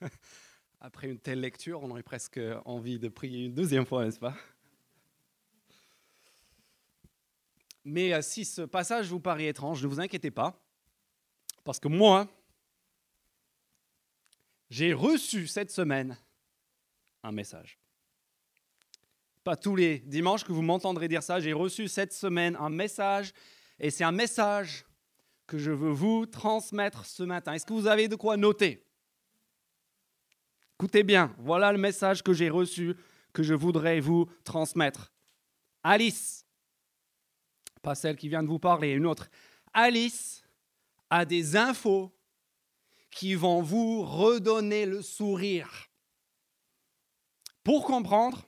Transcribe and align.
Après 0.80 1.08
une 1.08 1.18
telle 1.18 1.40
lecture, 1.40 1.82
on 1.82 1.90
aurait 1.90 2.02
presque 2.02 2.40
envie 2.64 2.98
de 2.98 3.08
prier 3.08 3.46
une 3.46 3.54
deuxième 3.54 3.86
fois, 3.86 4.04
n'est-ce 4.04 4.18
pas? 4.18 4.36
Mais 7.84 8.12
euh, 8.12 8.20
si 8.20 8.44
ce 8.44 8.62
passage 8.62 9.08
vous 9.08 9.20
paraît 9.20 9.46
étrange, 9.46 9.82
ne 9.82 9.88
vous 9.88 10.00
inquiétez 10.00 10.30
pas, 10.30 10.60
parce 11.64 11.78
que 11.78 11.88
moi, 11.88 12.28
j'ai 14.70 14.92
reçu 14.92 15.46
cette 15.46 15.70
semaine 15.70 16.18
un 17.22 17.32
message. 17.32 17.78
Pas 19.44 19.56
tous 19.56 19.76
les 19.76 20.00
dimanches 20.00 20.44
que 20.44 20.52
vous 20.52 20.62
m'entendrez 20.62 21.06
dire 21.06 21.22
ça, 21.22 21.38
j'ai 21.38 21.52
reçu 21.52 21.86
cette 21.86 22.12
semaine 22.12 22.56
un 22.56 22.70
message, 22.70 23.32
et 23.78 23.90
c'est 23.90 24.04
un 24.04 24.12
message 24.12 24.84
que 25.46 25.58
je 25.58 25.70
veux 25.70 25.92
vous 25.92 26.26
transmettre 26.26 27.06
ce 27.06 27.22
matin. 27.22 27.52
Est-ce 27.52 27.66
que 27.66 27.72
vous 27.72 27.86
avez 27.86 28.08
de 28.08 28.16
quoi 28.16 28.36
noter? 28.36 28.85
Écoutez 30.78 31.04
bien, 31.04 31.34
voilà 31.38 31.72
le 31.72 31.78
message 31.78 32.22
que 32.22 32.34
j'ai 32.34 32.50
reçu, 32.50 32.94
que 33.32 33.42
je 33.42 33.54
voudrais 33.54 33.98
vous 33.98 34.26
transmettre. 34.44 35.10
Alice, 35.82 36.44
pas 37.80 37.94
celle 37.94 38.16
qui 38.16 38.28
vient 38.28 38.42
de 38.42 38.48
vous 38.48 38.58
parler, 38.58 38.90
une 38.90 39.06
autre. 39.06 39.30
Alice 39.72 40.44
a 41.08 41.24
des 41.24 41.56
infos 41.56 42.14
qui 43.10 43.34
vont 43.34 43.62
vous 43.62 44.02
redonner 44.02 44.84
le 44.84 45.00
sourire. 45.00 45.88
Pour 47.64 47.86
comprendre, 47.86 48.46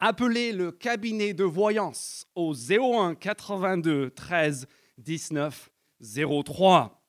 appelez 0.00 0.52
le 0.52 0.70
cabinet 0.70 1.32
de 1.32 1.44
voyance 1.44 2.26
au 2.34 2.52
01 2.54 3.14
82 3.14 4.10
13 4.10 4.66
19 4.98 5.70
03. 6.44 7.03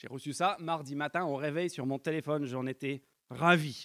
J'ai 0.00 0.08
reçu 0.08 0.32
ça 0.32 0.56
mardi 0.60 0.94
matin 0.94 1.26
au 1.26 1.36
réveil 1.36 1.68
sur 1.68 1.84
mon 1.84 1.98
téléphone, 1.98 2.46
j'en 2.46 2.64
étais 2.64 3.02
ravi. 3.28 3.84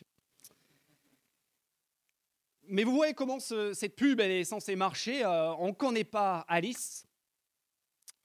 Mais 2.69 2.85
vous 2.85 2.95
voyez 2.95 3.13
comment 3.13 3.41
cette 3.41 3.97
pub 3.97 4.21
elle 4.21 4.31
est 4.31 4.45
censée 4.45 4.77
marcher. 4.77 5.25
Euh, 5.25 5.53
on 5.55 5.67
ne 5.67 5.73
connaît 5.73 6.05
pas 6.05 6.45
Alice. 6.47 7.05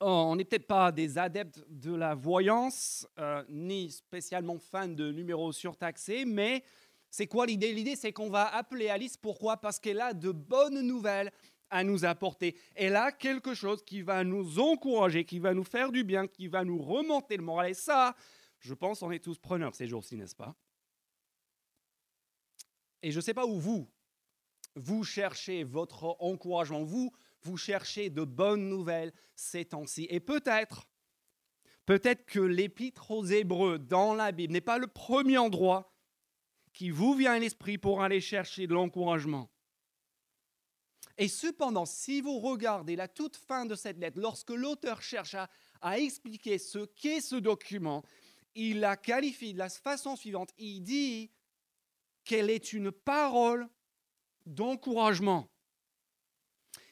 Euh, 0.03 0.07
on 0.07 0.37
n'est 0.37 0.45
peut-être 0.45 0.69
pas 0.69 0.93
des 0.93 1.19
adeptes 1.19 1.65
de 1.69 1.93
la 1.93 2.15
voyance, 2.15 3.09
euh, 3.19 3.43
ni 3.49 3.91
spécialement 3.91 4.61
fans 4.61 4.87
de 4.87 5.11
numéros 5.11 5.51
surtaxés, 5.51 6.25
mais 6.25 6.63
c'est 7.11 7.27
quoi 7.27 7.45
l'idée? 7.45 7.73
L'idée, 7.73 7.97
c'est 7.97 8.13
qu'on 8.13 8.31
va 8.31 8.55
appeler 8.55 8.89
Alice. 8.89 9.17
Pourquoi? 9.17 9.57
Parce 9.57 9.81
qu'elle 9.81 10.01
a 10.01 10.15
de 10.15 10.31
bonnes 10.31 10.81
nouvelles 10.81 11.33
à 11.71 11.85
nous 11.85 12.05
apporter. 12.05 12.57
Elle 12.75 12.97
a 12.97 13.13
quelque 13.13 13.55
chose 13.55 13.85
qui 13.85 14.03
va 14.03 14.25
nous 14.25 14.59
encourager, 14.59 15.25
qui 15.25 15.39
va 15.39 15.55
nous 15.55 15.65
faire 15.65 15.93
du 15.93 16.05
bien, 16.05 16.27
qui 16.27 16.49
va 16.49 16.65
nous 16.65 16.79
remonter 16.79 17.37
le 17.37 17.43
moral. 17.43 17.71
Et 17.71 17.75
ça, 17.75 18.15
je 18.59 18.75
pense, 18.75 19.03
on 19.03 19.11
est 19.11 19.23
tous 19.23 19.39
preneurs 19.39 19.75
ces 19.75 19.87
jours-ci, 19.87 20.17
n'est-ce 20.17 20.37
pas? 20.37 20.55
Et 23.03 23.13
je 23.13 23.17
ne 23.17 23.23
sais 23.23 23.35
pas 23.35 23.47
où 23.47 23.59
vous, 23.59 23.89
vous 24.77 25.05
cherchez 25.05 25.65
votre 25.65 26.17
encouragement, 26.21 26.83
vous, 26.83 27.13
vous 27.43 27.57
cherchez 27.57 28.11
de 28.11 28.25
bonnes 28.25 28.69
nouvelles 28.69 29.13
ces 29.35 29.65
temps-ci. 29.65 30.07
Et 30.11 30.21
peut-être, 30.21 30.87
peut-être 31.87 32.27
que 32.27 32.41
l'épître 32.41 33.11
aux 33.11 33.25
Hébreux 33.25 33.79
dans 33.79 34.15
la 34.15 34.33
Bible 34.33 34.53
n'est 34.53 34.61
pas 34.61 34.79
le 34.79 34.87
premier 34.87 35.39
endroit 35.39 35.95
qui 36.73 36.91
vous 36.91 37.15
vient 37.15 37.33
à 37.33 37.39
l'esprit 37.39 37.79
pour 37.79 38.03
aller 38.03 38.21
chercher 38.21 38.67
de 38.67 38.75
l'encouragement. 38.75 39.51
Et 41.21 41.29
cependant, 41.29 41.85
si 41.85 42.23
vous 42.23 42.39
regardez 42.39 42.97
la 42.97 43.07
toute 43.07 43.37
fin 43.37 43.67
de 43.67 43.75
cette 43.75 43.99
lettre, 43.99 44.19
lorsque 44.19 44.49
l'auteur 44.49 45.03
cherche 45.03 45.37
à, 45.83 45.99
expliquer 45.99 46.57
ce 46.57 46.79
qu'est 46.79 47.21
ce 47.21 47.37
document, 47.37 48.03
il 48.55 48.81
la 48.81 48.97
qualifie 48.97 49.53
de 49.53 49.59
la 49.59 49.69
façon 49.69 50.17
suivante. 50.17 50.51
Il 50.57 50.81
dit 50.81 51.31
qu'elle 52.25 52.49
est 52.49 52.73
une 52.73 52.91
parole 52.91 53.69
d'encouragement. 54.47 55.51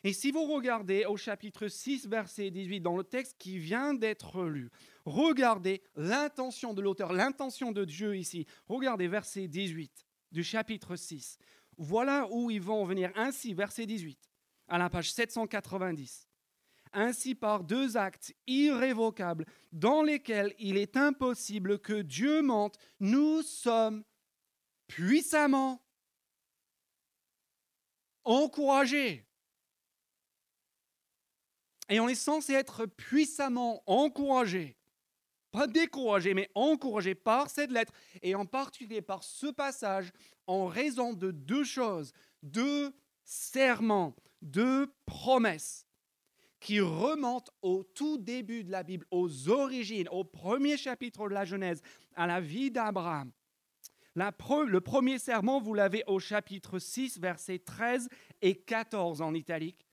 Et 0.04 0.12
si 0.12 0.30
vous 0.30 0.44
regardez 0.44 1.06
au 1.06 1.16
chapitre 1.16 1.68
6, 1.68 2.06
verset 2.06 2.50
18, 2.50 2.80
dans 2.80 2.98
le 2.98 3.04
texte 3.04 3.36
qui 3.38 3.58
vient 3.58 3.94
d'être 3.94 4.44
lu, 4.44 4.68
regardez 5.06 5.82
l'intention 5.96 6.74
de 6.74 6.82
l'auteur, 6.82 7.14
l'intention 7.14 7.72
de 7.72 7.86
Dieu 7.86 8.14
ici. 8.14 8.46
Regardez 8.68 9.08
verset 9.08 9.48
18 9.48 10.06
du 10.32 10.44
chapitre 10.44 10.96
6. 10.96 11.38
Voilà 11.78 12.26
où 12.30 12.50
ils 12.50 12.60
vont 12.60 12.84
venir. 12.84 13.12
Ainsi, 13.14 13.54
verset 13.54 13.86
18, 13.86 14.27
à 14.68 14.78
la 14.78 14.90
page 14.90 15.12
790. 15.12 16.28
Ainsi, 16.92 17.34
par 17.34 17.64
deux 17.64 17.96
actes 17.96 18.34
irrévocables 18.46 19.44
dans 19.72 20.02
lesquels 20.02 20.54
il 20.58 20.76
est 20.76 20.96
impossible 20.96 21.78
que 21.78 22.00
Dieu 22.00 22.40
mente, 22.42 22.78
nous 23.00 23.42
sommes 23.42 24.04
puissamment 24.86 25.82
encouragés. 28.24 29.26
Et 31.90 32.00
on 32.00 32.08
est 32.08 32.14
censé 32.14 32.52
être 32.54 32.86
puissamment 32.86 33.82
encouragés 33.86 34.78
pas 35.50 35.66
découragé, 35.66 36.34
mais 36.34 36.50
encouragé 36.54 37.14
par 37.14 37.50
cette 37.50 37.70
lettre, 37.70 37.92
et 38.22 38.34
en 38.34 38.46
particulier 38.46 39.02
par 39.02 39.24
ce 39.24 39.46
passage, 39.46 40.12
en 40.46 40.66
raison 40.66 41.12
de 41.12 41.30
deux 41.30 41.64
choses, 41.64 42.12
deux 42.42 42.92
serments, 43.24 44.14
deux 44.42 44.92
promesses 45.06 45.86
qui 46.60 46.80
remontent 46.80 47.52
au 47.62 47.84
tout 47.84 48.18
début 48.18 48.64
de 48.64 48.72
la 48.72 48.82
Bible, 48.82 49.06
aux 49.10 49.48
origines, 49.48 50.08
au 50.10 50.24
premier 50.24 50.76
chapitre 50.76 51.28
de 51.28 51.34
la 51.34 51.44
Genèse, 51.44 51.82
à 52.16 52.26
la 52.26 52.40
vie 52.40 52.70
d'Abraham. 52.70 53.30
le 54.14 54.78
premier 54.80 55.18
serment, 55.18 55.60
vous 55.60 55.74
l'avez 55.74 56.02
au 56.06 56.18
chapitre 56.18 56.78
6, 56.78 57.20
versets 57.20 57.60
13 57.60 58.08
et 58.42 58.56
14 58.56 59.22
en 59.22 59.34
italique. 59.34 59.86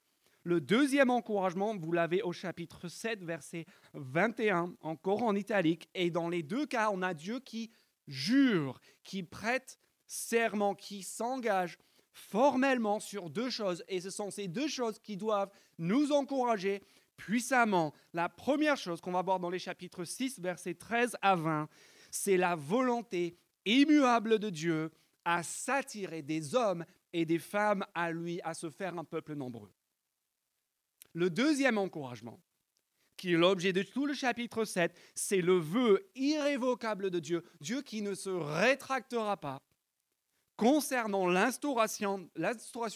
Le 0.44 0.62
deuxième 0.62 1.10
encouragement, 1.10 1.76
vous 1.76 1.92
l'avez 1.92 2.22
au 2.22 2.32
chapitre 2.32 2.88
7, 2.88 3.24
verset 3.24 3.66
21, 3.94 4.76
encore 4.82 5.24
en 5.24 5.36
italique. 5.36 5.90
Et 5.96 6.12
dans 6.12 6.30
les 6.30 6.44
deux 6.44 6.68
cas, 6.68 6.92
on 6.92 7.02
a 7.02 7.16
Dieu 7.16 7.40
qui 7.40 7.72
jure, 8.08 8.80
qui 9.04 9.24
prête 9.24 9.80
serment, 10.06 10.76
qui 10.76 11.02
s'engage 11.02 11.80
formellement 12.16 13.00
sur 13.00 13.30
deux 13.30 13.50
choses. 13.50 13.84
Et 13.88 14.00
ce 14.00 14.10
sont 14.10 14.32
ces 14.32 14.48
deux 14.48 14.68
choses 14.68 14.98
qui 15.00 15.18
doivent 15.18 15.52
nous 15.78 16.12
encourager 16.12 16.82
puissamment. 17.18 17.94
La 18.14 18.30
première 18.30 18.78
chose 18.78 19.02
qu'on 19.02 19.12
va 19.12 19.22
voir 19.22 19.40
dans 19.40 19.50
les 19.50 19.60
chapitres 19.60 20.06
6, 20.06 20.40
versets 20.40 20.74
13 20.74 21.18
à 21.22 21.36
20, 21.36 21.70
c'est 22.10 22.38
la 22.38 22.56
volonté 22.56 23.38
immuable 23.66 24.40
de 24.40 24.50
Dieu 24.50 24.92
à 25.26 25.44
s'attirer 25.44 26.22
des 26.22 26.56
hommes 26.56 26.86
et 27.12 27.26
des 27.26 27.40
femmes 27.40 27.86
à 27.94 28.12
lui, 28.12 28.40
à 28.44 28.54
se 28.54 28.70
faire 28.70 28.98
un 28.98 29.04
peuple 29.04 29.36
nombreux. 29.36 29.72
Le 31.14 31.30
deuxième 31.30 31.78
encouragement, 31.78 32.40
qui 33.18 33.34
est 33.34 33.38
l'objet 33.38 33.74
de 33.74 33.84
tout 33.84 34.06
le 34.06 34.14
chapitre 34.14 34.64
7, 34.64 34.98
c'est 35.16 35.42
le 35.42 35.58
vœu 35.58 36.10
irrévocable 36.16 37.10
de 37.10 37.20
Dieu, 37.20 37.44
Dieu 37.60 37.82
qui 37.82 38.02
ne 38.02 38.14
se 38.14 38.30
rétractera 38.30 39.38
pas 39.38 39.62
concernant 40.58 41.28
l'instauration, 41.28 42.30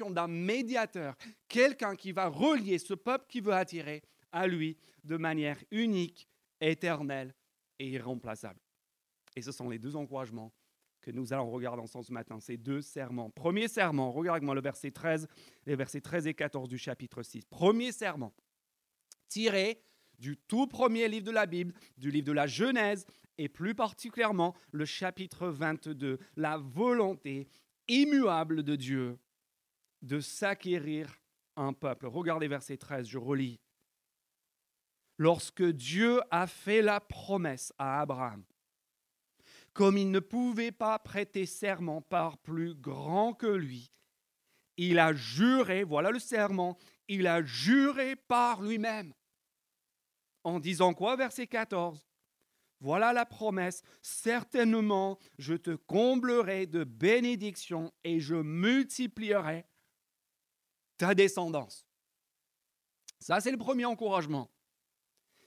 d'un 0.09 0.27
médiateur, 0.27 1.15
quelqu'un 1.47 1.95
qui 1.95 2.11
va 2.11 2.27
relier 2.27 2.77
ce 2.77 2.93
peuple 2.93 3.25
qui 3.27 3.41
veut 3.41 3.53
attirer 3.53 4.01
à 4.31 4.47
lui 4.47 4.77
de 5.03 5.17
manière 5.17 5.57
unique, 5.71 6.27
éternelle 6.61 7.33
et 7.79 7.89
irremplaçable. 7.89 8.59
Et 9.35 9.41
ce 9.41 9.51
sont 9.51 9.69
les 9.69 9.79
deux 9.79 9.95
encouragements 9.95 10.51
que 11.01 11.11
nous 11.11 11.31
allons 11.31 11.49
regarder 11.49 11.81
ensemble 11.81 12.05
ce 12.05 12.11
matin, 12.11 12.39
ces 12.39 12.57
deux 12.57 12.81
serments. 12.81 13.29
Premier 13.29 13.67
serment, 13.67 14.11
regarde 14.11 14.35
avec 14.35 14.45
moi 14.45 14.55
le 14.55 14.61
verset 14.61 14.91
13, 14.91 15.27
les 15.65 15.75
versets 15.75 16.01
13 16.01 16.27
et 16.27 16.33
14 16.33 16.67
du 16.67 16.77
chapitre 16.77 17.23
6. 17.23 17.45
Premier 17.45 17.91
serment, 17.91 18.33
tiré 19.29 19.81
du 20.17 20.35
tout 20.35 20.67
premier 20.67 21.07
livre 21.07 21.25
de 21.25 21.31
la 21.31 21.45
Bible, 21.45 21.73
du 21.97 22.11
livre 22.11 22.27
de 22.27 22.33
la 22.33 22.47
Genèse, 22.47 23.05
et 23.39 23.47
plus 23.47 23.73
particulièrement 23.73 24.53
le 24.71 24.83
chapitre 24.83 25.47
22, 25.47 26.19
la 26.35 26.57
volonté 26.57 27.47
immuable 27.87 28.63
de 28.63 28.75
Dieu 28.75 29.17
de 30.01 30.19
s'acquérir 30.19 31.19
un 31.55 31.71
peuple. 31.71 32.07
Regardez 32.07 32.49
verset 32.49 32.75
13, 32.75 33.07
je 33.07 33.17
relis. 33.17 33.61
Lorsque 35.17 35.63
Dieu 35.63 36.19
a 36.31 36.47
fait 36.47 36.81
la 36.81 36.99
promesse 36.99 37.73
à 37.77 38.01
Abraham, 38.01 38.43
comme 39.73 39.97
il 39.97 40.11
ne 40.11 40.19
pouvait 40.19 40.73
pas 40.73 40.99
prêter 40.99 41.45
serment 41.45 42.01
par 42.01 42.37
plus 42.39 42.75
grand 42.75 43.33
que 43.33 43.47
lui, 43.47 43.93
il 44.75 44.99
a 44.99 45.13
juré, 45.13 45.85
voilà 45.85 46.11
le 46.11 46.19
serment, 46.19 46.77
il 47.07 47.25
a 47.25 47.41
juré 47.43 48.17
par 48.17 48.61
lui-même. 48.61 49.13
En 50.43 50.59
disant 50.59 50.93
quoi, 50.93 51.15
verset 51.15 51.47
14 51.47 52.08
Voilà 52.81 53.11
la 53.11 53.25
promesse, 53.25 53.83
certainement 54.01 55.19
je 55.37 55.55
te 55.55 55.75
comblerai 55.75 56.65
de 56.65 56.83
bénédictions 56.83 57.91
et 58.03 58.19
je 58.19 58.35
multiplierai 58.35 59.65
ta 60.97 61.13
descendance. 61.13 61.85
Ça, 63.19 63.41
c'est 63.41 63.51
le 63.51 63.57
premier 63.57 63.85
encouragement. 63.85 64.49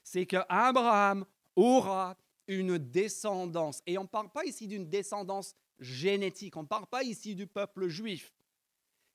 C'est 0.02 0.26
que 0.26 0.36
Abraham 0.48 1.24
aura 1.56 2.16
une 2.48 2.76
descendance. 2.76 3.82
Et 3.86 3.96
on 3.96 4.02
ne 4.02 4.08
parle 4.08 4.30
pas 4.30 4.44
ici 4.44 4.66
d'une 4.66 4.88
descendance 4.88 5.54
génétique, 5.78 6.56
on 6.56 6.62
ne 6.62 6.68
parle 6.68 6.86
pas 6.86 7.02
ici 7.02 7.34
du 7.34 7.46
peuple 7.46 7.88
juif. 7.88 8.32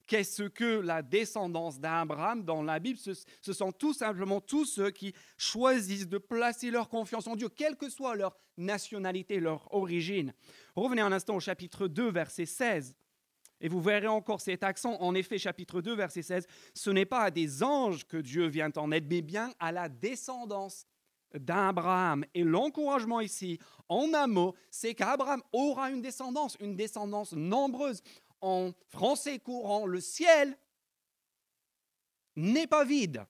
Qu'est-ce 0.07 0.43
que 0.43 0.79
la 0.79 1.01
descendance 1.01 1.79
d'Abraham 1.79 2.43
dans 2.43 2.63
la 2.63 2.79
Bible? 2.79 2.97
Ce, 2.97 3.53
sont 3.53 3.73
tout 3.73 3.93
simplement 3.93 4.39
tous 4.39 4.65
ceux 4.65 4.89
qui 4.89 5.13
choisissent 5.37 6.07
de 6.07 6.17
placer 6.17 6.71
leur 6.71 6.87
confiance 6.87 7.27
en 7.27 7.35
Dieu, 7.35 7.49
quelle 7.49 7.75
que 7.75 7.89
soit 7.89 8.15
leur 8.15 8.37
nationalité, 8.57 9.41
leur 9.41 9.71
origine. 9.73 10.33
Revenez 10.75 11.01
un 11.01 11.11
instant 11.11 11.35
au 11.35 11.39
chapitre 11.41 11.87
2, 11.87 12.09
verset 12.09 12.45
16. 12.45 12.95
Et 13.59 13.67
vous 13.67 13.81
verrez 13.81 14.07
encore 14.07 14.39
cet 14.39 14.63
accent. 14.63 14.95
En 15.01 15.13
effet, 15.13 15.37
chapitre 15.37 15.81
2, 15.81 15.95
verset 15.95 16.21
16, 16.21 16.47
ce 16.73 16.89
n'est 16.89 17.05
pas 17.05 17.23
à 17.23 17.31
des 17.31 17.61
anges 17.61 18.05
que 18.05 18.17
Dieu 18.17 18.47
vient 18.47 18.71
en 18.77 18.91
aide, 18.91 19.07
mais 19.09 19.21
bien 19.21 19.51
à 19.59 19.73
la 19.73 19.89
descendance 19.89 20.85
d'Abraham. 21.33 22.23
Et 22.33 22.43
l'encouragement 22.43 23.19
ici, 23.19 23.59
en 23.89 24.13
un 24.13 24.27
mot, 24.27 24.55
c'est 24.69 24.93
qu'Abraham 24.93 25.41
aura 25.51 25.91
une 25.91 26.01
descendance, 26.01 26.55
une 26.59 26.75
descendance 26.75 27.33
nombreuse 27.33 28.01
en 28.41 28.71
français 28.87 29.39
courant, 29.39 29.85
le 29.85 30.01
ciel 30.01 30.57
n'est 32.35 32.67
pas 32.67 32.85
vide. 32.85 33.25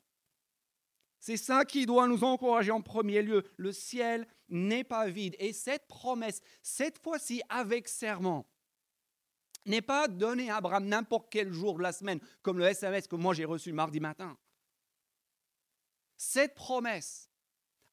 C'est 1.19 1.37
ça 1.37 1.65
qui 1.65 1.85
doit 1.85 2.07
nous 2.07 2.23
encourager 2.23 2.71
en 2.71 2.81
premier 2.81 3.21
lieu. 3.21 3.43
Le 3.57 3.71
ciel 3.71 4.27
n'est 4.49 4.83
pas 4.83 5.07
vide. 5.07 5.35
Et 5.39 5.53
cette 5.53 5.87
promesse, 5.87 6.41
cette 6.61 7.01
fois-ci 7.01 7.41
avec 7.49 7.87
serment, 7.87 8.45
n'est 9.65 9.81
pas 9.81 10.07
donnée 10.07 10.49
à 10.49 10.57
Abraham 10.57 10.85
n'importe 10.85 11.27
quel 11.29 11.51
jour 11.51 11.77
de 11.77 11.83
la 11.83 11.91
semaine, 11.91 12.19
comme 12.41 12.59
le 12.59 12.65
SMS 12.65 13.07
que 13.07 13.15
moi 13.15 13.33
j'ai 13.33 13.45
reçu 13.45 13.73
mardi 13.73 13.99
matin. 13.99 14.37
Cette 16.15 16.55
promesse, 16.55 17.29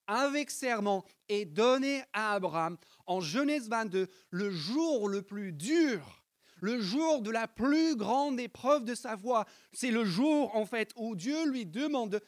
avec 0.07 0.51
serment, 0.51 1.05
est 1.29 1.45
donnée 1.45 2.05
à 2.13 2.35
Abraham 2.35 2.79
en 3.07 3.21
Genèse 3.21 3.69
22, 3.69 4.09
le 4.31 4.51
jour 4.51 5.09
le 5.09 5.23
plus 5.23 5.53
dur 5.53 6.24
le 6.65 6.81
jour 6.81 7.21
de 7.21 7.31
la 7.31 7.47
plus 7.47 7.95
grande 7.95 8.41
épreuve 8.41 8.85
de 8.85 8.95
sa 8.95 9.19
foi. 9.19 9.45
C'est 9.73 9.91
le 9.91 10.05
jour, 10.05 10.57
en 10.57 10.65
fait, 10.65 10.93
où 10.97 11.15
Dieu 11.15 11.47
lui 11.47 11.67
demande 11.67 12.23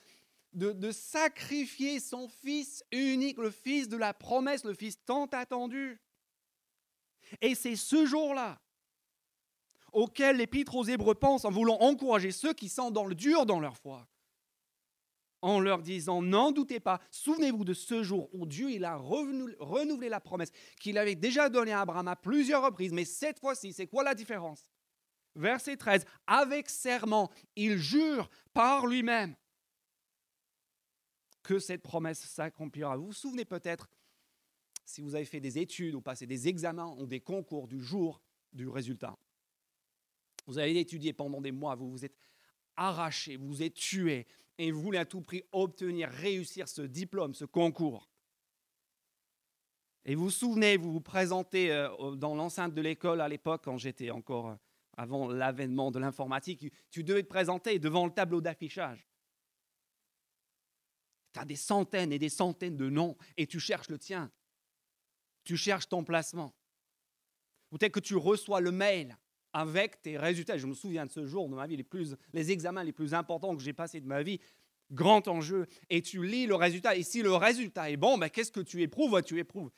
de, 0.52 0.90
sacrifier 0.90 2.00
son 2.00 2.28
fils 2.28 2.84
unique, 2.92 3.38
le 3.38 3.50
fils 3.50 3.88
de 3.88 3.96
la 3.96 4.12
promesse, 4.12 4.64
le 4.64 4.74
fils 4.74 5.02
tant 5.04 5.24
attendu. 5.26 5.98
Et 7.40 7.54
c'est 7.54 7.76
ce 7.76 8.04
jour-là 8.04 8.60
auquel 9.92 10.36
l'Épître 10.36 10.74
aux 10.74 10.84
Hébreux 10.84 11.14
pense 11.14 11.46
en 11.46 11.50
voulant 11.50 11.78
encourager 11.80 12.30
ceux 12.30 12.52
qui 12.52 12.68
sont 12.68 12.90
dans 12.90 13.06
le 13.06 13.14
dur 13.14 13.46
dans 13.46 13.58
leur 13.58 13.78
foi 13.78 14.06
en 15.46 15.60
leur 15.60 15.80
disant, 15.80 16.22
n'en 16.22 16.50
doutez 16.50 16.80
pas, 16.80 17.00
souvenez-vous 17.12 17.64
de 17.64 17.72
ce 17.72 18.02
jour 18.02 18.28
où 18.32 18.46
Dieu 18.46 18.68
il 18.72 18.84
a 18.84 18.96
renouvelé 18.96 20.08
la 20.08 20.18
promesse 20.18 20.50
qu'il 20.80 20.98
avait 20.98 21.14
déjà 21.14 21.48
donnée 21.48 21.70
à 21.70 21.82
Abraham 21.82 22.08
à 22.08 22.16
plusieurs 22.16 22.64
reprises, 22.64 22.92
mais 22.92 23.04
cette 23.04 23.38
fois-ci, 23.38 23.72
c'est 23.72 23.86
quoi 23.86 24.02
la 24.02 24.16
différence? 24.16 24.68
Verset 25.36 25.76
13, 25.76 26.04
avec 26.26 26.68
serment, 26.68 27.30
il 27.54 27.76
jure 27.78 28.28
par 28.52 28.88
lui-même 28.88 29.36
que 31.44 31.60
cette 31.60 31.82
promesse 31.82 32.26
s'accomplira. 32.26 32.96
Vous 32.96 33.06
vous 33.06 33.12
souvenez 33.12 33.44
peut-être, 33.44 33.88
si 34.84 35.00
vous 35.00 35.14
avez 35.14 35.26
fait 35.26 35.38
des 35.38 35.60
études 35.60 35.94
ou 35.94 36.00
passé 36.00 36.26
des 36.26 36.48
examens 36.48 36.92
ou 36.98 37.06
des 37.06 37.20
concours 37.20 37.68
du 37.68 37.80
jour 37.80 38.20
du 38.52 38.66
résultat, 38.66 39.16
vous 40.48 40.58
avez 40.58 40.76
étudié 40.80 41.12
pendant 41.12 41.40
des 41.40 41.52
mois, 41.52 41.76
vous 41.76 41.88
vous 41.88 42.04
êtes 42.04 42.18
arraché, 42.74 43.36
vous 43.36 43.46
vous 43.46 43.62
êtes 43.62 43.74
tué, 43.74 44.26
et 44.58 44.70
vous 44.70 44.80
voulez 44.80 44.98
à 44.98 45.04
tout 45.04 45.20
prix 45.20 45.42
obtenir, 45.52 46.08
réussir 46.08 46.68
ce 46.68 46.82
diplôme, 46.82 47.34
ce 47.34 47.44
concours. 47.44 48.08
Et 50.04 50.14
vous 50.14 50.24
vous 50.24 50.30
souvenez, 50.30 50.76
vous 50.76 50.92
vous 50.92 51.00
présentez 51.00 51.72
euh, 51.72 52.14
dans 52.14 52.34
l'enceinte 52.34 52.74
de 52.74 52.80
l'école 52.80 53.20
à 53.20 53.28
l'époque, 53.28 53.62
quand 53.64 53.76
j'étais 53.76 54.10
encore 54.10 54.50
euh, 54.50 54.56
avant 54.96 55.28
l'avènement 55.28 55.90
de 55.90 55.98
l'informatique, 55.98 56.72
tu 56.90 57.04
devais 57.04 57.22
te 57.22 57.28
présenter 57.28 57.78
devant 57.78 58.06
le 58.06 58.12
tableau 58.12 58.40
d'affichage. 58.40 59.06
Tu 61.32 61.40
as 61.40 61.44
des 61.44 61.56
centaines 61.56 62.12
et 62.12 62.18
des 62.18 62.28
centaines 62.28 62.76
de 62.76 62.88
noms 62.88 63.16
et 63.36 63.46
tu 63.46 63.60
cherches 63.60 63.90
le 63.90 63.98
tien. 63.98 64.30
Tu 65.44 65.56
cherches 65.56 65.88
ton 65.88 66.02
placement. 66.02 66.54
Ou 67.70 67.78
peut-être 67.78 67.94
que 67.94 68.00
tu 68.00 68.16
reçois 68.16 68.60
le 68.60 68.70
mail 68.72 69.18
avec 69.56 70.02
tes 70.02 70.18
résultats. 70.18 70.58
Je 70.58 70.66
me 70.66 70.74
souviens 70.74 71.06
de 71.06 71.10
ce 71.10 71.24
jour 71.24 71.48
de 71.48 71.54
ma 71.54 71.66
vie, 71.66 71.78
les, 71.78 71.82
plus, 71.82 72.14
les 72.34 72.50
examens 72.50 72.84
les 72.84 72.92
plus 72.92 73.14
importants 73.14 73.56
que 73.56 73.62
j'ai 73.62 73.72
passés 73.72 74.02
de 74.02 74.06
ma 74.06 74.22
vie, 74.22 74.38
grand 74.90 75.26
enjeu, 75.28 75.66
et 75.88 76.02
tu 76.02 76.26
lis 76.26 76.46
le 76.46 76.54
résultat. 76.54 76.94
Et 76.94 77.02
si 77.02 77.22
le 77.22 77.34
résultat 77.34 77.90
est 77.90 77.96
bon, 77.96 78.18
ben, 78.18 78.28
qu'est-ce 78.28 78.52
que 78.52 78.60
tu 78.60 78.82
éprouves? 78.82 79.22
Tu 79.22 79.38
éprouves 79.38 79.70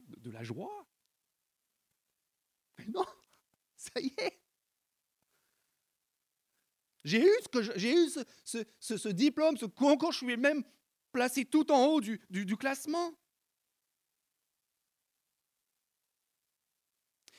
de, 0.00 0.30
la 0.30 0.42
joie. 0.42 0.86
Mais 2.78 2.84
non, 2.92 3.06
ça 3.76 3.98
y 4.00 4.12
est. 4.18 4.38
J'ai 7.04 7.22
eu, 7.22 7.30
ce, 7.42 7.48
que 7.48 7.78
eu 7.78 8.24
ce, 8.44 8.98
ce, 8.98 9.08
diplôme, 9.08 9.56
ce 9.56 9.64
concours, 9.64 10.12
je 10.12 10.18
suis 10.18 10.36
même 10.36 10.62
placé 11.10 11.46
tout 11.46 11.72
en 11.72 11.86
haut 11.86 12.02
du, 12.02 12.20
du 12.28 12.56
classement. 12.58 13.14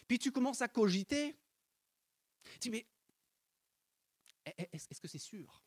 Puis 0.08 0.20
tu 0.20 0.32
commences 0.32 0.62
à 0.62 0.68
cogiter. 0.68 1.36
Tu 2.60 2.70
dis, 2.70 2.70
mais 2.70 2.88
est-ce 4.72 5.02
que 5.02 5.08
c'est 5.08 5.18
sûr? 5.18 5.64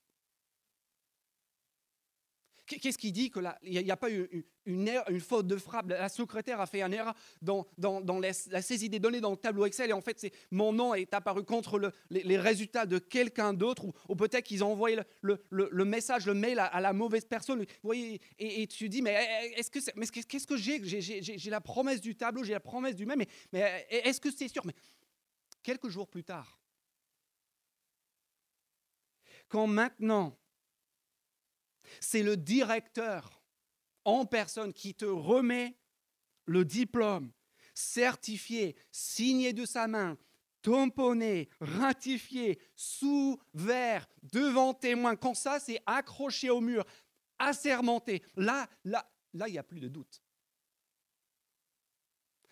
Qu'est-ce 2.79 2.99
qui 2.99 3.11
dit 3.11 3.31
qu'il 3.31 3.53
n'y 3.65 3.91
a, 3.91 3.97
pas 3.97 4.11
eu 4.11 4.45
une, 4.65 4.89
une, 5.09 5.21
faute 5.21 5.47
de 5.49 5.57
frappe? 5.57 5.89
La 5.89 6.09
secrétaire 6.09 6.61
a 6.61 6.67
fait 6.67 6.83
une 6.83 6.93
erreur 6.93 7.15
dans, 7.43 7.67
la, 8.21 8.33
saisie 8.63 8.89
des 8.89 9.01
données 9.01 9.21
dans 9.21 9.33
le 9.33 9.37
tableau 9.37 9.67
Excel 9.67 9.91
et 9.91 9.93
en 9.93 10.01
fait, 10.01 10.33
mon 10.53 10.73
nom 10.73 10.95
est 10.95 11.13
apparu 11.13 11.43
contre 11.43 11.93
les, 12.11 12.39
résultats 12.39 12.87
de 12.87 12.99
quelqu'un 12.99 13.53
d'autre 13.53 13.87
ou, 14.09 14.15
peut-être 14.15 14.45
qu'ils 14.45 14.63
ont 14.63 14.73
envoyé 14.73 14.99
le, 15.23 15.85
message, 15.85 16.27
le 16.27 16.35
mail 16.35 16.61
à, 16.61 16.81
la 16.81 16.93
mauvaise 16.93 17.25
personne. 17.25 17.61
Vous 17.61 17.67
voyez, 17.83 18.21
et, 18.39 18.67
tu 18.69 18.89
dis, 18.89 19.03
mais 19.03 19.15
est-ce 19.57 19.71
que 19.71 19.79
mais 19.97 20.07
qu'est-ce 20.07 20.47
que 20.47 20.57
j'ai 20.57 20.81
J'ai 21.01 21.51
la 21.51 21.61
promesse 21.61 22.01
du 22.01 22.15
tableau, 22.15 22.45
j'ai 22.45 22.53
la 22.53 22.61
promesse 22.61 22.95
du 22.95 23.05
mail, 23.05 23.19
mais, 23.19 23.29
mais 23.53 23.87
est-ce 23.91 24.21
que 24.21 24.31
c'est 24.31 24.49
sûr? 24.49 24.65
Mais 24.65 24.75
quelques 25.63 25.89
jours 25.89 26.07
plus 26.07 26.23
tard, 26.23 26.61
quand 29.49 29.67
maintenant 29.67 30.40
c'est 31.99 32.23
le 32.23 32.37
directeur 32.37 33.43
en 34.05 34.25
personne 34.25 34.73
qui 34.73 34.95
te 34.95 35.05
remet 35.05 35.77
le 36.47 36.65
diplôme 36.65 37.33
certifié, 37.75 38.77
signé 38.91 39.53
de 39.53 39.65
sa 39.65 39.89
main, 39.89 40.19
tamponné, 40.63 41.49
ratifié, 41.61 42.59
sous 42.77 43.41
verre, 43.55 44.09
devant 44.23 44.75
témoin. 44.75 45.17
Quand 45.17 45.35
ça, 45.35 45.59
c'est 45.59 45.81
accroché 45.87 46.51
au 46.51 46.61
mur, 46.61 46.85
assermenté, 47.39 48.23
là, 48.37 48.69
là, 48.85 49.11
là, 49.33 49.49
il 49.49 49.53
n'y 49.53 49.59
a 49.59 49.63
plus 49.63 49.81
de 49.81 49.89
doute. 49.89 50.23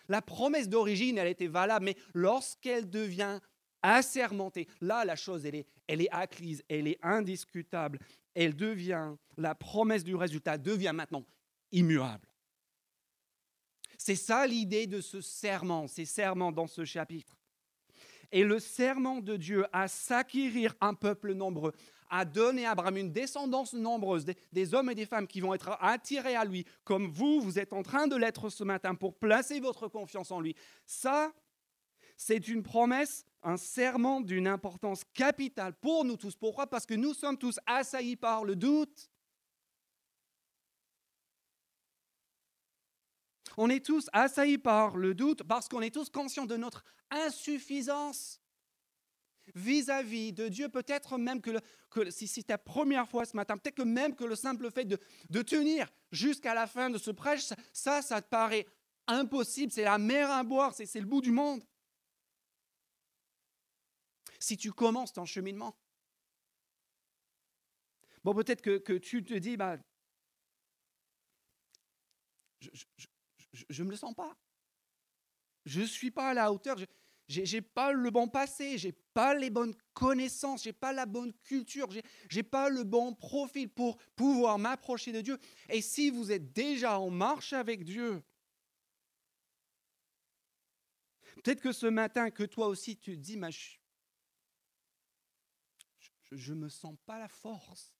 La 0.07 0.23
promesse 0.23 0.67
d'origine, 0.67 1.19
elle 1.19 1.27
était 1.27 1.47
valable, 1.47 1.85
mais 1.85 1.97
lorsqu'elle 2.15 2.89
devient 2.89 3.39
assermentée, 3.83 4.67
là, 4.81 5.05
la 5.05 5.15
chose, 5.15 5.45
elle 5.45 5.55
est, 5.55 5.67
elle 5.87 6.01
est 6.01 6.09
acquise, 6.11 6.63
elle 6.67 6.87
est 6.87 6.97
indiscutable 7.03 7.99
elle 8.43 8.55
devient, 8.55 9.15
la 9.37 9.53
promesse 9.53 10.03
du 10.03 10.15
résultat 10.15 10.57
devient 10.57 10.93
maintenant 10.93 11.25
immuable. 11.71 12.27
C'est 13.97 14.15
ça 14.15 14.47
l'idée 14.47 14.87
de 14.87 15.01
ce 15.01 15.19
serment, 15.19 15.87
ces 15.87 16.05
serments 16.05 16.53
dans 16.53 16.67
ce 16.67 16.85
chapitre. 16.85 17.37
Et 18.31 18.43
le 18.43 18.59
serment 18.59 19.19
de 19.19 19.35
Dieu 19.35 19.65
à 19.73 19.87
s'acquérir 19.89 20.73
un 20.79 20.93
peuple 20.93 21.33
nombreux, 21.33 21.73
à 22.09 22.23
donner 22.23 22.65
à 22.65 22.71
Abraham 22.71 22.95
une 22.95 23.11
descendance 23.11 23.73
nombreuse, 23.73 24.23
des, 24.23 24.37
des, 24.53 24.73
hommes 24.73 24.89
et 24.89 24.95
des 24.95 25.05
femmes 25.05 25.27
qui 25.27 25.41
vont 25.41 25.53
être 25.53 25.77
attirés 25.81 26.35
à 26.35 26.45
lui, 26.45 26.65
comme 26.85 27.11
vous, 27.11 27.41
vous 27.41 27.59
êtes 27.59 27.73
en 27.73 27.83
train 27.83 28.07
de 28.07 28.15
l'être 28.15 28.49
ce 28.49 28.63
matin 28.63 28.95
pour 28.95 29.15
placer 29.15 29.59
votre 29.59 29.89
confiance 29.89 30.31
en 30.31 30.39
lui. 30.39 30.55
Ça, 30.85 31.33
c'est 32.19 32.49
une 32.49 32.63
promesse 32.63 33.25
un 33.41 33.55
serment 33.55 34.19
d'une 34.19 34.45
importance 34.45 35.03
capitale 35.13 35.73
pour 35.73 36.03
nous 36.03 36.17
tous. 36.17 36.35
Pourquoi? 36.35 36.67
Parce 36.67 36.85
que 36.85 36.93
nous 36.93 37.13
sommes 37.13 37.37
tous 37.37 37.57
assaillis 37.65 38.17
par 38.17 38.43
le 38.43 38.57
doute. 38.57 39.09
On 43.55 43.69
est 43.69 43.85
tous 43.85 44.09
assaillis 44.11 44.57
par 44.57 44.97
le 44.97 45.15
doute 45.15 45.43
parce 45.43 45.69
qu'on 45.69 45.81
est 45.81 45.93
tous 45.93 46.09
conscients 46.09 46.45
de 46.45 46.57
notre 46.57 46.83
insuffisance 47.09 48.41
vis-à-vis 49.55 50.33
de 50.33 50.49
Dieu. 50.49 50.67
Peut-être 50.67 51.17
même 51.17 51.39
que, 51.39 52.11
si 52.11 52.27
c'est 52.27 52.43
ta 52.43 52.57
première 52.57 53.07
fois 53.07 53.23
ce 53.23 53.37
matin, 53.37 53.57
peut-être 53.57 53.75
que 53.75 53.83
même 53.83 54.13
que 54.13 54.25
le 54.25 54.35
simple 54.35 54.69
fait 54.71 54.83
de, 54.83 55.41
tenir 55.41 55.87
jusqu'à 56.11 56.53
la 56.53 56.67
fin 56.67 56.89
de 56.89 56.97
ce 56.97 57.11
prêche, 57.11 57.45
ça, 57.71 58.01
ça, 58.01 58.21
te 58.21 58.27
paraît 58.27 58.67
impossible. 59.07 59.71
C'est 59.71 59.85
la 59.85 59.97
mer 59.97 60.29
à 60.29 60.43
boire, 60.43 60.73
c'est 60.73 60.93
le 60.95 61.05
bout 61.05 61.21
du 61.21 61.31
monde 61.31 61.63
si 64.39 64.57
tu 64.57 64.71
commences 64.71 65.13
ton 65.13 65.25
cheminement. 65.25 65.77
Bon, 68.23 68.33
peut-être 68.33 68.61
que, 68.61 68.97
tu 68.97 69.23
te 69.23 69.33
dis, 69.33 69.57
bah, 69.57 69.77
je 72.59 73.83
ne 73.83 73.87
me 73.87 73.91
le 73.91 73.97
sens 73.97 74.13
pas. 74.13 74.35
Je 75.65 75.81
ne 75.81 75.85
suis 75.85 76.11
pas 76.11 76.29
à 76.29 76.33
la 76.33 76.51
hauteur. 76.51 76.77
Je 77.29 77.41
n'ai 77.41 77.61
pas 77.61 77.91
le 77.91 78.09
bon 78.09 78.27
passé, 78.27 78.79
j'ai 78.79 78.91
pas 78.91 79.35
les 79.35 79.51
bonnes 79.51 79.75
connaissances, 79.93 80.63
j'ai 80.63 80.73
pas 80.73 80.91
la 80.91 81.05
bonne 81.05 81.31
culture, 81.43 81.91
j'ai 81.91 82.01
n'ai 82.33 82.41
pas 82.41 82.69
le 82.69 82.83
bon 82.83 83.13
profil 83.13 83.69
pour 83.69 83.97
pouvoir 84.15 84.57
m'approcher 84.57 85.11
de 85.11 85.21
Dieu. 85.21 85.37
Et 85.69 85.81
si 85.81 86.09
vous 86.09 86.31
êtes 86.31 86.51
déjà 86.53 86.99
en 86.99 87.11
marche 87.11 87.53
avec 87.53 87.83
Dieu, 87.83 88.23
peut-être 91.43 91.61
que 91.61 91.71
ce 91.71 91.85
matin, 91.85 92.31
que 92.31 92.43
toi 92.43 92.67
aussi 92.67 92.97
tu 92.97 93.15
te 93.15 93.21
dis, 93.21 93.39
je 93.51 93.78
ne 96.31 96.55
me 96.55 96.69
sens 96.69 96.95
pas 97.05 97.19
la 97.19 97.27
force 97.27 97.93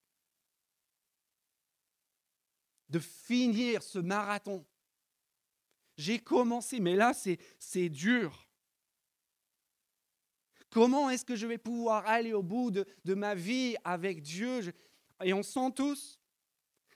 de 2.89 2.99
finir 2.99 3.83
ce 3.83 3.99
marathon. 3.99 4.65
J'ai 5.97 6.19
commencé, 6.19 6.79
mais 6.79 6.95
là, 6.95 7.13
c'est 7.13 7.89
dur. 7.89 8.47
Comment 10.69 11.09
est-ce 11.09 11.25
que 11.25 11.35
je 11.35 11.47
vais 11.47 11.57
pouvoir 11.57 12.07
aller 12.07 12.33
au 12.33 12.43
bout 12.43 12.71
de, 12.71 12.85
ma 13.13 13.35
vie 13.35 13.75
avec 13.83 14.21
Dieu? 14.21 14.73
Et 15.23 15.33
on 15.33 15.43
sent 15.43 15.71
tous 15.75 16.19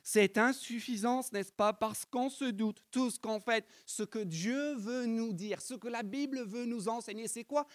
cette 0.04 0.38
insuffisance, 0.38 1.32
n'est-ce 1.32 1.52
pas? 1.52 1.74
Parce 1.74 2.06
qu'on 2.06 2.30
se 2.30 2.46
doute 2.46 2.84
tous 2.92 3.18
qu'en 3.18 3.40
fait, 3.40 3.66
ce 3.86 4.04
que 4.04 4.20
Dieu 4.20 4.76
veut 4.76 5.06
nous 5.06 5.34
dire, 5.34 5.62
ce 5.62 5.74
que 5.74 5.88
la 5.88 6.04
Bible 6.04 6.44
veut 6.44 6.66
nous 6.66 6.90
enseigner, 6.90 7.28
c'est 7.28 7.46
quoi? 7.46 7.66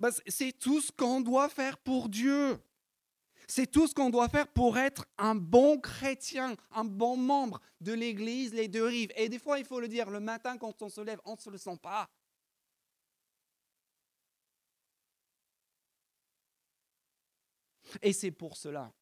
Bah, 0.00 0.10
c'est 0.26 0.52
tout 0.58 0.80
ce 0.80 0.90
qu'on 0.90 1.20
doit 1.20 1.48
faire 1.48 1.78
pour 1.78 2.08
Dieu. 2.08 2.58
C'est 3.46 3.70
tout 3.70 3.86
ce 3.86 3.94
qu'on 3.94 4.10
doit 4.10 4.28
faire 4.28 4.48
pour 4.48 4.78
être 4.78 5.04
un 5.18 5.34
bon 5.34 5.78
chrétien, 5.78 6.54
un 6.70 6.84
bon 6.84 7.16
membre 7.16 7.60
de 7.80 7.92
l'Église, 7.92 8.54
les 8.54 8.68
deux 8.68 8.86
rives. 8.86 9.12
Et 9.16 9.28
des 9.28 9.38
fois, 9.38 9.58
il 9.58 9.64
faut 9.64 9.80
le 9.80 9.88
dire, 9.88 10.08
le 10.08 10.20
matin 10.20 10.56
quand 10.56 10.82
on 10.82 10.88
se 10.88 11.00
lève, 11.00 11.20
on 11.24 11.34
ne 11.34 11.38
se 11.38 11.50
le 11.50 11.58
sent 11.58 11.76
pas. 11.82 12.08
Et 18.02 18.12
c'est 18.12 18.30
pour 18.30 18.56
cela 18.56 18.92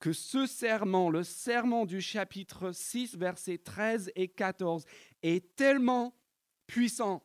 que 0.00 0.12
ce 0.12 0.46
serment, 0.46 1.10
le 1.10 1.22
serment 1.22 1.86
du 1.86 2.00
chapitre 2.00 2.72
6, 2.72 3.16
versets 3.16 3.58
13 3.58 4.10
et 4.16 4.26
14, 4.26 4.84
est 5.22 5.54
tellement 5.54 6.12
puissant. 6.66 7.22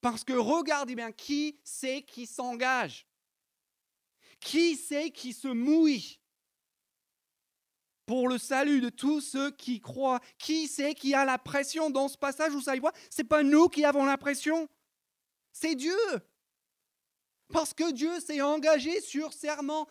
Parce 0.00 0.24
que 0.24 0.32
regardez 0.32 0.94
bien, 0.94 1.12
qui 1.12 1.58
c'est 1.64 2.02
qui 2.02 2.26
s'engage? 2.26 3.06
Qui 4.40 4.76
c'est 4.76 5.10
qui 5.10 5.32
se 5.32 5.48
mouille? 5.48 6.20
Pour 8.06 8.28
le 8.28 8.38
salut 8.38 8.80
de 8.80 8.88
tous 8.88 9.20
ceux 9.20 9.50
qui 9.50 9.80
croient. 9.80 10.20
Qui 10.38 10.68
c'est 10.68 10.94
qui 10.94 11.14
a 11.14 11.24
la 11.24 11.38
pression 11.38 11.90
dans 11.90 12.08
ce 12.08 12.16
passage 12.16 12.52
Vous 12.52 12.62
savez 12.62 12.80
quoi 12.80 12.92
Ce 13.10 13.20
n'est 13.20 13.28
pas 13.28 13.42
nous 13.42 13.68
qui 13.68 13.84
avons 13.84 14.04
la 14.04 14.16
pression, 14.16 14.68
c'est 15.52 15.74
Dieu. 15.74 15.96
Parce 17.52 17.74
que 17.74 17.92
Dieu 17.92 18.20
s'est 18.20 18.40
engagé 18.40 19.00
sur 19.00 19.32
serment. 19.32 19.88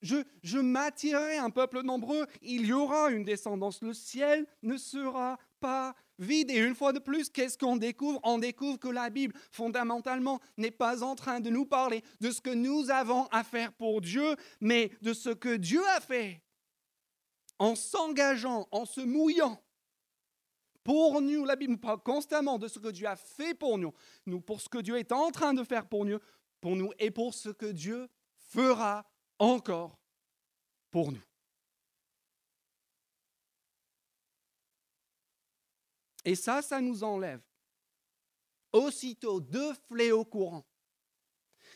Je, 0.00 0.16
je 0.42 0.58
m'attirerai 0.58 1.38
un 1.38 1.50
peuple 1.50 1.82
nombreux, 1.82 2.26
il 2.40 2.66
y 2.66 2.72
aura 2.72 3.10
une 3.10 3.24
descendance, 3.24 3.82
le 3.82 3.92
ciel 3.92 4.46
ne 4.62 4.76
sera 4.76 5.38
pas 5.58 5.96
vide. 6.18 6.50
Et 6.50 6.58
une 6.58 6.74
fois 6.74 6.92
de 6.92 6.98
plus, 6.98 7.30
qu'est-ce 7.30 7.58
qu'on 7.58 7.76
découvre? 7.76 8.20
On 8.22 8.38
découvre 8.38 8.78
que 8.78 8.88
la 8.88 9.10
Bible, 9.10 9.34
fondamentalement, 9.50 10.40
n'est 10.56 10.70
pas 10.70 11.02
en 11.02 11.14
train 11.14 11.40
de 11.40 11.50
nous 11.50 11.66
parler 11.66 12.02
de 12.20 12.30
ce 12.30 12.40
que 12.40 12.50
nous 12.50 12.90
avons 12.90 13.26
à 13.26 13.44
faire 13.44 13.72
pour 13.72 14.00
Dieu, 14.00 14.36
mais 14.60 14.90
de 15.02 15.12
ce 15.12 15.30
que 15.30 15.56
Dieu 15.56 15.82
a 15.96 16.00
fait. 16.00 16.42
En 17.58 17.74
s'engageant, 17.74 18.68
en 18.70 18.84
se 18.84 19.00
mouillant 19.00 19.60
pour 20.88 21.20
nous, 21.20 21.44
la 21.44 21.54
Bible 21.54 21.76
parle 21.76 22.00
constamment 22.02 22.58
de 22.58 22.66
ce 22.66 22.78
que 22.78 22.88
Dieu 22.88 23.06
a 23.06 23.14
fait 23.14 23.52
pour 23.52 23.76
nous, 23.76 23.92
nous 24.24 24.40
pour 24.40 24.58
ce 24.62 24.70
que 24.70 24.78
Dieu 24.78 24.96
est 24.96 25.12
en 25.12 25.30
train 25.30 25.52
de 25.52 25.62
faire 25.62 25.86
pour 25.86 26.06
nous, 26.06 26.18
pour 26.62 26.76
nous 26.76 26.92
et 26.98 27.10
pour 27.10 27.34
ce 27.34 27.50
que 27.50 27.66
Dieu 27.66 28.08
fera 28.38 29.04
encore 29.38 29.98
pour 30.90 31.12
nous. 31.12 31.20
Et 36.28 36.34
ça, 36.34 36.60
ça 36.60 36.82
nous 36.82 37.04
enlève 37.04 37.40
aussitôt 38.70 39.40
deux 39.40 39.72
fléaux 39.88 40.26
courants. 40.26 40.66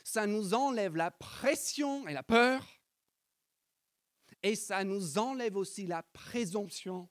Ça 0.05 0.27
nous 0.27 0.53
enlève 0.53 0.95
la 0.95 1.11
pression 1.11 2.07
et 2.07 2.13
la 2.13 2.23
peur. 2.23 2.63
Et 4.43 4.55
ça 4.55 4.85
nous 4.85 5.17
enlève 5.17 5.57
aussi 5.57 5.87
la 5.87 6.03
présomption 6.03 7.09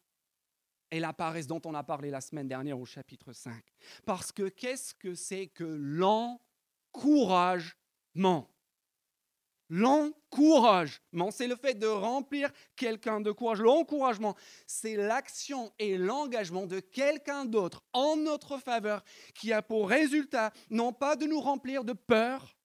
et 0.91 0.99
la 0.99 1.13
paresse 1.13 1.47
dont 1.47 1.63
on 1.65 1.73
a 1.73 1.83
parlé 1.83 2.11
la 2.11 2.21
semaine 2.21 2.47
dernière 2.47 2.79
au 2.79 2.85
chapitre 2.85 3.33
5. 3.33 3.59
Parce 4.05 4.31
que 4.31 4.47
qu'est-ce 4.47 4.93
que 4.93 5.15
c'est 5.15 5.47
que 5.47 5.63
l'encouragement? 5.63 8.53
L'encouragement, 9.73 11.31
c'est 11.31 11.47
le 11.47 11.55
fait 11.55 11.75
de 11.75 11.87
remplir 11.87 12.51
quelqu'un 12.75 13.21
de 13.21 13.31
courage. 13.31 13.61
L'encouragement, 13.61 14.35
c'est 14.67 14.97
l'action 14.97 15.71
et 15.79 15.97
l'engagement 15.97 16.67
de 16.67 16.81
quelqu'un 16.81 17.45
d'autre 17.45 17.81
en 17.93 18.17
notre 18.17 18.57
faveur 18.57 19.01
qui 19.33 19.53
a 19.53 19.61
pour 19.61 19.87
résultat 19.87 20.51
non 20.69 20.91
pas 20.91 21.15
de 21.15 21.25
nous 21.25 21.39
remplir 21.39 21.85
de 21.85 21.93
peur, 21.93 22.57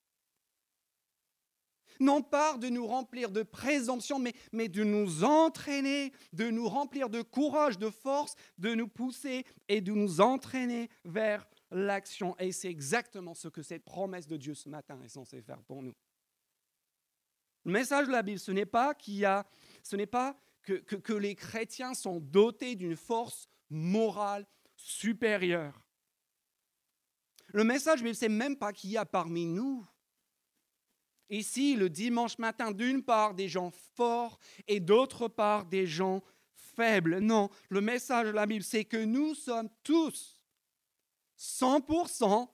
non 2.01 2.23
pas 2.23 2.59
de 2.59 2.69
nous 2.69 2.89
remplir 2.89 3.31
de 3.31 3.45
présomption, 3.45 4.19
mais, 4.19 4.35
mais 4.51 4.69
de 4.69 4.83
nous 4.83 5.23
entraîner, 5.23 6.13
de 6.33 6.51
nous 6.51 6.69
remplir 6.69 7.09
de 7.09 7.23
courage, 7.23 7.79
de 7.79 7.89
force, 7.89 8.35
de 8.59 8.75
nous 8.75 8.89
pousser 8.89 9.47
et 9.69 9.81
de 9.81 9.93
nous 9.93 10.21
entraîner 10.21 10.91
vers 11.05 11.47
l'action. 11.71 12.37
Et 12.41 12.51
c'est 12.51 12.69
exactement 12.69 13.35
ce 13.35 13.47
que 13.47 13.63
cette 13.63 13.85
promesse 13.85 14.27
de 14.27 14.37
Dieu 14.37 14.55
ce 14.55 14.69
matin 14.69 14.99
est 15.05 15.09
censée 15.09 15.41
faire 15.41 15.63
pour 15.63 15.85
nous. 15.85 15.95
Le 17.67 17.73
message 17.73 18.07
de 18.07 18.13
la 18.13 18.23
Bible, 18.23 18.39
ce 18.39 18.53
n'est 18.53 18.65
pas 18.65 18.95
qu'il 18.95 19.25
a, 19.25 19.45
ce 19.83 19.97
pas 20.05 20.39
que, 20.63 20.75
que 20.75 21.13
les 21.13 21.35
chrétiens 21.35 21.95
sont 21.95 22.21
dotés 22.21 22.77
d'une 22.77 22.95
force 22.95 23.49
morale 23.69 24.47
supérieure. 24.77 25.83
Le 27.49 27.65
message 27.65 28.05
Bible, 28.05 28.15
c'est 28.15 28.29
même 28.29 28.57
pas 28.57 28.73
qu'il 28.73 28.91
y 28.91 28.97
a 28.97 29.05
parmi 29.05 29.47
nous 29.47 29.85
Ici, 31.29 31.75
le 31.75 31.91
dimanche 31.91 32.39
matin, 32.39 32.71
d'une 32.71 33.03
part 33.03 33.35
des 33.35 33.49
gens 33.49 33.73
forts 33.97 34.39
et 34.69 34.79
d'autre 34.79 35.27
part 35.27 35.67
des 35.67 35.85
gens 35.85 36.23
faibles. 36.55 37.19
Non, 37.19 37.51
le 37.69 37.81
message 37.81 38.29
de 38.29 38.33
la 38.33 38.47
Bible, 38.47 38.63
c'est 38.63 38.85
que 38.85 39.05
nous 39.05 39.35
sommes 39.35 39.69
tous 39.83 40.41
100% 41.37 42.49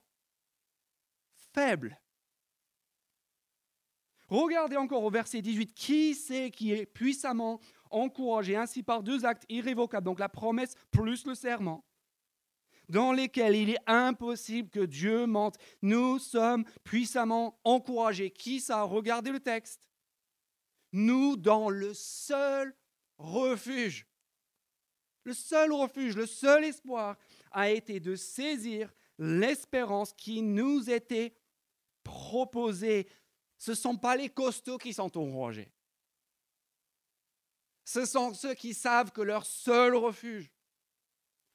faible. 1.53 2.01
Regardez 4.33 4.79
encore 4.79 5.05
au 5.05 5.11
verset 5.11 5.43
18, 5.43 5.75
qui 5.75 6.15
c'est 6.15 6.51
qui 6.51 6.73
est 6.73 6.87
puissamment 6.87 7.61
encouragé? 7.91 8.57
Ainsi 8.57 8.83
par 8.83 9.03
deux 9.03 9.27
actes 9.27 9.45
irrévocables, 9.51 10.07
donc 10.07 10.19
la 10.19 10.31
promesse 10.31 10.75
plus 10.91 11.27
le 11.27 11.35
serment, 11.35 11.85
dans 12.89 13.13
lesquels 13.13 13.55
il 13.55 13.69
est 13.69 13.83
impossible 13.87 14.71
que 14.71 14.81
Dieu 14.87 15.27
mente. 15.27 15.59
Nous 15.83 16.19
sommes 16.19 16.65
puissamment 16.83 17.61
encouragés. 17.63 18.31
Qui 18.31 18.61
ça? 18.61 18.85
Regardez 18.85 19.33
le 19.33 19.41
texte. 19.41 19.83
Nous 20.93 21.37
dans 21.37 21.69
le 21.69 21.93
seul 21.93 22.75
refuge. 23.19 24.07
Le 25.25 25.35
seul 25.35 25.73
refuge, 25.73 26.17
le 26.17 26.25
seul 26.25 26.65
espoir 26.65 27.19
a 27.51 27.69
été 27.69 28.01
de 28.01 28.17
saisir 28.17 28.95
l'espérance 29.19 30.15
qui 30.15 30.41
nous 30.41 30.89
était 30.89 31.35
proposée. 32.03 33.07
Ce 33.63 33.71
ne 33.71 33.77
sont 33.77 33.97
pas 33.97 34.17
les 34.17 34.29
costauds 34.29 34.77
qui 34.77 34.93
sont 34.93 35.17
enragés. 35.17 35.71
Ce 37.85 38.05
sont 38.05 38.35
ceux 38.35 38.55
qui 38.55 38.75
savent 38.75 39.13
que 39.13 39.21
leur 39.21 39.47
seul 39.47 39.95
refuge, 39.95 40.51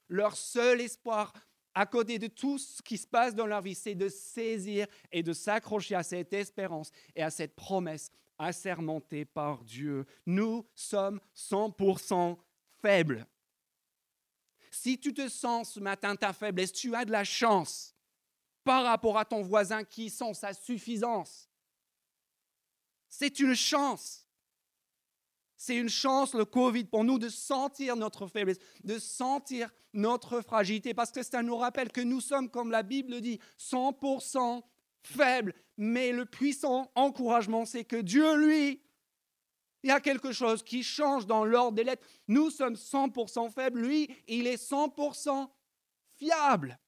leur 0.07 0.37
seul 0.37 0.79
espoir, 0.79 1.33
à 1.73 1.85
côté 1.85 2.17
de 2.17 2.27
tout 2.27 2.59
ce 2.59 2.81
qui 2.81 2.97
se 2.97 3.05
passe 3.05 3.35
dans 3.35 3.45
leur 3.45 3.61
vie, 3.61 3.75
c'est 3.75 3.93
de 3.93 4.07
saisir 4.07 4.87
et 5.11 5.21
de 5.21 5.33
s'accrocher 5.33 5.95
à 5.95 6.03
cette 6.03 6.31
espérance 6.31 6.91
et 7.13 7.23
à 7.23 7.29
cette 7.29 7.57
promesse 7.57 8.09
assermentée 8.37 9.25
par 9.25 9.65
Dieu. 9.65 10.05
Nous 10.25 10.65
sommes 10.75 11.19
100% 11.35 12.37
faibles. 12.81 13.27
Si 14.71 14.97
tu 14.97 15.13
te 15.13 15.27
sens 15.27 15.73
ce 15.73 15.81
matin 15.81 16.15
ta 16.15 16.31
faiblesse, 16.31 16.71
tu 16.71 16.95
as 16.95 17.03
de 17.03 17.11
la 17.11 17.25
chance 17.25 17.93
par 18.63 18.85
rapport 18.85 19.17
à 19.17 19.25
ton 19.25 19.41
voisin 19.41 19.83
qui 19.83 20.09
sent 20.09 20.35
sa 20.35 20.53
suffisance. 20.53 21.46
C'est 23.09 23.39
une 23.39 23.55
chance. 23.55 24.27
C'est 25.55 25.75
une 25.75 25.89
chance, 25.89 26.35
le 26.35 26.45
Covid, 26.45 26.85
pour 26.85 27.03
nous 27.03 27.17
de 27.17 27.29
sentir 27.29 27.95
notre 27.95 28.27
faiblesse, 28.27 28.59
de 28.83 28.99
sentir 28.99 29.71
notre 29.93 30.41
fragilité, 30.41 30.93
parce 30.93 31.11
que 31.11 31.23
ça 31.23 31.41
nous 31.41 31.57
rappelle 31.57 31.91
que 31.91 32.01
nous 32.01 32.21
sommes, 32.21 32.49
comme 32.49 32.69
la 32.69 32.83
Bible 32.83 33.19
dit, 33.21 33.39
100% 33.57 34.61
faibles. 35.01 35.55
Mais 35.77 36.11
le 36.11 36.25
puissant 36.25 36.91
encouragement, 36.93 37.65
c'est 37.65 37.85
que 37.85 37.97
Dieu, 37.97 38.35
lui, 38.35 38.81
Il 39.83 39.89
y 39.89 39.93
a 39.93 40.01
quelque 40.01 40.31
chose 40.31 40.63
qui 40.63 40.83
change 40.83 41.27
dans 41.27 41.45
l'ordre 41.45 41.77
des 41.77 41.83
lettres. 41.83 42.05
Nous 42.27 42.49
sommes 42.49 42.73
100% 42.73 43.51
faibles. 43.51 43.79
Lui, 43.79 44.09
il 44.27 44.47
est 44.47 44.61
100% 44.61 45.49
fiable. 46.17 46.79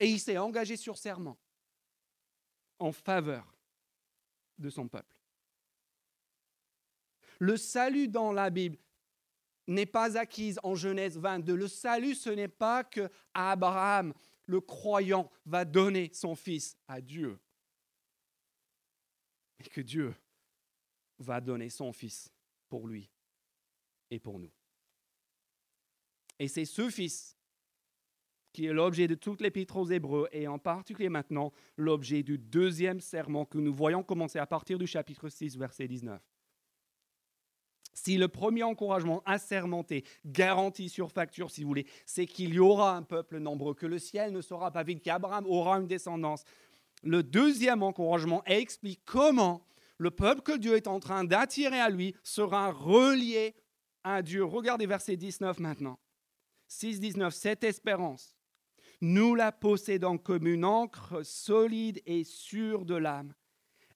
Et 0.00 0.08
il 0.08 0.20
s'est 0.20 0.38
engagé 0.38 0.76
sur 0.76 0.96
serment 0.96 1.36
en 2.82 2.92
faveur 2.92 3.46
de 4.58 4.68
son 4.68 4.88
peuple. 4.88 5.16
Le 7.38 7.56
salut 7.56 8.08
dans 8.08 8.32
la 8.32 8.50
Bible 8.50 8.76
n'est 9.66 9.86
pas 9.86 10.18
acquis 10.18 10.56
en 10.62 10.74
Genèse 10.74 11.16
22. 11.18 11.54
Le 11.54 11.68
salut, 11.68 12.14
ce 12.14 12.30
n'est 12.30 12.48
pas 12.48 12.82
que 12.84 13.08
Abraham, 13.34 14.12
le 14.46 14.60
croyant, 14.60 15.30
va 15.46 15.64
donner 15.64 16.10
son 16.12 16.34
fils 16.34 16.76
à 16.88 17.00
Dieu 17.00 17.38
et 19.60 19.68
que 19.68 19.80
Dieu 19.80 20.14
va 21.18 21.40
donner 21.40 21.70
son 21.70 21.92
Fils 21.92 22.32
pour 22.68 22.88
lui 22.88 23.08
et 24.10 24.18
pour 24.18 24.40
nous. 24.40 24.50
Et 26.38 26.48
c'est 26.48 26.64
ce 26.64 26.90
Fils 26.90 27.36
qui 28.52 28.66
est 28.66 28.72
l'objet 28.72 29.08
de 29.08 29.14
toutes 29.14 29.40
l'épître 29.40 29.76
aux 29.76 29.86
Hébreux 29.86 30.28
et 30.32 30.46
en 30.46 30.58
particulier 30.58 31.08
maintenant 31.08 31.52
l'objet 31.76 32.22
du 32.22 32.38
deuxième 32.38 33.00
serment 33.00 33.44
que 33.44 33.58
nous 33.58 33.72
voyons 33.72 34.02
commencer 34.02 34.38
à 34.38 34.46
partir 34.46 34.78
du 34.78 34.86
chapitre 34.86 35.28
6, 35.28 35.56
verset 35.56 35.88
19. 35.88 36.20
Si 37.94 38.16
le 38.16 38.28
premier 38.28 38.62
encouragement 38.62 39.22
assermenté, 39.26 40.04
garanti 40.24 40.88
sur 40.88 41.10
facture, 41.10 41.50
si 41.50 41.62
vous 41.62 41.68
voulez, 41.68 41.86
c'est 42.06 42.26
qu'il 42.26 42.54
y 42.54 42.58
aura 42.58 42.96
un 42.96 43.02
peuple 43.02 43.38
nombreux, 43.38 43.74
que 43.74 43.86
le 43.86 43.98
ciel 43.98 44.32
ne 44.32 44.40
sera 44.40 44.70
pas 44.70 44.82
vide, 44.82 45.02
qu'Abraham 45.02 45.46
aura 45.46 45.78
une 45.78 45.86
descendance, 45.86 46.44
le 47.02 47.22
deuxième 47.22 47.82
encouragement 47.82 48.42
explique 48.44 49.02
comment 49.04 49.66
le 49.98 50.10
peuple 50.10 50.42
que 50.42 50.56
Dieu 50.56 50.74
est 50.74 50.86
en 50.86 51.00
train 51.00 51.24
d'attirer 51.24 51.80
à 51.80 51.90
lui 51.90 52.14
sera 52.22 52.70
relié 52.72 53.54
à 54.04 54.22
Dieu. 54.22 54.44
Regardez 54.44 54.86
verset 54.86 55.16
19 55.16 55.60
maintenant. 55.60 55.98
6, 56.68 57.00
19, 57.00 57.34
cette 57.34 57.64
espérance, 57.64 58.34
nous 59.02 59.34
la 59.34 59.50
possédons 59.50 60.16
comme 60.16 60.46
une 60.46 60.64
encre 60.64 61.24
solide 61.24 62.00
et 62.06 62.22
sûre 62.22 62.84
de 62.84 62.94
l'âme. 62.94 63.34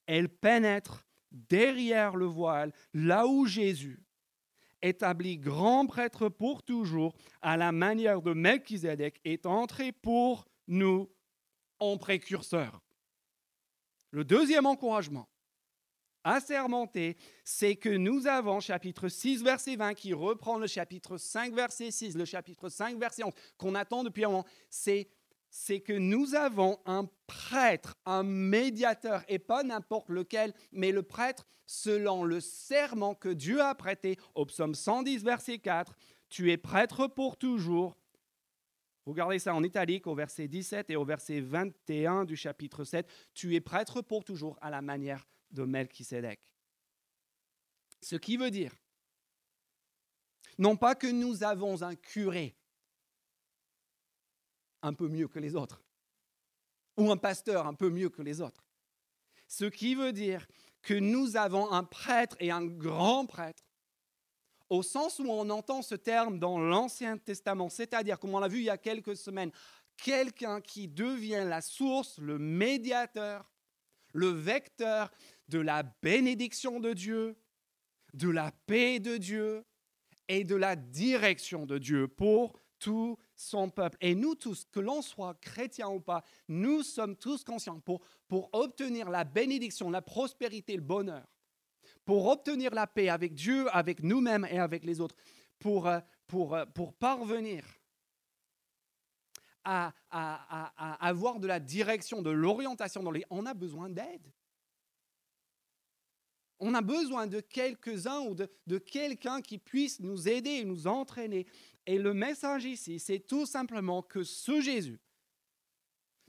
Elle 0.05 0.29
pénètre 0.29 1.07
derrière 1.31 2.17
le 2.17 2.25
voile, 2.25 2.73
là 2.93 3.25
où 3.25 3.45
Jésus, 3.45 4.03
établi 4.81 5.37
grand 5.37 5.87
prêtre 5.87 6.27
pour 6.27 6.61
toujours, 6.61 7.15
à 7.41 7.55
la 7.55 7.71
manière 7.71 8.21
de 8.21 8.33
Melchizedek, 8.33 9.19
est 9.23 9.45
entré 9.45 9.93
pour 9.93 10.45
nous 10.67 11.09
en 11.79 11.97
précurseur. 11.97 12.81
Le 14.11 14.25
deuxième 14.25 14.65
encouragement 14.65 15.29
assermenté, 16.27 17.17
c'est 17.43 17.75
que 17.75 17.89
nous 17.89 18.27
avons, 18.27 18.59
chapitre 18.59 19.07
6, 19.07 19.43
verset 19.43 19.75
20, 19.75 19.93
qui 19.93 20.13
reprend 20.13 20.57
le 20.57 20.67
chapitre 20.67 21.17
5, 21.17 21.53
verset 21.53 21.91
6, 21.91 22.15
le 22.15 22.25
chapitre 22.25 22.69
5, 22.69 22.97
verset 22.99 23.23
11, 23.23 23.33
qu'on 23.57 23.75
attend 23.75 24.03
depuis 24.03 24.25
un 24.25 24.29
moment, 24.29 24.45
c'est, 24.69 25.09
c'est 25.49 25.79
que 25.79 25.93
nous 25.93 26.35
avons 26.35 26.79
un 26.85 27.09
prêtre, 27.25 27.95
un 28.05 28.23
médiateur, 28.23 29.23
et 29.27 29.39
pas 29.39 29.63
n'importe 29.63 30.09
lequel, 30.09 30.53
mais 30.71 30.91
le 30.91 31.03
prêtre 31.03 31.45
selon 31.65 32.23
le 32.23 32.39
serment 32.39 33.15
que 33.15 33.29
Dieu 33.29 33.61
a 33.61 33.73
prêté 33.75 34.17
au 34.35 34.45
psaume 34.45 34.75
110, 34.75 35.23
verset 35.23 35.59
4, 35.59 35.95
tu 36.29 36.51
es 36.51 36.57
prêtre 36.57 37.07
pour 37.07 37.37
toujours 37.37 37.95
Regardez 39.07 39.39
ça 39.39 39.55
en 39.55 39.63
italique 39.63 40.05
au 40.05 40.15
verset 40.15 40.49
17 40.49 40.89
et 40.89 40.97
au 40.97 41.05
verset 41.05 41.39
21 41.39 42.25
du 42.25 42.35
chapitre 42.35 42.83
7. 42.83 43.07
Tu 43.33 43.55
es 43.55 43.61
prêtre 43.61 44.01
pour 44.01 44.25
toujours 44.25 44.57
à 44.59 44.69
la 44.69 44.81
manière 44.81 45.25
de 45.57 45.65
Melchisedec. 45.65 46.39
Ce 48.01 48.15
qui 48.15 48.37
veut 48.37 48.51
dire, 48.51 48.73
non 50.57 50.75
pas 50.75 50.95
que 50.95 51.07
nous 51.07 51.43
avons 51.43 51.81
un 51.81 51.95
curé 51.95 52.55
un 54.81 54.93
peu 54.93 55.07
mieux 55.07 55.27
que 55.27 55.39
les 55.39 55.55
autres, 55.55 55.81
ou 56.95 57.11
un 57.11 57.17
pasteur 57.17 57.67
un 57.67 57.73
peu 57.73 57.89
mieux 57.89 58.09
que 58.09 58.21
les 58.21 58.41
autres. 58.41 58.63
Ce 59.47 59.65
qui 59.65 59.95
veut 59.95 60.13
dire 60.13 60.47
que 60.81 60.93
nous 60.93 61.35
avons 61.35 61.71
un 61.71 61.83
prêtre 61.83 62.35
et 62.39 62.51
un 62.51 62.65
grand 62.65 63.25
prêtre 63.25 63.63
au 64.69 64.83
sens 64.83 65.19
où 65.19 65.25
on 65.29 65.49
entend 65.49 65.81
ce 65.81 65.95
terme 65.95 66.39
dans 66.39 66.59
l'Ancien 66.59 67.17
Testament, 67.17 67.69
c'est-à-dire, 67.69 68.19
comme 68.19 68.35
on 68.35 68.39
l'a 68.39 68.47
vu 68.47 68.59
il 68.59 68.65
y 68.65 68.69
a 68.69 68.77
quelques 68.77 69.15
semaines, 69.15 69.51
quelqu'un 69.95 70.61
qui 70.61 70.87
devient 70.87 71.45
la 71.45 71.61
source, 71.61 72.19
le 72.19 72.37
médiateur, 72.37 73.49
le 74.13 74.27
vecteur 74.27 75.11
de 75.47 75.59
la 75.59 75.83
bénédiction 75.83 76.79
de 76.79 76.93
Dieu, 76.93 77.37
de 78.13 78.29
la 78.29 78.51
paix 78.65 78.99
de 78.99 79.17
Dieu 79.17 79.63
et 80.27 80.43
de 80.43 80.55
la 80.55 80.75
direction 80.75 81.65
de 81.65 81.77
Dieu 81.77 82.07
pour 82.07 82.59
tout 82.79 83.17
son 83.35 83.69
peuple. 83.69 83.97
Et 84.01 84.13
nous 84.13 84.35
tous, 84.35 84.65
que 84.71 84.79
l'on 84.79 85.01
soit 85.01 85.33
chrétien 85.41 85.89
ou 85.89 85.99
pas, 85.99 86.23
nous 86.47 86.83
sommes 86.83 87.15
tous 87.15 87.43
conscients 87.43 87.79
pour, 87.79 88.01
pour 88.27 88.49
obtenir 88.53 89.09
la 89.09 89.23
bénédiction, 89.23 89.89
la 89.89 90.01
prospérité, 90.01 90.75
le 90.75 90.81
bonheur 90.81 91.25
pour 92.07 92.27
obtenir 92.27 92.73
la 92.73 92.87
paix 92.87 93.09
avec 93.09 93.33
Dieu, 93.33 93.67
avec 93.75 94.01
nous-mêmes 94.01 94.47
et 94.49 94.59
avec 94.59 94.85
les 94.85 95.01
autres, 95.01 95.15
pour, 95.59 95.87
euh, 95.87 95.99
pour, 96.25 96.55
euh, 96.55 96.65
pour 96.65 96.93
parvenir 96.93 97.65
à, 99.65 99.93
avoir 101.01 101.41
de 101.41 101.47
la 101.47 101.59
direction, 101.59 102.21
de 102.21 102.29
l'orientation. 102.29 103.03
On 103.29 103.45
a 103.45 103.53
besoin 103.53 103.89
d'aide. 103.89 104.31
On 106.59 106.73
a 106.73 106.81
besoin 106.81 107.27
de 107.27 107.39
quelques-uns 107.39 108.21
ou 108.21 108.35
de, 108.35 108.77
quelqu'un 108.77 109.41
qui 109.41 109.57
puisse 109.57 109.99
nous 109.99 110.27
aider 110.27 110.49
et 110.49 110.65
nous 110.65 110.87
entraîner. 110.87 111.45
Et 111.85 111.97
le 111.99 112.13
message 112.13 112.65
ici, 112.65 112.99
c'est 112.99 113.19
tout 113.19 113.45
simplement 113.45 114.01
que 114.01 114.23
ce 114.23 114.59
Jésus, 114.59 114.99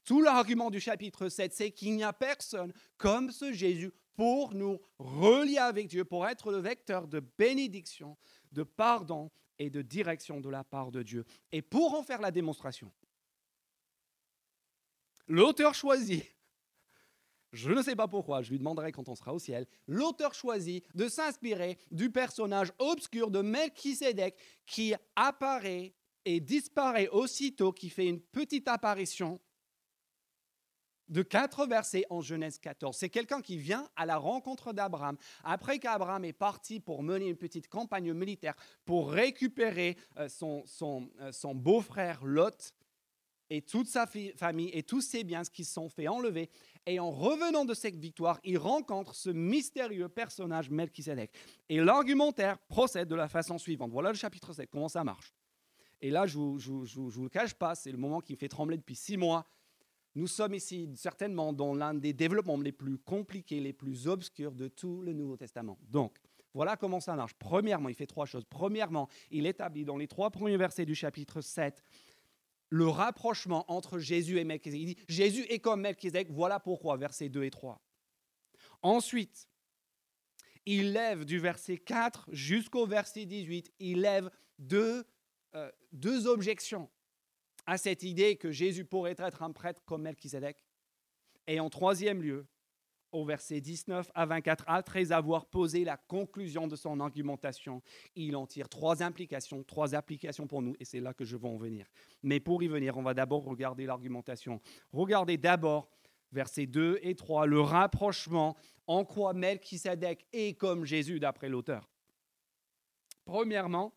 tout 0.05 0.21
l'argument 0.21 0.71
du 0.71 0.81
chapitre 0.81 1.29
7, 1.29 1.55
c'est 1.55 1.71
qu'il 1.71 1.97
n'y 1.97 2.05
a 2.05 2.13
personne 2.13 2.73
comme 2.97 3.31
ce 3.31 3.53
Jésus 3.53 3.93
pour 4.17 4.55
nous 4.55 4.81
relier 4.99 5.59
avec 5.59 5.89
Dieu, 5.89 6.05
pour 6.05 6.27
être 6.27 6.51
le 6.51 6.59
vecteur 6.59 7.07
de 7.09 7.21
bénédiction, 7.21 8.17
de 8.53 8.65
pardon 8.65 9.31
et 9.59 9.71
de 9.71 9.83
direction 9.83 10.41
de 10.41 10.49
la 10.49 10.65
part 10.65 10.91
de 10.91 11.03
Dieu. 11.03 11.25
Et 11.53 11.63
pour 11.63 11.95
en 11.95 12.03
faire 12.03 12.21
la 12.21 12.31
démonstration, 12.31 12.93
l'auteur 15.27 15.75
choisit, 15.75 16.25
je 17.53 17.71
ne 17.71 17.83
sais 17.83 17.97
pas 17.97 18.09
pourquoi, 18.09 18.43
je 18.43 18.51
lui 18.51 18.59
demanderai 18.59 18.93
quand 18.93 19.09
on 19.09 19.15
sera 19.15 19.33
au 19.35 19.39
ciel, 19.39 19.67
l'auteur 19.87 20.35
choisit 20.35 20.85
de 20.95 21.09
s'inspirer 21.09 21.79
du 21.91 22.11
personnage 22.11 22.73
obscur 22.79 23.31
de 23.31 23.41
Melchisédek 23.41 24.37
qui 24.67 24.95
apparaît 25.17 25.95
et 26.25 26.41
disparaît 26.41 27.09
aussitôt, 27.09 27.73
qui 27.73 27.89
fait 27.89 28.07
une 28.07 28.21
petite 28.21 28.69
apparition 28.69 29.41
de 31.09 31.23
quatre 31.23 31.67
versets 31.67 32.05
en 32.11 32.21
Genèse 32.21 32.59
14. 32.59 32.97
C'est 32.97 33.09
quelqu'un 33.09 33.41
qui 33.41 33.57
vient 33.57 33.89
à 33.97 34.07
la 34.07 34.17
rencontre 34.17 34.73
d'Abraham. 34.73 35.17
Après 35.43 35.79
qu'Abraham 35.79 36.25
est 36.25 36.33
parti 36.33 36.81
pour 36.81 37.03
mener 37.03 37.29
une 37.29 37.37
petite 37.37 37.69
campagne 37.69 38.13
militaire, 38.13 38.55
pour 38.85 39.11
récupérer 39.11 39.97
euh, 40.19 40.29
son, 40.29 40.65
euh, 41.21 41.33
son, 41.33 41.55
beau-frère 41.55 42.25
Lot 42.25 42.75
et 43.51 43.63
toute 43.63 43.89
sa 43.89 44.07
famille 44.07 44.71
et 44.73 44.83
tous 44.83 45.01
ses 45.01 45.25
biens 45.25 45.43
qui 45.43 45.65
sont 45.65 45.89
fait 45.89 46.09
enlever. 46.09 46.51
Et 46.87 47.01
en 47.01 47.11
revenant 47.11 47.65
de 47.65 47.75
cette 47.75 47.97
victoire, 47.97 48.39
il 48.45 48.59
rencontre 48.59 49.15
ce 49.15 49.31
mystérieux 49.31 50.09
personnage 50.09 50.71
Melchizedek. 50.71 51.31
Et 51.69 51.79
l'argumentaire 51.79 52.59
procède 52.59 53.09
de 53.09 53.15
la 53.15 53.29
façon 53.29 53.59
suivante. 53.59 53.91
Voilà 53.91 54.11
le 54.11 54.17
chapitre 54.17 54.53
7, 54.53 54.69
comment 54.71 54.89
ça 54.89 55.05
marche. 55.05 55.35
Et 56.01 56.11
là, 56.11 56.27
je 56.27 56.39
ne 56.39 56.59
vous, 56.59 57.11
vous, 57.11 57.23
le 57.25 57.29
cache 57.29 57.55
pas, 57.55 57.75
c'est 57.75 57.91
le 57.91 57.99
moment 57.99 58.21
qui 58.21 58.33
me 58.33 58.39
fait 58.39 58.49
trembler 58.49 58.77
depuis 58.77 58.97
six 58.97 59.17
mois 59.17 59.47
nous 60.19 60.27
sommes 60.27 60.55
ici 60.55 60.91
certainement 60.97 61.53
dans 61.53 61.75
l'un 61.75 61.95
des 61.95 62.13
développements 62.13 62.59
les 62.61 62.73
plus 62.73 62.99
compliqués, 62.99 63.61
les 63.61 63.73
plus 63.73 64.09
obscurs 64.09 64.53
de 64.53 64.67
tout 64.67 65.01
le 65.01 65.13
Nouveau 65.13 65.37
Testament. 65.37 65.79
Donc, 65.89 66.19
voilà 66.55 66.77
comment 66.77 66.99
ça 66.99 67.15
marche. 67.15 67.35
Premièrement, 67.35 67.89
il 67.89 67.95
fait 67.95 68.07
trois 68.07 68.27
choses. 68.27 68.45
Premièrement, 68.45 69.09
il 69.31 69.47
établit 69.47 69.85
dans 69.85 69.97
les 69.97 70.09
trois 70.09 70.31
premiers 70.31 70.57
versets 70.57 70.85
du 70.85 70.97
chapitre 70.97 71.41
7 71.41 71.85
le 72.71 72.89
rapprochement 72.89 73.71
entre 73.71 73.99
Jésus 73.99 74.39
et 74.39 74.45
Melchizedek. 74.45 74.81
Il 74.81 74.95
dit 74.95 75.05
Jésus 75.09 75.45
est 75.49 75.59
comme 75.59 75.81
Melchizedek, 75.81 76.31
voilà 76.31 76.61
pourquoi, 76.61 76.97
versets 76.97 77.29
2 77.29 77.45
et 77.45 77.51
3. 77.51 77.83
Ensuite, 78.83 79.49
il 80.67 80.93
lève 80.93 81.25
du 81.25 81.39
verset 81.39 81.79
4 81.79 82.29
jusqu'au 82.31 82.87
verset 82.87 83.25
18, 83.25 83.73
il 83.79 84.03
lève 84.03 84.31
deux, 84.59 85.07
euh, 85.55 85.71
deux 85.93 86.27
objections 86.27 86.91
à 87.67 87.79
cette 87.79 88.03
idée 88.03 88.37
que 88.37 88.51
Jésus 88.51 88.85
pourrait 88.85 89.17
être 89.19 89.43
un 89.43 89.53
prêtre 89.53 89.83
comme 89.85 90.03
Melchizedek. 90.03 90.65
Et 91.47 91.61
en 91.61 91.71
troisième 91.71 92.23
lieu, 92.23 92.47
au 93.13 93.25
verset 93.25 93.61
19 93.61 94.11
à 94.15 94.27
24, 94.27 94.65
après 94.67 95.13
avoir 95.13 95.47
posé 95.47 95.85
la 95.85 95.97
conclusion 95.97 96.67
de 96.67 96.77
son 96.77 97.01
argumentation, 97.01 97.83
il 98.15 98.37
en 98.37 98.47
tire 98.47 98.69
trois 98.69 99.03
implications, 99.03 99.63
trois 99.65 99.95
applications 99.95 100.47
pour 100.47 100.63
nous, 100.63 100.75
et 100.79 100.85
c'est 100.85 101.01
là 101.01 101.15
que 101.15 101.25
je 101.25 101.37
vais 101.37 101.49
en 101.49 101.57
venir. 101.57 101.87
Mais 102.23 102.41
pour 102.41 102.63
y 102.63 102.69
venir, 102.69 102.97
on 102.97 103.03
va 103.03 103.15
d'abord 103.15 103.45
regarder 103.45 103.87
l'argumentation. 103.87 104.61
Regardez 104.93 105.37
d'abord 105.37 105.89
versets 106.33 106.67
2 106.67 106.99
et 107.03 107.15
3, 107.15 107.47
le 107.47 107.61
rapprochement 107.61 108.57
en 108.87 109.05
quoi 109.05 109.33
Melchisedec 109.33 110.27
est 110.33 110.59
comme 110.59 110.85
Jésus 110.85 111.21
d'après 111.21 111.49
l'auteur. 111.49 111.89
Premièrement, 113.25 113.95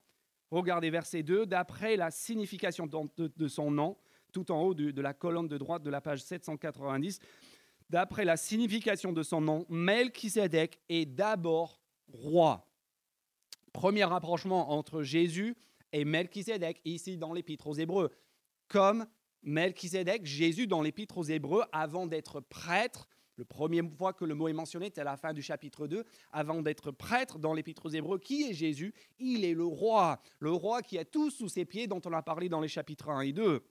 regardez 0.49 0.89
verset 0.89 1.23
2, 1.23 1.45
d'après 1.45 1.95
la 1.95 2.11
signification 2.11 2.87
de, 2.87 3.47
son 3.47 3.71
nom, 3.71 3.97
tout 4.33 4.51
en 4.51 4.61
haut 4.61 4.73
de 4.73 5.01
la 5.01 5.13
colonne 5.13 5.47
de 5.47 5.57
droite 5.57 5.83
de 5.83 5.89
la 5.89 6.01
page 6.01 6.21
790, 6.21 7.19
d'après 7.91 8.23
la 8.23 8.37
signification 8.37 9.11
de 9.11 9.21
son 9.21 9.41
nom, 9.41 9.65
Melchisedec 9.67 10.79
est 10.87 11.05
d'abord 11.05 11.81
roi. 12.07 12.65
Premier 13.73 14.05
rapprochement 14.05 14.71
entre 14.71 15.03
Jésus 15.03 15.55
et 15.91 16.05
Melchisedec, 16.05 16.79
ici 16.85 17.17
dans 17.17 17.33
l'Épître 17.33 17.67
aux 17.67 17.73
Hébreux. 17.73 18.09
Comme 18.69 19.05
Melchisedec, 19.43 20.25
Jésus 20.25 20.67
dans 20.67 20.81
l'Épître 20.81 21.17
aux 21.17 21.23
Hébreux, 21.23 21.63
avant 21.73 22.07
d'être 22.07 22.39
prêtre, 22.39 23.09
le 23.35 23.43
premier 23.43 23.81
fois 23.97 24.13
que 24.13 24.23
le 24.23 24.35
mot 24.35 24.47
est 24.47 24.53
mentionné, 24.53 24.89
c'est 24.93 25.01
à 25.01 25.05
la 25.05 25.17
fin 25.17 25.33
du 25.33 25.41
chapitre 25.41 25.85
2, 25.85 26.05
avant 26.31 26.61
d'être 26.61 26.91
prêtre 26.91 27.39
dans 27.39 27.53
l'Épître 27.53 27.87
aux 27.87 27.89
Hébreux, 27.89 28.19
qui 28.19 28.43
est 28.43 28.53
Jésus? 28.53 28.93
Il 29.19 29.43
est 29.43 29.53
le 29.53 29.65
roi, 29.65 30.21
le 30.39 30.51
roi 30.51 30.81
qui 30.81 30.97
a 30.97 31.03
tout 31.03 31.29
sous 31.29 31.49
ses 31.49 31.65
pieds, 31.65 31.87
dont 31.87 32.01
on 32.05 32.13
a 32.13 32.21
parlé 32.21 32.47
dans 32.47 32.61
les 32.61 32.69
chapitres 32.69 33.09
1 33.09 33.21
et 33.21 33.33
2. 33.33 33.65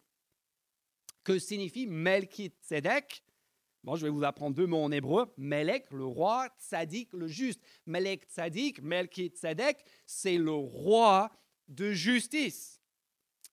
Que 1.25 1.39
signifie 1.39 1.87
Melchisedec 1.87 3.23
Bon, 3.83 3.97
je 3.97 4.05
vais 4.05 4.11
vous 4.11 4.25
apprendre 4.25 4.55
deux 4.55 4.67
mots 4.67 4.83
en 4.85 4.93
hébreu. 4.93 5.33
Melech, 5.39 5.91
le 5.91 6.05
roi, 6.05 6.49
Tzadik, 6.59 7.13
le 7.15 7.27
juste. 7.27 7.63
Melech, 7.87 8.25
Tzadik, 8.29 8.83
Melchisedec, 8.83 9.79
c'est 10.05 10.37
le 10.37 10.53
roi 10.53 11.31
de 11.69 11.93
justice. 11.93 12.81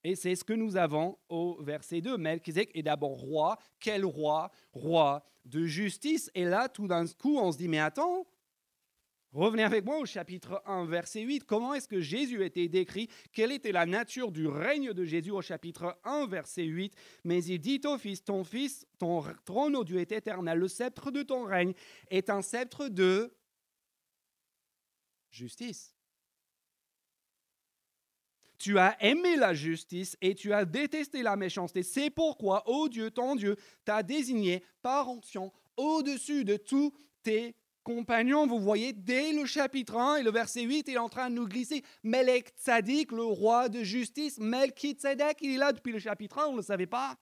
Et 0.03 0.15
c'est 0.15 0.35
ce 0.35 0.43
que 0.43 0.53
nous 0.53 0.75
avons 0.75 1.17
au 1.29 1.61
verset 1.61 2.01
2. 2.01 2.17
Melchizedek 2.17 2.71
est 2.73 2.83
d'abord 2.83 3.17
roi. 3.17 3.57
Quel 3.79 4.05
roi? 4.05 4.51
Roi 4.73 5.25
de 5.45 5.65
justice. 5.65 6.29
Et 6.35 6.43
là, 6.43 6.67
tout 6.67 6.87
d'un 6.87 7.05
coup, 7.07 7.37
on 7.37 7.51
se 7.51 7.57
dit, 7.57 7.67
mais 7.67 7.79
attends, 7.79 8.27
Revenez 9.38 9.62
avec 9.62 9.86
moi 9.86 10.00
au 10.00 10.06
chapitre 10.08 10.63
1, 10.65 10.86
verset 10.86 11.21
8. 11.21 11.43
Comment 11.43 11.76
est-ce 11.76 11.88
que 11.88 12.02
Jésus 12.02 12.43
était 12.43 12.67
décrit? 12.67 13.08
Quelle 13.32 13.52
était 13.52 13.71
la 13.71 13.86
nature 13.86 14.32
du 14.32 14.47
règne 14.47 14.93
de 14.93 15.06
Jésus 15.06 15.30
au 15.30 15.43
chapitre 15.43 15.95
1, 16.06 16.26
verset 16.26 16.63
8 16.63 16.95
Mais 17.23 17.43
il 17.43 17.60
dit 17.60 17.80
au 17.86 18.00
Fils, 18.00 18.23
ton 18.23 18.43
Fils, 18.43 18.88
ton 18.97 19.23
trône, 19.45 19.76
au 19.76 19.84
Dieu, 19.84 20.00
est 20.00 20.12
éternel. 20.12 20.58
Le 20.58 20.67
sceptre 20.67 21.12
de 21.12 21.21
ton 21.21 21.45
règne 21.45 21.73
est 22.10 22.32
un 22.32 22.41
sceptre 22.41 22.88
de 22.88 23.32
justice. 25.30 25.93
Tu 28.58 28.80
as 28.80 28.97
aimé 29.04 29.36
la 29.36 29.54
justice 29.54 30.17
et 30.19 30.34
tu 30.34 30.52
as 30.52 30.65
détesté 30.65 31.21
la 31.21 31.36
méchanceté. 31.36 31.84
C'est 31.84 32.10
pourquoi, 32.10 32.67
ô 32.67 32.89
Dieu, 32.89 33.12
ton 33.12 33.36
Dieu, 33.36 33.56
t'a 33.86 34.02
désigné 34.02 34.63
par 34.82 35.08
onction 35.08 35.54
au-dessus 35.76 36.43
de 36.43 36.58
tous 36.58 36.91
tes 37.21 37.54
compagnons. 37.88 38.47
Vous 38.47 38.60
voyez, 38.60 38.91
dès 38.91 39.32
le 39.32 39.45
chapitre 39.45 39.95
1 39.95 40.17
et 40.17 40.23
le 40.23 40.30
verset 40.30 40.63
8, 40.63 40.89
il 40.89 40.95
est 40.95 40.97
en 40.97 41.08
train 41.08 41.30
de 41.30 41.36
nous 41.36 41.47
glisser 41.47 41.86
Melech 42.04 42.50
Tzadik, 42.58 43.13
le 43.13 43.23
roi 43.23 43.69
de 43.69 43.82
justice. 43.82 44.39
Melchizedek, 44.39 45.38
il 45.39 45.52
est 45.54 45.58
là 45.58 45.71
depuis 45.71 45.93
le 45.93 46.00
chapitre 46.00 46.39
1, 46.39 46.47
on 46.47 46.52
ne 46.52 46.58
le 46.58 46.63
savait 46.63 46.86
pas. 46.86 47.15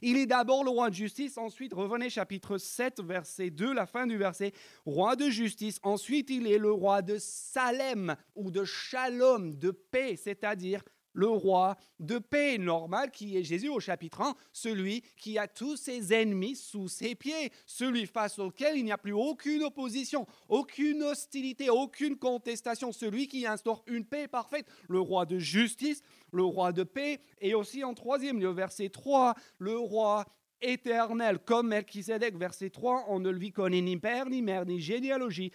Il 0.00 0.16
est 0.16 0.24
d'abord 0.24 0.64
le 0.64 0.70
roi 0.70 0.88
de 0.88 0.94
justice, 0.94 1.36
ensuite, 1.36 1.74
revenez 1.74 2.08
chapitre 2.08 2.56
7, 2.56 3.02
verset 3.02 3.50
2, 3.50 3.74
la 3.74 3.84
fin 3.84 4.06
du 4.06 4.16
verset, 4.16 4.54
roi 4.86 5.14
de 5.14 5.28
justice. 5.28 5.78
Ensuite, 5.82 6.30
il 6.30 6.46
est 6.46 6.58
le 6.58 6.72
roi 6.72 7.02
de 7.02 7.18
Salem 7.18 8.16
ou 8.34 8.50
de 8.50 8.64
Shalom, 8.64 9.54
de 9.58 9.72
paix, 9.72 10.16
c'est-à-dire 10.16 10.82
le 11.14 11.28
roi 11.28 11.76
de 12.00 12.18
paix 12.18 12.58
normal 12.58 13.10
qui 13.10 13.38
est 13.38 13.42
Jésus 13.42 13.70
au 13.70 13.80
chapitre 13.80 14.20
1, 14.20 14.34
celui 14.52 15.02
qui 15.16 15.38
a 15.38 15.48
tous 15.48 15.76
ses 15.76 16.12
ennemis 16.12 16.56
sous 16.56 16.88
ses 16.88 17.14
pieds, 17.14 17.50
celui 17.66 18.06
face 18.06 18.38
auquel 18.38 18.76
il 18.76 18.84
n'y 18.84 18.92
a 18.92 18.98
plus 18.98 19.12
aucune 19.12 19.62
opposition, 19.62 20.26
aucune 20.48 21.02
hostilité, 21.02 21.70
aucune 21.70 22.16
contestation, 22.16 22.92
celui 22.92 23.28
qui 23.28 23.46
instaure 23.46 23.82
une 23.86 24.04
paix 24.04 24.28
parfaite, 24.28 24.66
le 24.88 25.00
roi 25.00 25.24
de 25.24 25.38
justice, 25.38 26.02
le 26.32 26.44
roi 26.44 26.72
de 26.72 26.82
paix, 26.82 27.20
et 27.40 27.54
aussi 27.54 27.84
en 27.84 27.94
troisième 27.94 28.40
lieu, 28.40 28.50
verset 28.50 28.88
3, 28.88 29.34
le 29.58 29.78
roi 29.78 30.26
éternel, 30.64 31.38
comme 31.38 31.68
Melchizedek, 31.68 32.36
verset 32.36 32.70
3, 32.70 33.06
on 33.08 33.20
ne 33.20 33.30
lui 33.30 33.52
connaît 33.52 33.80
ni 33.80 33.96
père, 33.96 34.28
ni 34.28 34.42
mère, 34.42 34.66
ni 34.66 34.80
généalogie, 34.80 35.52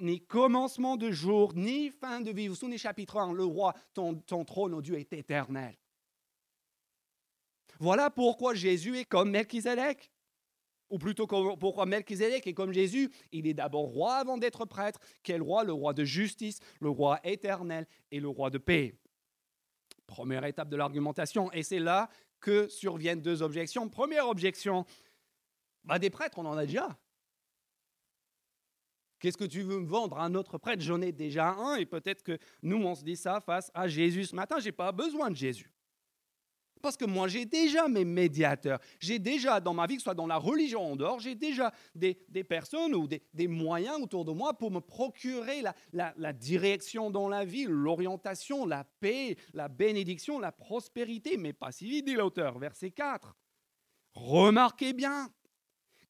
ni 0.00 0.20
commencement 0.20 0.96
de 0.96 1.10
jour, 1.10 1.54
ni 1.54 1.90
fin 1.90 2.20
de 2.20 2.30
vie. 2.30 2.48
Vous 2.48 2.54
souvenez, 2.54 2.78
chapitre 2.78 3.18
1, 3.18 3.32
le 3.32 3.44
roi, 3.44 3.74
ton, 3.94 4.14
ton 4.14 4.44
trône, 4.44 4.74
oh 4.74 4.82
Dieu, 4.82 4.98
est 4.98 5.12
éternel. 5.12 5.76
Voilà 7.78 8.10
pourquoi 8.10 8.54
Jésus 8.54 8.98
est 8.98 9.04
comme 9.04 9.30
Melchizedek. 9.30 10.12
Ou 10.88 10.98
plutôt 10.98 11.26
pourquoi 11.26 11.86
Melchizedek 11.86 12.46
est 12.46 12.52
comme 12.52 12.72
Jésus. 12.72 13.10
Il 13.32 13.46
est 13.46 13.54
d'abord 13.54 13.86
roi 13.86 14.16
avant 14.16 14.36
d'être 14.36 14.66
prêtre. 14.66 15.00
Quel 15.22 15.40
roi? 15.40 15.64
Le 15.64 15.72
roi 15.72 15.94
de 15.94 16.04
justice, 16.04 16.60
le 16.80 16.90
roi 16.90 17.18
éternel 17.24 17.86
et 18.10 18.20
le 18.20 18.28
roi 18.28 18.50
de 18.50 18.58
paix. 18.58 18.94
Première 20.06 20.44
étape 20.44 20.68
de 20.68 20.76
l'argumentation. 20.76 21.50
Et 21.52 21.62
c'est 21.62 21.78
là 21.78 22.10
que 22.42 22.68
surviennent 22.68 23.22
deux 23.22 23.40
objections. 23.40 23.88
Première 23.88 24.28
objection, 24.28 24.84
bah 25.84 25.98
des 25.98 26.10
prêtres, 26.10 26.38
on 26.38 26.44
en 26.44 26.58
a 26.58 26.66
déjà. 26.66 26.98
Qu'est-ce 29.18 29.38
que 29.38 29.44
tu 29.44 29.62
veux 29.62 29.78
me 29.78 29.86
vendre 29.86 30.18
un 30.18 30.34
autre 30.34 30.58
prêtre? 30.58 30.82
J'en 30.82 31.00
ai 31.00 31.12
déjà 31.12 31.50
un 31.50 31.76
et 31.76 31.86
peut-être 31.86 32.24
que 32.24 32.38
nous, 32.60 32.76
on 32.76 32.94
se 32.94 33.04
dit 33.04 33.16
ça 33.16 33.40
face 33.40 33.70
à 33.72 33.86
Jésus 33.86 34.26
ce 34.26 34.34
matin. 34.34 34.58
Je 34.58 34.66
n'ai 34.66 34.72
pas 34.72 34.90
besoin 34.90 35.30
de 35.30 35.36
Jésus. 35.36 35.72
Parce 36.82 36.96
que 36.96 37.04
moi, 37.04 37.28
j'ai 37.28 37.44
déjà 37.44 37.86
mes 37.86 38.04
médiateurs. 38.04 38.80
J'ai 38.98 39.20
déjà 39.20 39.60
dans 39.60 39.72
ma 39.72 39.86
vie, 39.86 39.94
que 39.94 40.00
ce 40.00 40.04
soit 40.04 40.14
dans 40.14 40.26
la 40.26 40.36
religion 40.36 40.92
en 40.92 40.96
dehors, 40.96 41.20
j'ai 41.20 41.36
déjà 41.36 41.72
des, 41.94 42.14
personnes 42.42 42.94
ou 42.94 43.06
des, 43.06 43.48
moyens 43.48 44.00
autour 44.02 44.24
de 44.24 44.32
moi 44.32 44.52
pour 44.52 44.72
me 44.72 44.80
procurer 44.80 45.62
la, 45.92 46.32
direction 46.32 47.10
dans 47.10 47.28
la 47.28 47.44
vie, 47.44 47.66
l'orientation, 47.68 48.66
la 48.66 48.84
paix, 49.00 49.36
la 49.54 49.68
bénédiction, 49.68 50.40
la 50.40 50.50
prospérité. 50.50 51.36
Mais 51.36 51.52
pas 51.52 51.70
si 51.70 51.88
vite, 51.88 52.06
dit 52.06 52.14
l'auteur. 52.14 52.58
Verset 52.58 52.90
4. 52.90 53.36
Remarquez 54.14 54.92
bien, 54.92 55.30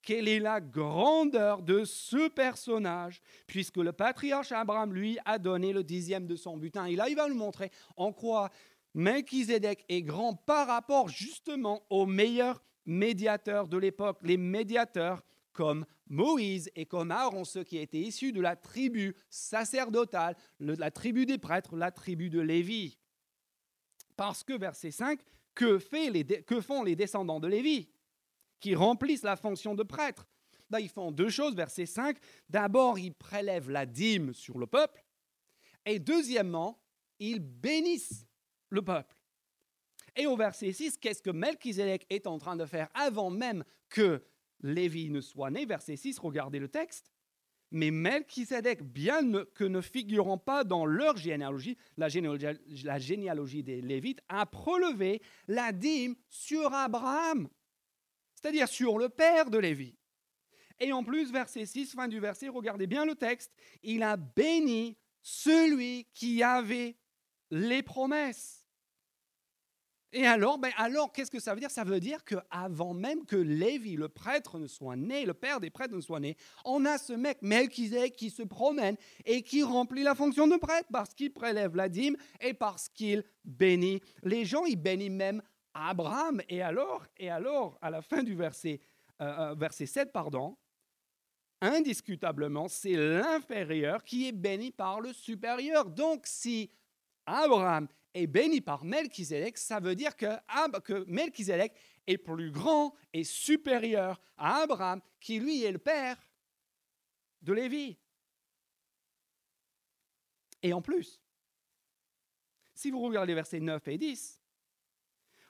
quelle 0.03 0.29
est 0.29 0.41
la 0.41 0.61
grandeur 0.61 1.63
de 1.63 1.85
ce 1.85 2.29
personnage, 2.29 3.23
puisque 3.47 3.77
le 3.77 3.93
patriarche 3.93 4.53
Abraham, 4.53 4.93
lui, 4.93 5.19
a 5.25 5.39
donné 5.39 5.73
le 5.73 5.85
dixième 5.85 6.27
de 6.27 6.37
son 6.37 6.57
butin. 6.57 6.87
Et 6.87 6.97
là, 6.97 7.09
il 7.09 7.17
va 7.17 7.29
nous 7.29 7.37
montrer 7.37 7.71
en 7.97 8.13
quoi 8.13 8.51
Melchizedek 8.95 9.85
est 9.89 10.03
grand 10.03 10.35
par 10.35 10.67
rapport 10.67 11.09
justement 11.09 11.87
aux 11.89 12.07
meilleurs 12.07 12.63
médiateurs 12.85 13.69
de 13.69 13.79
l'époque, 13.79 14.19
les 14.23 14.37
médiateurs 14.37 15.23
comme 15.53 15.87
Moïse 16.09 16.71
et 16.75 16.87
comme 16.87 17.11
Aaron, 17.11 17.45
ceux 17.45 17.65
qui 17.65 17.79
étaient 17.79 18.01
issus 18.01 18.33
de 18.33 18.41
la 18.41 18.57
tribu 18.57 19.15
sacerdotale, 19.31 20.37
la 20.61 20.91
tribu 20.91 21.27
des 21.27 21.39
prêtres, 21.39 21.77
la 21.77 21.91
tribu 21.91 22.31
de 22.31 22.41
Lévi. 22.41 22.99
Parce 24.17 24.45
que, 24.45 24.53
verset 24.53 24.91
5, 24.91 25.21
que, 25.55 25.79
font 25.79 26.83
les 26.83 26.97
descendants 26.97 27.41
de 27.41 27.49
Lévi 27.49 27.89
qui 28.61 28.75
remplissent 28.75 29.23
la 29.23 29.37
fonction 29.37 29.75
de 29.75 29.83
prêtre? 29.83 30.27
Ben, 30.71 30.81
Ils 30.81 30.89
font 30.89 31.13
deux 31.13 31.29
choses, 31.29 31.55
verset 31.55 31.87
5. 31.87 32.17
D'abord, 32.49 32.99
ils 32.99 33.15
prélèvent 33.15 33.71
la 33.71 33.87
dîme 33.87 34.33
sur 34.33 34.59
le 34.59 34.67
peuple. 34.67 35.05
Et 35.85 35.99
deuxièmement, 35.99 36.81
ils 37.19 37.41
bénissent 37.41 38.27
le 38.73 38.83
peuple. 38.83 39.15
Et 40.17 40.27
au 40.27 40.37
verset 40.37 40.73
6, 40.73 40.99
qu'est-ce 40.99 41.23
que 41.23 41.31
Melchizedek 41.31 42.07
est 42.11 42.27
en 42.27 42.39
train 42.39 42.57
de 42.57 42.67
faire 42.67 42.89
avant 42.95 43.31
même 43.31 43.65
que 43.89 44.23
Lévi 44.61 45.11
ne 45.11 45.21
soit 45.21 45.51
né? 45.51 45.65
Verset 45.65 45.97
6, 45.97 46.19
regardez 46.19 46.59
le 46.59 46.69
texte. 46.69 47.13
Mais 47.71 47.91
Melchizedek, 47.91 48.83
bien 48.83 49.23
que 49.55 49.65
ne 49.65 49.81
figurant 49.81 50.37
pas 50.37 50.65
dans 50.65 50.85
leur 50.85 51.17
généalogie, 51.17 51.79
la 51.97 52.09
généalogie, 52.09 53.63
des 53.63 53.81
Lévites, 53.81 54.21
a 54.29 54.45
prélevé 54.45 55.23
la 55.49 55.73
dîme 55.73 56.15
sur 56.29 56.73
Abraham, 56.75 57.49
c'est-à-dire 58.35 58.69
sur 58.69 58.99
le 58.99 59.09
père 59.09 59.49
de 59.49 59.57
Lévi. 59.57 59.97
Et 60.81 60.93
en 60.93 61.03
plus, 61.03 61.33
verset 61.33 61.65
6, 61.65 61.95
fin 61.95 62.09
du 62.09 62.21
verset, 62.21 62.49
regardez 62.49 62.87
bien 62.87 63.07
le 63.07 63.15
texte, 63.15 63.55
il 63.83 64.03
a 64.03 64.19
béni 64.19 64.99
celui 65.23 66.07
qui 66.13 66.43
avait 66.43 66.97
les 67.51 67.83
promesses. 67.83 68.62
Et 70.15 70.27
alors, 70.27 70.59
ben 70.59 70.71
alors 70.77 71.11
qu'est-ce 71.11 71.31
que 71.31 71.41
ça 71.41 71.55
veut 71.55 71.61
dire? 71.61 71.71
Ça 71.71 71.85
veut 71.85 72.01
dire 72.01 72.23
qu'avant 72.25 72.93
même 72.93 73.25
que 73.25 73.37
Lévi, 73.37 73.97
le 73.97 74.11
prêtre, 74.11 74.59
ne 74.59 74.67
soit 74.67 74.97
né, 74.97 75.25
le 75.25 75.33
père 75.33 75.59
des 75.59 75.71
prêtres 75.71 75.95
ne 75.95 76.03
soit 76.03 76.21
né, 76.21 76.37
on 76.67 76.85
a 76.85 76.99
ce 76.99 77.15
mec 77.15 77.39
Melchizedek 77.41 78.15
qui 78.15 78.29
se 78.29 78.43
promène 78.43 78.97
et 79.25 79.43
qui 79.43 79.63
remplit 79.63 80.03
la 80.03 80.15
fonction 80.15 80.47
de 80.47 80.57
prêtre 80.57 80.89
parce 80.93 81.15
qu'il 81.15 81.33
prélève 81.33 81.77
la 81.77 81.89
dîme 81.89 82.17
et 82.43 82.53
parce 82.53 82.91
qu'il 82.91 83.25
bénit 83.45 84.03
les 84.23 84.45
gens. 84.45 84.67
Il 84.67 84.77
bénit 84.77 85.09
même 85.09 85.43
Abraham. 85.73 86.43
Et 86.51 86.61
alors, 86.61 87.07
et 87.17 87.31
alors 87.31 87.79
à 87.81 87.89
la 87.89 88.03
fin 88.03 88.23
du 88.23 88.35
verset, 88.35 88.81
euh, 89.23 89.53
euh, 89.53 89.55
verset 89.55 89.87
7, 89.87 90.13
pardon, 90.13 90.59
indiscutablement, 91.63 92.69
c'est 92.69 92.97
l'inférieur 92.97 94.05
qui 94.05 94.29
est 94.29 94.33
béni 94.33 94.73
par 94.73 95.01
le 95.01 95.15
supérieur. 95.15 95.87
Donc 95.87 96.23
si 96.27 96.71
Abraham 97.25 97.89
est 98.15 98.27
béni 98.27 98.61
par 98.61 98.85
Melchizedek, 98.85 99.57
ça 99.59 99.81
veut 99.81 99.95
dire 99.95 100.17
que, 100.17 100.27
que 100.81 101.05
Melchizedek 101.07 101.75
est 102.07 102.19
plus 102.19 102.51
grand 102.51 102.95
et 103.13 103.25
supérieur 103.25 104.21
à 104.37 104.63
Abraham, 104.63 105.01
qui 105.21 105.39
lui 105.39 105.63
est 105.65 105.73
le 105.73 105.79
père 105.79 106.17
de 107.43 107.53
Lévi. 107.53 107.99
Et 110.63 110.73
en 110.73 110.83
plus, 110.83 111.21
si 112.75 112.91
vous 112.91 113.01
regardez 113.01 113.35
versets 113.35 113.61
9 113.61 113.87
et 113.89 113.99
10, 113.99 114.41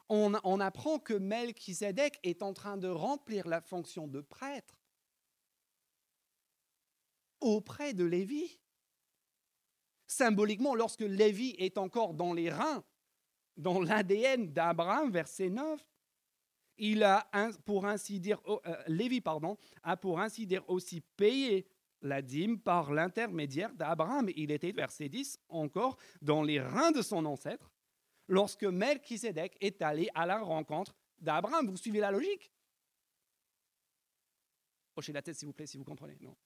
on, 0.08 0.34
on 0.44 0.60
apprend 0.60 0.98
que 0.98 1.14
Melchizedek 1.14 2.18
est 2.22 2.42
en 2.42 2.52
train 2.52 2.76
de 2.76 2.88
remplir 2.88 3.46
la 3.48 3.60
fonction 3.60 4.06
de 4.06 4.20
prêtre 4.20 4.82
auprès 7.40 7.92
de 7.92 8.04
Lévi. 8.04 8.58
Symboliquement, 10.12 10.74
lorsque 10.74 11.00
Lévi 11.00 11.54
est 11.56 11.78
encore 11.78 12.12
dans 12.12 12.34
les 12.34 12.50
reins, 12.50 12.84
dans 13.56 13.80
l'ADN 13.80 14.52
d'Abraham, 14.52 15.10
verset 15.10 15.48
9, 15.48 15.82
il 16.76 17.02
a, 17.02 17.30
pour 17.64 17.86
ainsi 17.86 18.20
dire, 18.20 18.38
euh, 18.46 18.76
Lévi, 18.88 19.22
pardon, 19.22 19.56
a 19.82 19.96
pour 19.96 20.20
ainsi 20.20 20.46
dire 20.46 20.68
aussi 20.68 21.00
payé 21.00 21.66
la 22.02 22.20
dîme 22.20 22.60
par 22.60 22.92
l'intermédiaire 22.92 23.72
d'Abraham. 23.74 24.28
Il 24.36 24.50
était, 24.50 24.72
verset 24.72 25.08
10, 25.08 25.38
encore 25.48 25.96
dans 26.20 26.42
les 26.42 26.60
reins 26.60 26.92
de 26.92 27.00
son 27.00 27.24
ancêtre, 27.24 27.72
lorsque 28.28 28.64
Melchizedek 28.64 29.56
est 29.62 29.80
allé 29.80 30.10
à 30.14 30.26
la 30.26 30.40
rencontre 30.40 30.94
d'Abraham. 31.20 31.70
Vous 31.70 31.78
suivez 31.78 32.00
la 32.00 32.10
logique? 32.10 32.52
Hochez 34.94 35.14
la 35.14 35.22
tête, 35.22 35.36
s'il 35.36 35.46
vous 35.46 35.54
plaît, 35.54 35.66
si 35.66 35.78
vous 35.78 35.84
comprenez. 35.84 36.18
Non. 36.20 36.36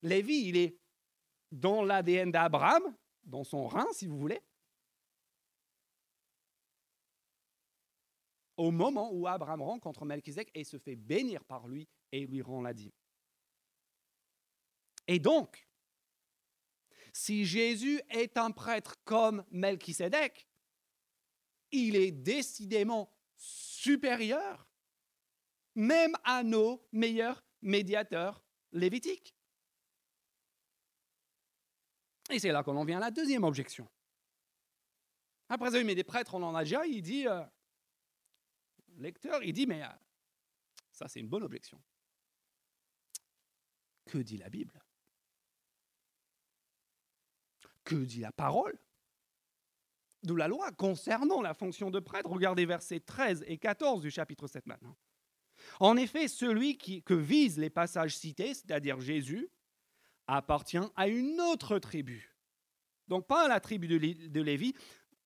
Lévi, 0.00 0.48
il 0.48 0.56
est 0.56 0.78
dans 1.54 1.82
l'ADN 1.82 2.30
d'Abraham, 2.30 2.82
dans 3.22 3.44
son 3.44 3.66
rein, 3.66 3.86
si 3.92 4.06
vous 4.06 4.18
voulez. 4.18 4.40
Au 8.56 8.70
moment 8.70 9.10
où 9.12 9.26
Abraham 9.26 9.62
rencontre 9.62 10.04
Melchizedek 10.04 10.50
et 10.54 10.64
se 10.64 10.78
fait 10.78 10.96
bénir 10.96 11.44
par 11.44 11.66
lui 11.66 11.88
et 12.12 12.26
lui 12.26 12.42
rend 12.42 12.60
la 12.62 12.72
dîme. 12.72 12.92
Et 15.06 15.18
donc, 15.18 15.68
si 17.12 17.44
Jésus 17.44 18.00
est 18.10 18.36
un 18.36 18.50
prêtre 18.50 18.96
comme 19.04 19.44
Melchizedek, 19.50 20.48
il 21.70 21.96
est 21.96 22.12
décidément 22.12 23.12
supérieur 23.36 24.68
même 25.74 26.16
à 26.24 26.42
nos 26.42 26.86
meilleurs 26.92 27.44
médiateurs 27.62 28.42
lévitiques. 28.72 29.34
Et 32.30 32.38
c'est 32.38 32.52
là 32.52 32.62
qu'on 32.62 32.76
en 32.76 32.84
vient 32.84 32.96
à 32.98 33.00
la 33.00 33.10
deuxième 33.10 33.44
objection. 33.44 33.88
Après 35.48 35.70
ça, 35.70 35.82
mais 35.84 35.94
des 35.94 36.04
prêtres, 36.04 36.34
on 36.34 36.42
en 36.42 36.54
a 36.54 36.64
déjà, 36.64 36.86
il 36.86 37.02
dit, 37.02 37.28
euh, 37.28 37.42
lecteur, 38.96 39.42
il 39.42 39.52
dit, 39.52 39.66
mais 39.66 39.82
euh, 39.82 39.88
ça 40.90 41.06
c'est 41.06 41.20
une 41.20 41.28
bonne 41.28 41.42
objection. 41.42 41.80
Que 44.06 44.18
dit 44.18 44.38
la 44.38 44.48
Bible? 44.48 44.82
Que 47.84 47.96
dit 47.96 48.20
la 48.20 48.32
parole? 48.32 48.78
De 50.22 50.34
la 50.34 50.48
loi 50.48 50.72
concernant 50.72 51.42
la 51.42 51.52
fonction 51.52 51.90
de 51.90 52.00
prêtre 52.00 52.30
Regardez 52.30 52.64
versets 52.64 53.00
13 53.00 53.44
et 53.46 53.58
14 53.58 54.00
du 54.00 54.10
chapitre 54.10 54.46
7 54.46 54.66
maintenant. 54.66 54.96
En 55.80 55.96
effet, 55.96 56.28
celui 56.28 56.78
qui, 56.78 57.02
que 57.02 57.14
visent 57.14 57.58
les 57.58 57.70
passages 57.70 58.16
cités, 58.16 58.54
c'est-à-dire 58.54 59.00
Jésus, 59.00 59.50
appartient 60.26 60.78
à 60.96 61.08
une 61.08 61.40
autre 61.40 61.78
tribu. 61.78 62.34
Donc 63.08 63.26
pas 63.26 63.44
à 63.44 63.48
la 63.48 63.60
tribu 63.60 63.86
de 63.88 64.40
Lévi, 64.40 64.74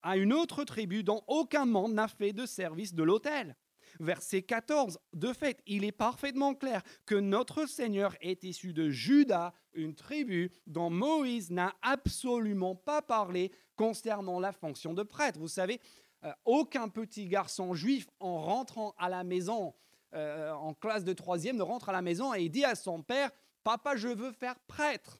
à 0.01 0.17
une 0.17 0.33
autre 0.33 0.63
tribu 0.63 1.03
dont 1.03 1.23
aucun 1.27 1.65
membre 1.65 1.95
n'a 1.95 2.07
fait 2.07 2.33
de 2.33 2.45
service 2.45 2.93
de 2.93 3.03
l'autel. 3.03 3.55
Verset 3.99 4.43
14, 4.43 4.99
de 5.13 5.33
fait, 5.33 5.61
il 5.65 5.83
est 5.83 5.91
parfaitement 5.91 6.53
clair 6.53 6.83
que 7.05 7.15
notre 7.15 7.65
Seigneur 7.65 8.15
est 8.21 8.43
issu 8.43 8.71
de 8.71 8.89
Judas, 8.89 9.53
une 9.73 9.95
tribu 9.95 10.51
dont 10.67 10.89
Moïse 10.89 11.49
n'a 11.49 11.73
absolument 11.81 12.75
pas 12.75 13.01
parlé 13.01 13.51
concernant 13.75 14.39
la 14.39 14.51
fonction 14.51 14.93
de 14.93 15.03
prêtre. 15.03 15.39
Vous 15.39 15.47
savez, 15.47 15.81
euh, 16.23 16.31
aucun 16.45 16.89
petit 16.89 17.27
garçon 17.27 17.73
juif 17.73 18.07
en 18.19 18.41
rentrant 18.41 18.93
à 18.97 19.09
la 19.09 19.23
maison, 19.23 19.73
euh, 20.13 20.51
en 20.51 20.73
classe 20.73 21.03
de 21.03 21.13
troisième, 21.13 21.57
ne 21.57 21.63
rentre 21.63 21.89
à 21.89 21.93
la 21.93 22.01
maison 22.01 22.33
et 22.33 22.49
dit 22.49 22.65
à 22.65 22.75
son 22.75 23.01
père, 23.01 23.31
Papa, 23.63 23.95
je 23.95 24.07
veux 24.07 24.31
faire 24.31 24.59
prêtre. 24.67 25.19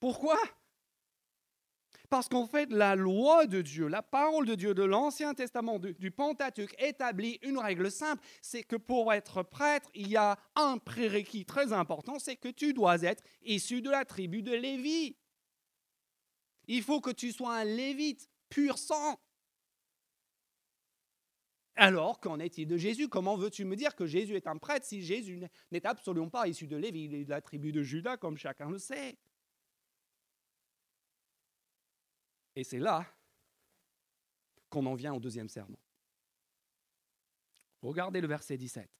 Pourquoi? 0.00 0.38
Parce 2.10 2.28
qu'en 2.28 2.46
fait, 2.46 2.70
la 2.72 2.94
loi 2.94 3.46
de 3.46 3.60
Dieu, 3.60 3.86
la 3.86 4.02
parole 4.02 4.46
de 4.46 4.54
Dieu 4.54 4.72
de 4.72 4.82
l'Ancien 4.82 5.34
Testament, 5.34 5.78
du, 5.78 6.10
Pentateuque, 6.10 6.74
établit 6.78 7.38
une 7.42 7.58
règle 7.58 7.90
simple, 7.90 8.22
c'est 8.40 8.62
que 8.62 8.76
pour 8.76 9.12
être 9.12 9.42
prêtre, 9.42 9.90
il 9.94 10.08
y 10.08 10.16
a 10.16 10.38
un 10.54 10.78
prérequis 10.78 11.44
très 11.44 11.72
important, 11.72 12.18
c'est 12.18 12.36
que 12.36 12.48
tu 12.48 12.72
dois 12.72 13.02
être 13.02 13.22
issu 13.42 13.82
de 13.82 13.90
la 13.90 14.06
tribu 14.06 14.42
de 14.42 14.52
Lévi. 14.52 15.16
Il 16.66 16.82
faut 16.82 17.00
que 17.00 17.10
tu 17.10 17.30
sois 17.32 17.56
un 17.56 17.64
lévite 17.64 18.28
pur 18.48 18.78
sang. 18.78 19.18
Alors, 21.80 22.18
qu'en 22.18 22.40
est-il 22.40 22.66
de 22.66 22.76
Jésus? 22.76 23.08
Comment 23.08 23.36
veux-tu 23.36 23.64
me 23.64 23.76
dire 23.76 23.94
que 23.94 24.04
Jésus 24.04 24.34
est 24.34 24.48
un 24.48 24.56
prêtre 24.56 24.84
si 24.84 25.00
Jésus 25.00 25.40
n'est 25.70 25.86
absolument 25.86 26.28
pas 26.28 26.48
issu 26.48 26.66
de 26.66 26.76
Lévi, 26.76 27.04
il 27.04 27.14
est 27.14 27.24
de 27.24 27.30
la 27.30 27.40
tribu 27.40 27.70
de 27.70 27.84
Judas, 27.84 28.16
comme 28.16 28.36
chacun 28.36 28.68
le 28.68 28.78
sait 28.78 29.16
Et 32.56 32.64
c'est 32.64 32.80
là 32.80 33.06
qu'on 34.68 34.86
en 34.86 34.96
vient 34.96 35.14
au 35.14 35.20
deuxième 35.20 35.48
serment. 35.48 35.78
Regardez 37.80 38.20
le 38.20 38.26
verset 38.26 38.56
17. 38.56 38.90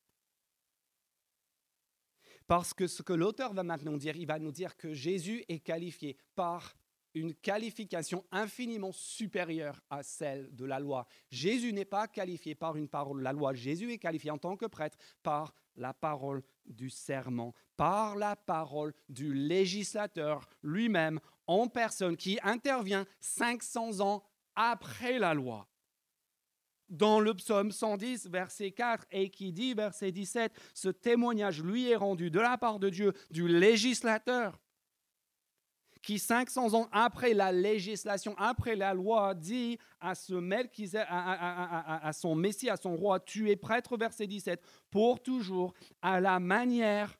Parce 2.46 2.72
que 2.72 2.86
ce 2.86 3.02
que 3.02 3.12
l'auteur 3.12 3.54
va 3.54 3.64
maintenant 3.64 3.96
dire, 3.96 4.14
il 4.16 4.26
va 4.26 4.38
nous 4.38 4.52
dire 4.52 4.76
que 4.76 4.94
Jésus 4.94 5.44
est 5.48 5.58
qualifié 5.58 6.16
par 6.36 6.76
une 7.14 7.34
qualification 7.34 8.24
infiniment 8.30 8.92
supérieure 8.92 9.80
à 9.90 10.02
celle 10.02 10.54
de 10.54 10.64
la 10.64 10.78
loi. 10.78 11.06
Jésus 11.30 11.72
n'est 11.72 11.84
pas 11.84 12.08
qualifié 12.08 12.54
par 12.54 12.76
une 12.76 12.88
parole 12.88 13.18
de 13.18 13.24
la 13.24 13.32
loi, 13.32 13.54
Jésus 13.54 13.92
est 13.92 13.98
qualifié 13.98 14.30
en 14.30 14.38
tant 14.38 14.56
que 14.56 14.66
prêtre 14.66 14.98
par 15.22 15.54
la 15.76 15.94
parole 15.94 16.42
du 16.66 16.90
serment, 16.90 17.54
par 17.76 18.16
la 18.16 18.36
parole 18.36 18.92
du 19.08 19.32
législateur 19.32 20.48
lui-même 20.62 21.20
en 21.46 21.68
personne 21.68 22.16
qui 22.16 22.38
intervient 22.42 23.06
500 23.20 24.00
ans 24.00 24.22
après 24.54 25.18
la 25.18 25.34
loi. 25.34 25.68
Dans 26.88 27.20
le 27.20 27.34
psaume 27.34 27.70
110, 27.70 28.28
verset 28.28 28.70
4, 28.70 29.06
et 29.10 29.28
qui 29.28 29.52
dit, 29.52 29.74
verset 29.74 30.10
17, 30.10 30.52
ce 30.72 30.88
témoignage 30.88 31.62
lui 31.62 31.90
est 31.90 31.96
rendu 31.96 32.30
de 32.30 32.40
la 32.40 32.56
part 32.56 32.78
de 32.78 32.88
Dieu, 32.88 33.12
du 33.30 33.46
législateur 33.46 34.58
qui 36.02 36.18
500 36.18 36.74
ans 36.74 36.88
après 36.92 37.34
la 37.34 37.52
législation, 37.52 38.34
après 38.38 38.76
la 38.76 38.94
loi, 38.94 39.34
dit 39.34 39.78
à, 40.00 40.14
ce 40.14 40.34
à, 41.08 42.12
son 42.12 42.34
Messie, 42.34 42.70
à 42.70 42.76
son 42.76 42.96
roi, 42.96 43.20
tu 43.20 43.50
es 43.50 43.56
prêtre, 43.56 43.96
verset 43.96 44.26
17, 44.26 44.62
pour 44.90 45.22
toujours, 45.22 45.74
à 46.02 46.20
la 46.20 46.38
manière 46.40 47.18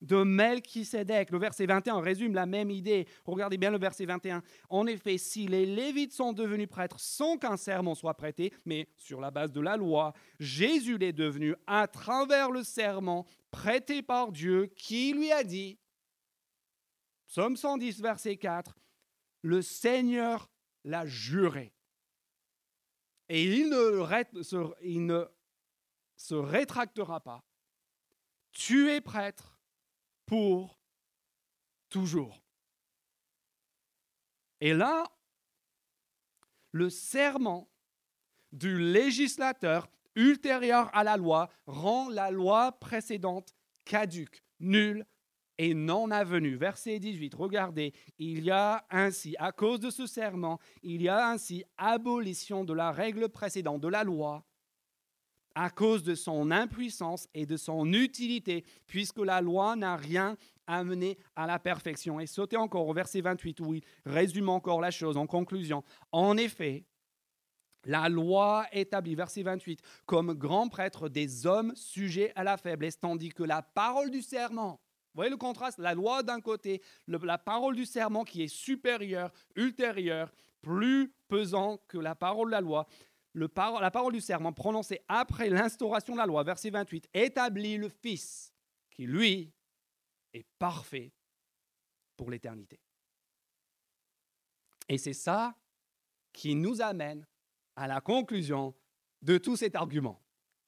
de 0.00 0.22
Melchisédek. 0.22 1.30
Le 1.30 1.38
verset 1.38 1.66
21 1.66 2.00
résume 2.00 2.34
la 2.34 2.46
même 2.46 2.70
idée. 2.70 3.06
Regardez 3.24 3.58
bien 3.58 3.70
le 3.70 3.78
verset 3.78 4.06
21. 4.06 4.42
En 4.68 4.86
effet, 4.86 5.18
si 5.18 5.46
les 5.46 5.66
Lévites 5.66 6.12
sont 6.12 6.32
devenus 6.32 6.68
prêtres 6.68 6.98
sans 6.98 7.36
qu'un 7.36 7.56
serment 7.56 7.94
soit 7.94 8.14
prêté, 8.14 8.52
mais 8.64 8.88
sur 8.96 9.20
la 9.20 9.30
base 9.30 9.52
de 9.52 9.60
la 9.60 9.76
loi, 9.76 10.12
Jésus 10.38 10.98
l'est 10.98 11.12
devenu 11.12 11.54
à 11.66 11.86
travers 11.86 12.50
le 12.50 12.62
serment 12.62 13.26
prêté 13.50 14.02
par 14.02 14.32
Dieu 14.32 14.70
qui 14.76 15.12
lui 15.12 15.32
a 15.32 15.44
dit 15.44 15.78
Psaume 17.30 17.56
110, 17.56 18.00
verset 18.00 18.36
4, 18.38 18.76
le 19.42 19.62
Seigneur 19.62 20.50
l'a 20.82 21.06
juré. 21.06 21.72
Et 23.28 23.44
il 23.44 23.68
ne, 23.68 24.74
il 24.82 25.06
ne 25.06 25.24
se 26.16 26.34
rétractera 26.34 27.20
pas. 27.20 27.44
Tu 28.50 28.90
es 28.90 29.00
prêtre 29.00 29.60
pour 30.26 30.80
toujours. 31.88 32.42
Et 34.60 34.74
là, 34.74 35.04
le 36.72 36.90
serment 36.90 37.70
du 38.50 38.76
législateur 38.76 39.88
ultérieur 40.16 40.92
à 40.96 41.04
la 41.04 41.16
loi 41.16 41.48
rend 41.66 42.08
la 42.08 42.32
loi 42.32 42.72
précédente 42.72 43.54
caduque, 43.84 44.42
nulle 44.58 45.06
et 45.60 45.74
non 45.74 46.10
avenu. 46.10 46.56
Verset 46.56 46.98
18, 46.98 47.34
regardez, 47.34 47.92
il 48.18 48.44
y 48.44 48.50
a 48.50 48.82
ainsi, 48.88 49.36
à 49.38 49.52
cause 49.52 49.78
de 49.78 49.90
ce 49.90 50.06
serment, 50.06 50.58
il 50.82 51.02
y 51.02 51.08
a 51.08 51.28
ainsi 51.28 51.64
abolition 51.76 52.64
de 52.64 52.72
la 52.72 52.90
règle 52.90 53.28
précédente, 53.28 53.82
de 53.82 53.88
la 53.88 54.02
loi, 54.02 54.42
à 55.54 55.68
cause 55.68 56.02
de 56.02 56.14
son 56.14 56.50
impuissance 56.50 57.28
et 57.34 57.44
de 57.44 57.58
son 57.58 57.92
utilité, 57.92 58.64
puisque 58.86 59.18
la 59.18 59.42
loi 59.42 59.76
n'a 59.76 59.96
rien 59.96 60.38
amené 60.66 61.18
à 61.36 61.46
la 61.46 61.58
perfection. 61.58 62.20
Et 62.20 62.26
sautez 62.26 62.56
encore 62.56 62.88
au 62.88 62.94
verset 62.94 63.20
28 63.20 63.60
où 63.60 63.74
il 63.74 63.82
résume 64.06 64.48
encore 64.48 64.80
la 64.80 64.90
chose 64.90 65.18
en 65.18 65.26
conclusion. 65.26 65.84
En 66.10 66.38
effet, 66.38 66.86
la 67.84 68.08
loi 68.08 68.64
établit, 68.72 69.14
verset 69.14 69.42
28, 69.42 69.82
comme 70.06 70.32
grand 70.32 70.70
prêtre 70.70 71.10
des 71.10 71.46
hommes 71.46 71.76
sujets 71.76 72.32
à 72.34 72.44
la 72.44 72.56
faiblesse, 72.56 72.98
tandis 72.98 73.28
que 73.28 73.42
la 73.42 73.60
parole 73.60 74.10
du 74.10 74.22
serment, 74.22 74.80
vous 75.12 75.18
voyez 75.18 75.30
le 75.30 75.36
contraste 75.36 75.78
La 75.78 75.94
loi 75.94 76.22
d'un 76.22 76.40
côté, 76.40 76.82
la 77.08 77.38
parole 77.38 77.74
du 77.74 77.84
serment 77.84 78.24
qui 78.24 78.42
est 78.42 78.48
supérieure, 78.48 79.32
ultérieure, 79.56 80.32
plus 80.62 81.12
pesant 81.28 81.78
que 81.88 81.98
la 81.98 82.14
parole 82.14 82.48
de 82.48 82.52
la 82.52 82.60
loi. 82.60 82.86
la 83.34 83.90
parole 83.90 84.12
du 84.12 84.20
serment 84.20 84.52
prononcée 84.52 85.00
après 85.08 85.50
l'instauration 85.50 86.14
de 86.14 86.18
la 86.18 86.26
loi, 86.26 86.44
verset 86.44 86.70
28, 86.70 87.08
établit 87.14 87.76
le 87.76 87.88
Fils, 87.88 88.52
qui 88.90 89.06
lui 89.06 89.52
est 90.32 90.46
parfait 90.58 91.12
pour 92.16 92.30
l'éternité. 92.30 92.80
Et 94.88 94.98
c'est 94.98 95.12
ça 95.12 95.56
qui 96.32 96.54
nous 96.54 96.80
amène 96.80 97.26
à 97.76 97.88
la 97.88 98.00
conclusion 98.00 98.74
de 99.22 99.38
tout 99.38 99.56
cet 99.56 99.74
argument, 99.74 100.22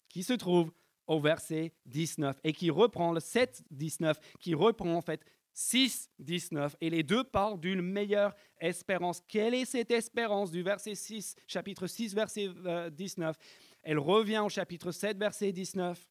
qui 0.08 0.22
se 0.22 0.32
trouve 0.32 0.72
au 1.06 1.20
verset 1.20 1.72
19 1.86 2.38
et 2.44 2.52
qui 2.52 2.70
reprend 2.70 3.12
le 3.12 3.20
7, 3.20 3.62
19, 3.70 4.18
qui 4.38 4.54
reprend 4.54 4.94
en 4.94 5.00
fait 5.00 5.24
6, 5.54 6.10
19. 6.18 6.76
Et 6.80 6.90
les 6.90 7.02
deux 7.02 7.24
parlent 7.24 7.60
d'une 7.60 7.82
meilleure 7.82 8.34
espérance. 8.58 9.22
Quelle 9.28 9.54
est 9.54 9.64
cette 9.64 9.90
espérance 9.90 10.50
du 10.50 10.62
verset 10.62 10.94
6, 10.94 11.36
chapitre 11.46 11.86
6, 11.86 12.14
verset 12.14 12.48
19 12.92 13.36
euh, 13.36 13.40
Elle 13.82 13.98
revient 13.98 14.42
au 14.44 14.48
chapitre 14.48 14.92
7, 14.92 15.18
verset 15.18 15.52
19. 15.52 16.06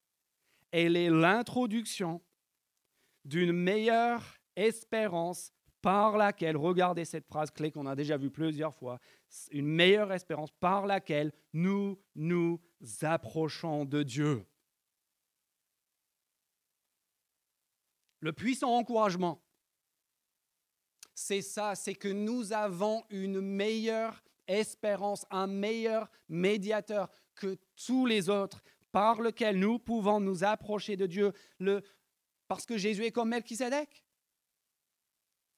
Elle 0.71 0.95
est 0.95 1.09
l'introduction 1.09 2.21
d'une 3.25 3.51
meilleure 3.51 4.23
espérance 4.55 5.51
par 5.81 6.15
laquelle, 6.15 6.57
regardez 6.57 7.05
cette 7.05 7.25
phrase 7.25 7.49
clé 7.49 7.71
qu'on 7.71 7.87
a 7.87 7.95
déjà 7.95 8.15
vue 8.15 8.29
plusieurs 8.29 8.75
fois, 8.75 8.99
une 9.51 9.65
meilleure 9.65 10.13
espérance 10.13 10.51
par 10.51 10.85
laquelle 10.85 11.31
nous 11.53 11.99
nous 12.15 12.59
approchons 13.01 13.85
de 13.85 14.03
Dieu. 14.03 14.45
Le 18.21 18.33
puissant 18.33 18.75
encouragement, 18.75 19.43
c'est 21.13 21.41
ça, 21.41 21.75
c'est 21.75 21.95
que 21.95 22.07
nous 22.07 22.53
avons 22.53 23.03
une 23.09 23.41
meilleure 23.41 24.23
espérance, 24.47 25.25
un 25.29 25.47
meilleur 25.47 26.09
médiateur 26.29 27.09
que 27.35 27.57
tous 27.85 28.05
les 28.05 28.29
autres 28.29 28.63
par 28.91 29.21
lequel 29.21 29.57
nous 29.57 29.79
pouvons 29.79 30.19
nous 30.19 30.43
approcher 30.43 30.97
de 30.97 31.07
Dieu, 31.07 31.33
parce 32.47 32.65
que 32.65 32.77
Jésus 32.77 33.05
est 33.05 33.11
comme 33.11 33.29
Melchizedek. 33.29 34.03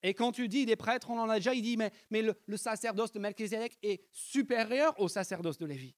Et 0.04 0.14
quand 0.14 0.32
tu 0.32 0.48
dis 0.48 0.66
des 0.66 0.76
prêtres, 0.76 1.10
on 1.10 1.20
en 1.20 1.30
a 1.30 1.36
déjà, 1.36 1.54
il 1.54 1.62
dit, 1.62 1.78
mais, 1.78 1.92
le, 2.12 2.58
sacerdoce 2.58 3.12
de 3.12 3.20
Melchizedek 3.20 3.78
est 3.82 4.04
supérieur 4.12 4.98
au 5.00 5.08
sacerdoce 5.08 5.58
de 5.58 5.66
Lévi. 5.66 5.96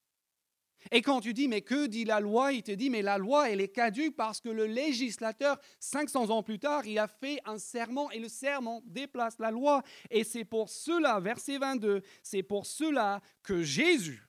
Et 0.92 1.02
quand 1.02 1.22
tu 1.22 1.34
dis, 1.34 1.48
mais 1.48 1.62
que 1.62 1.88
dit 1.88 2.06
la 2.06 2.20
loi? 2.20 2.54
Il 2.54 2.64
te 2.64 2.72
dit, 2.72 2.90
mais 2.90 3.02
la 3.02 3.18
loi, 3.18 3.50
elle 3.50 3.62
est 3.62 3.70
caduque 3.70 4.16
parce 4.16 4.40
que 4.40 4.50
le 4.50 4.66
législateur, 4.66 5.60
500 5.80 6.30
ans 6.30 6.44
plus 6.44 6.60
tard, 6.60 6.86
il 6.86 7.00
a 7.00 7.08
fait 7.08 7.40
un 7.46 7.58
serment 7.58 8.12
et 8.12 8.20
le 8.20 8.30
serment 8.30 8.82
déplace 8.86 9.40
la 9.40 9.52
loi. 9.52 9.82
Et 10.12 10.24
c'est 10.24 10.46
pour 10.46 10.70
cela, 10.70 11.20
verset 11.20 11.58
22, 11.58 12.02
c'est 12.22 12.44
pour 12.44 12.66
cela 12.66 13.22
que 13.44 13.64
Jésus, 13.64 14.28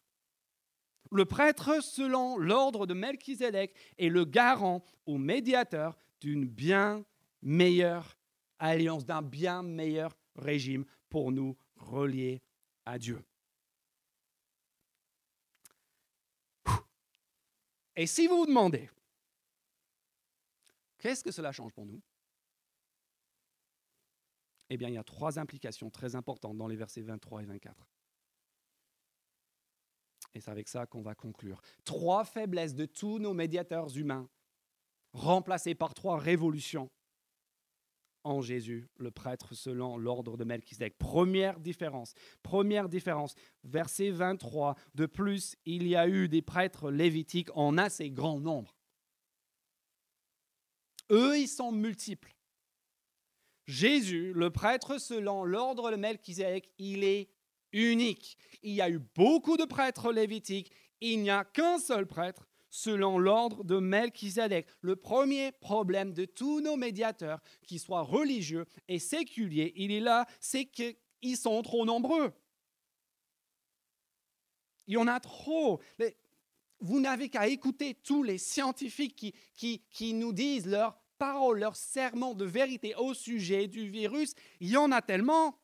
le 1.13 1.25
prêtre 1.25 1.83
selon 1.83 2.37
l'ordre 2.37 2.87
de 2.87 2.95
Melchizedek, 2.95 3.75
est 3.99 4.09
le 4.09 4.25
garant 4.25 4.83
ou 5.07 5.19
médiateur 5.19 5.97
d'une 6.21 6.47
bien 6.47 7.05
meilleure 7.43 8.17
alliance, 8.59 9.05
d'un 9.05 9.23
bien 9.23 9.63
meilleur 9.63 10.17
régime 10.35 10.85
pour 11.09 11.33
nous 11.33 11.57
relier 11.77 12.43
à 12.85 12.99
Dieu. 12.99 13.23
Et 17.97 18.07
si 18.07 18.27
vous 18.27 18.37
vous 18.37 18.47
demandez, 18.47 18.91
qu'est-ce 20.99 21.25
que 21.25 21.33
cela 21.33 21.51
change 21.51 21.73
pour 21.73 21.87
nous? 21.87 22.01
Eh 24.69 24.77
bien, 24.77 24.89
il 24.89 24.95
y 24.95 24.99
a 24.99 25.05
trois 25.05 25.39
implications 25.39 25.91
très 25.91 26.15
importantes 26.15 26.57
dans 26.57 26.67
les 26.67 26.77
versets 26.77 27.03
23 27.03 27.43
et 27.43 27.47
24. 27.47 27.89
Et 30.35 30.41
c'est 30.41 30.51
avec 30.51 30.69
ça 30.69 30.87
qu'on 30.87 31.01
va 31.01 31.15
conclure. 31.15 31.63
Trois 31.85 32.25
faiblesses 32.25 32.75
de 32.75 32.85
tous 32.85 33.19
nos 33.19 33.33
médiateurs 33.33 33.97
humains, 33.97 34.29
remplacées 35.13 35.75
par 35.75 35.95
trois 35.95 36.19
révolutions 36.19 36.91
Jésus, 38.43 38.89
le 38.99 39.11
prêtre 39.11 39.55
selon 39.55 39.97
l'ordre 39.97 40.37
de 40.37 40.45
Melchizedek. 40.45 40.99
Première 40.99 41.61
différence, 41.61 42.15
première 42.43 42.89
différence, 42.89 43.35
verset 43.65 44.11
23, 44.11 44.75
de 44.95 45.07
plus, 45.07 45.57
il 45.65 45.87
y 45.87 45.97
a 45.97 46.09
eu 46.09 46.29
des 46.29 46.43
prêtres 46.43 46.91
lévitiques 46.91 47.49
en 47.55 47.79
assez 47.79 48.11
grand 48.11 48.41
nombre. 48.41 48.75
Eux, 51.11 51.39
ils 51.39 51.49
sont 51.49 51.73
multiples. 51.73 52.35
Jésus, 53.67 54.33
le 54.35 54.51
prêtre 54.51 54.99
selon 54.99 55.45
l'ordre 55.45 55.91
de 55.91 55.97
Melchizedek, 55.97 56.71
il 56.79 57.05
est 57.05 57.29
unique. 57.73 58.39
Il 58.63 58.75
y 58.75 58.81
a 58.81 58.91
eu 58.91 59.01
beaucoup 59.15 59.57
de 59.57 59.65
prêtres 59.65 60.13
lévitiques, 60.13 60.73
il 61.01 61.23
n'y 61.23 61.31
a 61.31 61.45
qu'un 61.45 61.79
seul 61.79 62.07
prêtre 62.07 62.49
selon 62.77 63.19
l'ordre 63.19 63.65
de 63.65 63.79
Melchizedek. 63.79 64.67
Le 64.83 64.97
premier 64.97 65.51
problème 65.51 66.13
de 66.13 66.27
tous 66.27 66.61
nos 66.61 66.77
médiateurs, 66.77 67.41
qu'ils 67.67 67.81
soient 67.81 68.03
religieux 68.03 68.67
et 68.87 68.99
séculiers, 68.99 69.73
il 69.77 69.93
est 69.93 70.01
là, 70.01 70.27
c'est 70.41 70.67
qu'ils 70.67 71.37
sont 71.39 71.63
trop 71.63 71.87
nombreux. 71.87 72.33
Il 74.87 74.93
y 74.93 74.97
en 74.99 75.07
a 75.07 75.21
trop. 75.21 75.81
Vous 76.81 77.01
n'avez 77.01 77.31
qu'à 77.31 77.49
écouter 77.49 77.95
tous 77.95 78.23
les 78.23 78.37
scientifiques 78.37 79.17
qui, 79.17 79.35
qui, 79.55 79.83
qui 79.89 80.13
nous 80.13 80.35
disent 80.35 80.67
leurs 80.67 81.01
paroles, 81.17 81.61
leurs 81.61 81.77
serments 81.77 82.35
de 82.35 82.45
vérité 82.45 82.95
au 82.97 83.15
sujet 83.15 83.69
du 83.69 83.89
virus. 83.89 84.35
Il 84.61 84.69
y 84.69 84.77
en 84.77 84.93
a 84.93 85.01
tellement. 85.01 85.59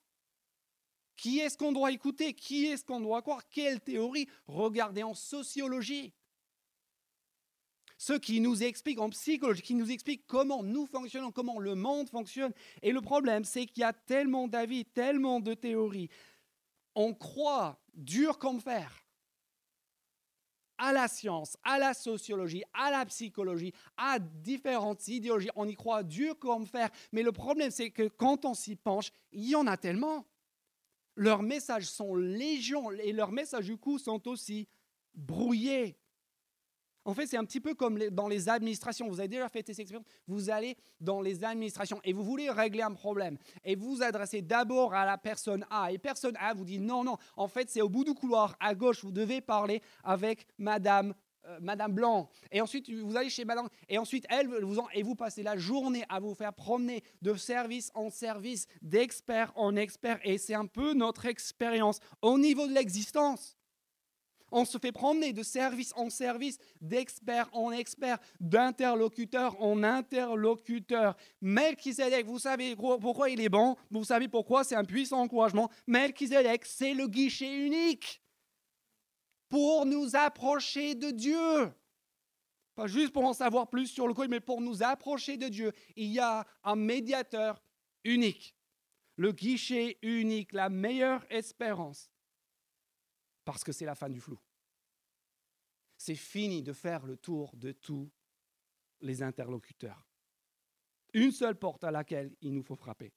Qui 1.14 1.40
est-ce 1.40 1.58
qu'on 1.58 1.72
doit 1.72 1.92
écouter? 1.92 2.32
Qui 2.32 2.64
est-ce 2.68 2.86
qu'on 2.86 3.00
doit 3.00 3.20
croire? 3.20 3.46
Quelle 3.50 3.80
théorie? 3.80 4.28
Regardez 4.46 5.02
en 5.02 5.12
sociologie 5.12 6.14
ceux 8.02 8.18
qui 8.18 8.40
nous 8.40 8.64
expliquent 8.64 8.98
en 8.98 9.10
psychologie, 9.10 9.62
qui 9.62 9.74
nous 9.74 9.92
expliquent 9.92 10.26
comment 10.26 10.64
nous 10.64 10.86
fonctionnons, 10.86 11.30
comment 11.30 11.60
le 11.60 11.76
monde 11.76 12.08
fonctionne. 12.08 12.52
Et 12.82 12.90
le 12.90 13.00
problème, 13.00 13.44
c'est 13.44 13.64
qu'il 13.64 13.82
y 13.82 13.84
a 13.84 13.92
tellement 13.92 14.48
d'avis, 14.48 14.84
tellement 14.84 15.38
de 15.38 15.54
théories. 15.54 16.08
On 16.96 17.14
croit 17.14 17.80
dur 17.94 18.40
comme 18.40 18.60
fer 18.60 19.06
à 20.78 20.92
la 20.92 21.06
science, 21.06 21.56
à 21.62 21.78
la 21.78 21.94
sociologie, 21.94 22.64
à 22.74 22.90
la 22.90 23.06
psychologie, 23.06 23.72
à 23.96 24.18
différentes 24.18 25.06
idéologies. 25.06 25.50
On 25.54 25.68
y 25.68 25.76
croit 25.76 26.02
dur 26.02 26.36
comme 26.40 26.66
fer. 26.66 26.90
Mais 27.12 27.22
le 27.22 27.30
problème, 27.30 27.70
c'est 27.70 27.90
que 27.90 28.08
quand 28.08 28.44
on 28.44 28.54
s'y 28.54 28.74
penche, 28.74 29.12
il 29.30 29.48
y 29.48 29.54
en 29.54 29.68
a 29.68 29.76
tellement. 29.76 30.26
Leurs 31.14 31.44
messages 31.44 31.84
sont 31.84 32.16
légion 32.16 32.90
et 32.90 33.12
leurs 33.12 33.30
messages, 33.30 33.66
du 33.66 33.76
coup, 33.76 34.00
sont 34.00 34.26
aussi 34.26 34.66
brouillés. 35.14 36.01
En 37.04 37.14
fait, 37.14 37.26
c'est 37.26 37.36
un 37.36 37.44
petit 37.44 37.60
peu 37.60 37.74
comme 37.74 37.98
dans 38.10 38.28
les 38.28 38.48
administrations. 38.48 39.08
Vous 39.08 39.18
avez 39.18 39.28
déjà 39.28 39.48
fait 39.48 39.66
cette 39.66 39.78
expérience. 39.78 40.06
Vous 40.26 40.50
allez 40.50 40.76
dans 41.00 41.20
les 41.20 41.44
administrations 41.44 42.00
et 42.04 42.12
vous 42.12 42.22
voulez 42.22 42.48
régler 42.50 42.82
un 42.82 42.92
problème. 42.92 43.38
Et 43.64 43.74
vous 43.74 43.96
vous 43.96 44.02
adressez 44.02 44.40
d'abord 44.42 44.94
à 44.94 45.04
la 45.04 45.18
personne 45.18 45.66
A. 45.70 45.90
Et 45.90 45.98
personne 45.98 46.36
A 46.38 46.54
vous 46.54 46.64
dit 46.64 46.78
non, 46.78 47.02
non. 47.02 47.16
En 47.36 47.48
fait, 47.48 47.70
c'est 47.70 47.82
au 47.82 47.88
bout 47.88 48.04
du 48.04 48.14
couloir, 48.14 48.56
à 48.60 48.74
gauche. 48.74 49.02
Vous 49.02 49.12
devez 49.12 49.40
parler 49.40 49.82
avec 50.04 50.46
Madame 50.58 51.14
euh, 51.48 51.58
Madame 51.60 51.92
Blanc. 51.92 52.30
Et 52.52 52.60
ensuite, 52.60 52.88
vous 52.88 53.16
allez 53.16 53.30
chez 53.30 53.44
Madame. 53.44 53.68
Et 53.88 53.98
ensuite, 53.98 54.24
elle 54.28 54.46
vous 54.46 54.78
en, 54.78 54.88
et 54.94 55.02
vous 55.02 55.16
passez 55.16 55.42
la 55.42 55.56
journée 55.56 56.04
à 56.08 56.20
vous 56.20 56.34
faire 56.34 56.54
promener 56.54 57.02
de 57.20 57.34
service 57.34 57.90
en 57.94 58.10
service, 58.10 58.66
d'expert 58.80 59.52
en 59.56 59.74
expert. 59.74 60.20
Et 60.22 60.38
c'est 60.38 60.54
un 60.54 60.66
peu 60.66 60.94
notre 60.94 61.26
expérience 61.26 61.98
au 62.20 62.38
niveau 62.38 62.68
de 62.68 62.72
l'existence. 62.72 63.56
On 64.52 64.66
se 64.66 64.76
fait 64.76 64.92
promener 64.92 65.32
de 65.32 65.42
service 65.42 65.92
en 65.96 66.10
service, 66.10 66.58
d'expert 66.80 67.48
en 67.52 67.72
expert, 67.72 68.18
d'interlocuteur 68.38 69.60
en 69.62 69.82
interlocuteur. 69.82 71.16
Melchizedek, 71.40 72.26
vous 72.26 72.38
savez 72.38 72.76
pourquoi 72.76 73.30
il 73.30 73.40
est 73.40 73.48
bon, 73.48 73.76
vous 73.90 74.04
savez 74.04 74.28
pourquoi? 74.28 74.62
C'est 74.62 74.76
un 74.76 74.84
puissant 74.84 75.20
encouragement. 75.20 75.70
Melchizedek, 75.86 76.66
c'est 76.66 76.92
le 76.92 77.08
guichet 77.08 77.66
unique 77.66 78.22
pour 79.48 79.86
nous 79.86 80.14
approcher 80.14 80.94
de 80.94 81.10
Dieu. 81.10 81.72
Pas 82.74 82.86
juste 82.86 83.12
pour 83.12 83.24
en 83.24 83.32
savoir 83.32 83.68
plus 83.68 83.86
sur 83.86 84.06
le 84.06 84.14
code, 84.14 84.30
mais 84.30 84.40
pour 84.40 84.60
nous 84.60 84.82
approcher 84.82 85.36
de 85.38 85.48
Dieu. 85.48 85.72
Il 85.96 86.08
y 86.08 86.18
a 86.18 86.46
un 86.62 86.76
médiateur 86.76 87.62
unique, 88.04 88.54
le 89.16 89.32
guichet 89.32 89.98
unique, 90.02 90.52
la 90.52 90.68
meilleure 90.68 91.24
espérance 91.30 92.11
parce 93.44 93.64
que 93.64 93.72
c'est 93.72 93.84
la 93.84 93.94
fin 93.94 94.08
du 94.08 94.20
flou. 94.20 94.38
c'est 95.96 96.16
fini 96.16 96.62
de 96.62 96.72
faire 96.72 97.06
le 97.06 97.16
tour 97.16 97.56
de 97.56 97.70
tous 97.70 98.10
les 99.00 99.22
interlocuteurs. 99.22 100.08
Une 101.14 101.30
seule 101.30 101.56
porte 101.56 101.84
à 101.84 101.90
laquelle 101.90 102.34
il 102.40 102.54
nous 102.54 102.62
faut 102.62 102.74
frapper. 102.74 103.12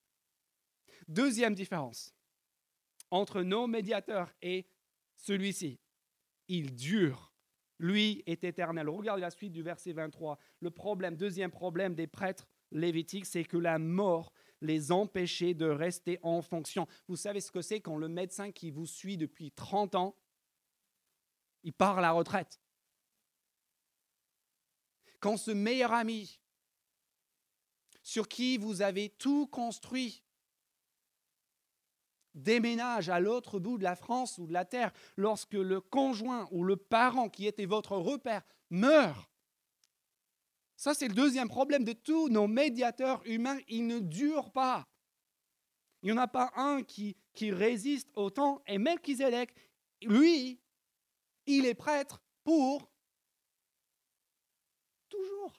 Deuxième 1.08 1.54
différence 1.54 2.14
entre 3.10 3.42
nos 3.42 3.66
médiateurs 3.66 4.32
et 4.42 4.68
celui-ci. 5.16 5.80
Il 6.48 6.74
dure. 6.74 7.32
Lui 7.78 8.22
est 8.26 8.44
éternel. 8.44 8.88
Regardez 8.88 9.22
la 9.22 9.30
suite 9.30 9.52
du 9.52 9.62
verset 9.62 9.92
23. 9.92 10.38
Le 10.60 10.70
problème, 10.70 11.16
deuxième 11.16 11.50
problème 11.50 11.94
des 11.94 12.06
prêtres 12.06 12.48
lévitiques, 12.70 13.26
c'est 13.26 13.44
que 13.44 13.56
la 13.56 13.78
mort 13.78 14.32
les 14.60 14.92
empêchait 14.92 15.54
de 15.54 15.66
rester 15.66 16.18
en 16.22 16.42
fonction. 16.42 16.86
Vous 17.08 17.16
savez 17.16 17.40
ce 17.40 17.50
que 17.50 17.62
c'est 17.62 17.80
quand 17.80 17.96
le 17.96 18.08
médecin 18.08 18.52
qui 18.52 18.70
vous 18.70 18.86
suit 18.86 19.16
depuis 19.16 19.50
30 19.52 19.94
ans, 19.94 20.16
il 21.62 21.72
part 21.72 21.98
à 21.98 22.00
la 22.00 22.12
retraite. 22.12 22.60
Quand 25.20 25.36
ce 25.36 25.50
meilleur 25.50 25.92
ami 25.92 26.40
sur 28.02 28.28
qui 28.28 28.56
vous 28.56 28.82
avez 28.82 29.08
tout 29.08 29.46
construit 29.48 30.22
déménage 32.34 33.08
à 33.08 33.18
l'autre 33.18 33.58
bout 33.58 33.78
de 33.78 33.82
la 33.82 33.96
France 33.96 34.38
ou 34.38 34.46
de 34.46 34.52
la 34.52 34.64
terre, 34.64 34.92
lorsque 35.16 35.54
le 35.54 35.80
conjoint 35.80 36.46
ou 36.52 36.62
le 36.62 36.76
parent 36.76 37.28
qui 37.28 37.46
était 37.46 37.64
votre 37.64 37.96
repère 37.96 38.42
meurt, 38.70 39.28
ça 40.76 40.94
c'est 40.94 41.08
le 41.08 41.14
deuxième 41.14 41.48
problème 41.48 41.84
de 41.84 41.92
tous 41.92 42.28
nos 42.28 42.46
médiateurs 42.46 43.22
humains, 43.26 43.58
ils 43.68 43.86
ne 43.86 43.98
durent 43.98 44.52
pas. 44.52 44.86
Il 46.02 46.12
n'y 46.12 46.18
en 46.18 46.22
a 46.22 46.28
pas 46.28 46.52
un 46.56 46.82
qui, 46.82 47.16
résiste 47.40 48.08
au 48.14 48.30
temps. 48.30 48.62
Et 48.66 48.78
Melchizedek, 48.78 49.54
lui, 50.02 50.60
il 51.46 51.66
est 51.66 51.74
prêtre 51.74 52.22
pour 52.44 52.90
toujours. 55.08 55.52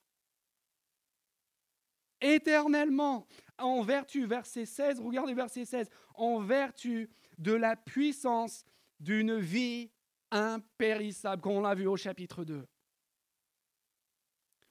Éternellement 2.21 3.27
en 3.57 3.81
vertu, 3.81 4.25
verset 4.25 4.65
16, 4.65 4.99
regardez 4.99 5.33
verset 5.33 5.65
16, 5.65 5.89
en 6.15 6.39
vertu 6.39 7.09
de 7.37 7.53
la 7.53 7.75
puissance 7.75 8.63
d'une 8.99 9.37
vie 9.39 9.91
impérissable, 10.31 11.41
comme 11.41 11.53
on 11.53 11.61
l'a 11.61 11.75
vu 11.75 11.87
au 11.87 11.97
chapitre 11.97 12.43
2. 12.43 12.65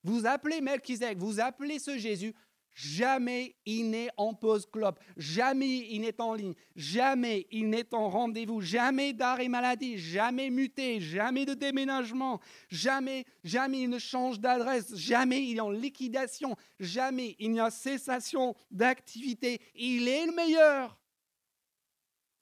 Vous 0.07 0.25
appelez 0.25 0.61
Melchizedek, 0.61 1.19
vous 1.19 1.41
appelez 1.41 1.81
ce 1.81 1.99
Jésus. 1.99 2.33
Jamais 2.75 3.57
il 3.65 3.91
n'est 3.91 4.11
en 4.17 4.35
pause 4.35 4.67
clope, 4.71 5.01
jamais 5.17 5.89
il 5.91 6.03
n'est 6.03 6.21
en 6.21 6.35
ligne, 6.35 6.55
jamais 6.77 7.47
il 7.51 7.71
n'est 7.71 7.93
en 7.95 8.11
rendez-vous, 8.11 8.61
jamais 8.61 9.15
d'arrêt 9.15 9.49
maladie, 9.49 9.97
jamais 9.99 10.51
muté, 10.51 11.01
jamais 11.01 11.47
de 11.47 11.55
déménagement, 11.55 12.39
jamais, 12.69 13.25
jamais 13.43 13.81
il 13.81 13.89
ne 13.89 13.99
change 13.99 14.41
d'adresse, 14.41 14.95
jamais 14.95 15.43
il 15.43 15.57
est 15.57 15.61
en 15.61 15.71
liquidation, 15.71 16.55
jamais 16.79 17.35
il 17.39 17.53
n'y 17.53 17.61
a 17.61 17.71
cessation 17.71 18.55
d'activité. 18.71 19.61
Il 19.75 20.07
est 20.07 20.27
le 20.27 20.33
meilleur. 20.33 21.01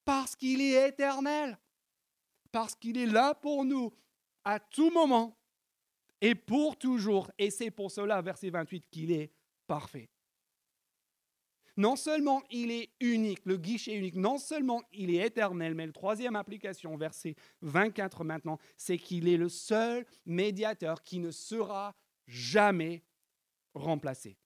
Parce 0.04 0.34
qu'il 0.34 0.60
est 0.60 0.88
éternel, 0.88 1.56
parce 2.50 2.74
qu'il 2.74 2.98
est 2.98 3.06
là 3.06 3.34
pour 3.34 3.64
nous 3.64 3.94
à 4.44 4.58
tout 4.58 4.90
moment 4.90 5.38
et 6.24 6.34
pour 6.34 6.78
toujours. 6.78 7.30
Et 7.38 7.50
c'est 7.50 7.70
pour 7.70 7.90
cela, 7.90 8.22
verset 8.22 8.48
28, 8.48 8.86
qu'il 8.90 9.12
est 9.12 9.30
parfait. 9.66 10.08
Non 11.76 11.96
seulement 11.96 12.42
il 12.50 12.70
est 12.70 12.92
unique, 13.00 13.44
le 13.44 13.58
guichet 13.58 13.94
unique, 13.94 14.14
non 14.14 14.38
seulement 14.38 14.80
il 14.92 15.14
est 15.14 15.26
éternel, 15.26 15.74
mais 15.74 15.84
la 15.84 15.92
troisième 15.92 16.34
application, 16.34 16.96
verset 16.96 17.34
24 17.60 18.24
maintenant, 18.24 18.58
c'est 18.78 18.96
qu'il 18.96 19.28
est 19.28 19.36
le 19.36 19.50
seul 19.50 20.06
médiateur 20.24 21.02
qui 21.02 21.18
ne 21.18 21.30
sera 21.30 21.94
jamais 22.26 23.02
remplacé. 23.74 24.38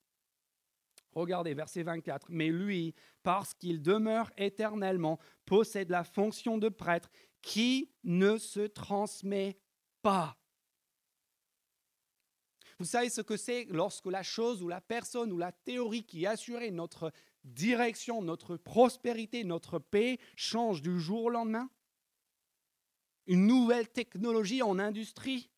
Regardez 1.13 1.55
verset 1.55 1.85
24. 1.85 2.27
Mais 2.29 2.49
lui, 2.49 2.93
parce 3.23 3.55
qu'il 3.55 3.83
demeure 3.83 4.33
éternellement, 4.37 5.21
possède 5.45 5.91
la 5.91 6.03
fonction 6.03 6.59
de 6.59 6.71
prêtre 6.71 7.09
qui 7.41 7.93
ne 8.03 8.37
se 8.37 8.67
transmet 8.67 9.59
pas. 10.03 10.37
Vous 12.79 12.85
savez 12.85 13.11
ce 13.11 13.21
que 13.21 13.37
c'est 13.37 13.67
lorsque 13.71 14.07
la 14.07 14.23
chose 14.23 14.63
ou 14.63 14.69
la 14.69 14.81
personne 14.81 15.33
ou 15.33 15.39
la 15.39 15.51
théorie 15.51 16.05
qui 16.05 16.27
assurait 16.27 16.71
notre 16.71 17.13
direction, 17.45 18.23
notre 18.23 18.57
prospérité, 18.57 19.43
notre 19.43 19.81
paix 19.81 20.19
change 20.37 20.81
du 20.81 21.01
jour 21.01 21.25
au 21.25 21.31
lendemain? 21.31 21.71
Une 23.27 23.47
nouvelle 23.47 23.89
technologie 23.89 24.63
en 24.63 24.79
industrie, 24.79 25.51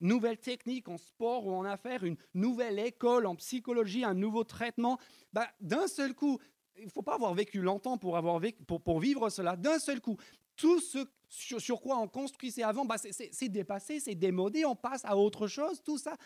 nouvelle 0.00 0.38
technique 0.38 0.88
en 0.88 0.96
sport 0.96 1.46
ou 1.46 1.52
en 1.52 1.64
affaires, 1.64 2.02
une 2.02 2.16
nouvelle 2.34 2.78
école 2.78 3.26
en 3.26 3.36
psychologie, 3.36 4.02
un 4.02 4.14
nouveau 4.14 4.42
traitement, 4.42 4.98
bah, 5.32 5.48
d'un 5.60 5.86
seul 5.86 6.14
coup, 6.14 6.40
il 6.76 6.86
ne 6.86 6.90
faut 6.90 7.02
pas 7.02 7.14
avoir 7.14 7.34
vécu 7.34 7.60
longtemps 7.60 7.98
pour, 7.98 8.16
avoir 8.16 8.40
pour, 8.66 8.82
pour 8.82 9.00
vivre 9.00 9.28
cela, 9.28 9.56
d'un 9.56 9.78
seul 9.78 10.00
coup, 10.00 10.16
tout 10.56 10.80
ce 10.80 11.06
sur, 11.32 11.80
quoi 11.80 11.98
on 11.98 12.08
construisait 12.08 12.62
avant, 12.62 12.84
bah 12.84 12.96
c'est 12.98 13.48
dépassé, 13.48 14.00
c'est 14.00 14.14
démodé, 14.14 14.66
on 14.66 14.76
passe 14.76 15.04
à 15.04 15.16
autre 15.16 15.48
chose, 15.48 15.82
tout 15.82 15.96
ça, 15.96 16.16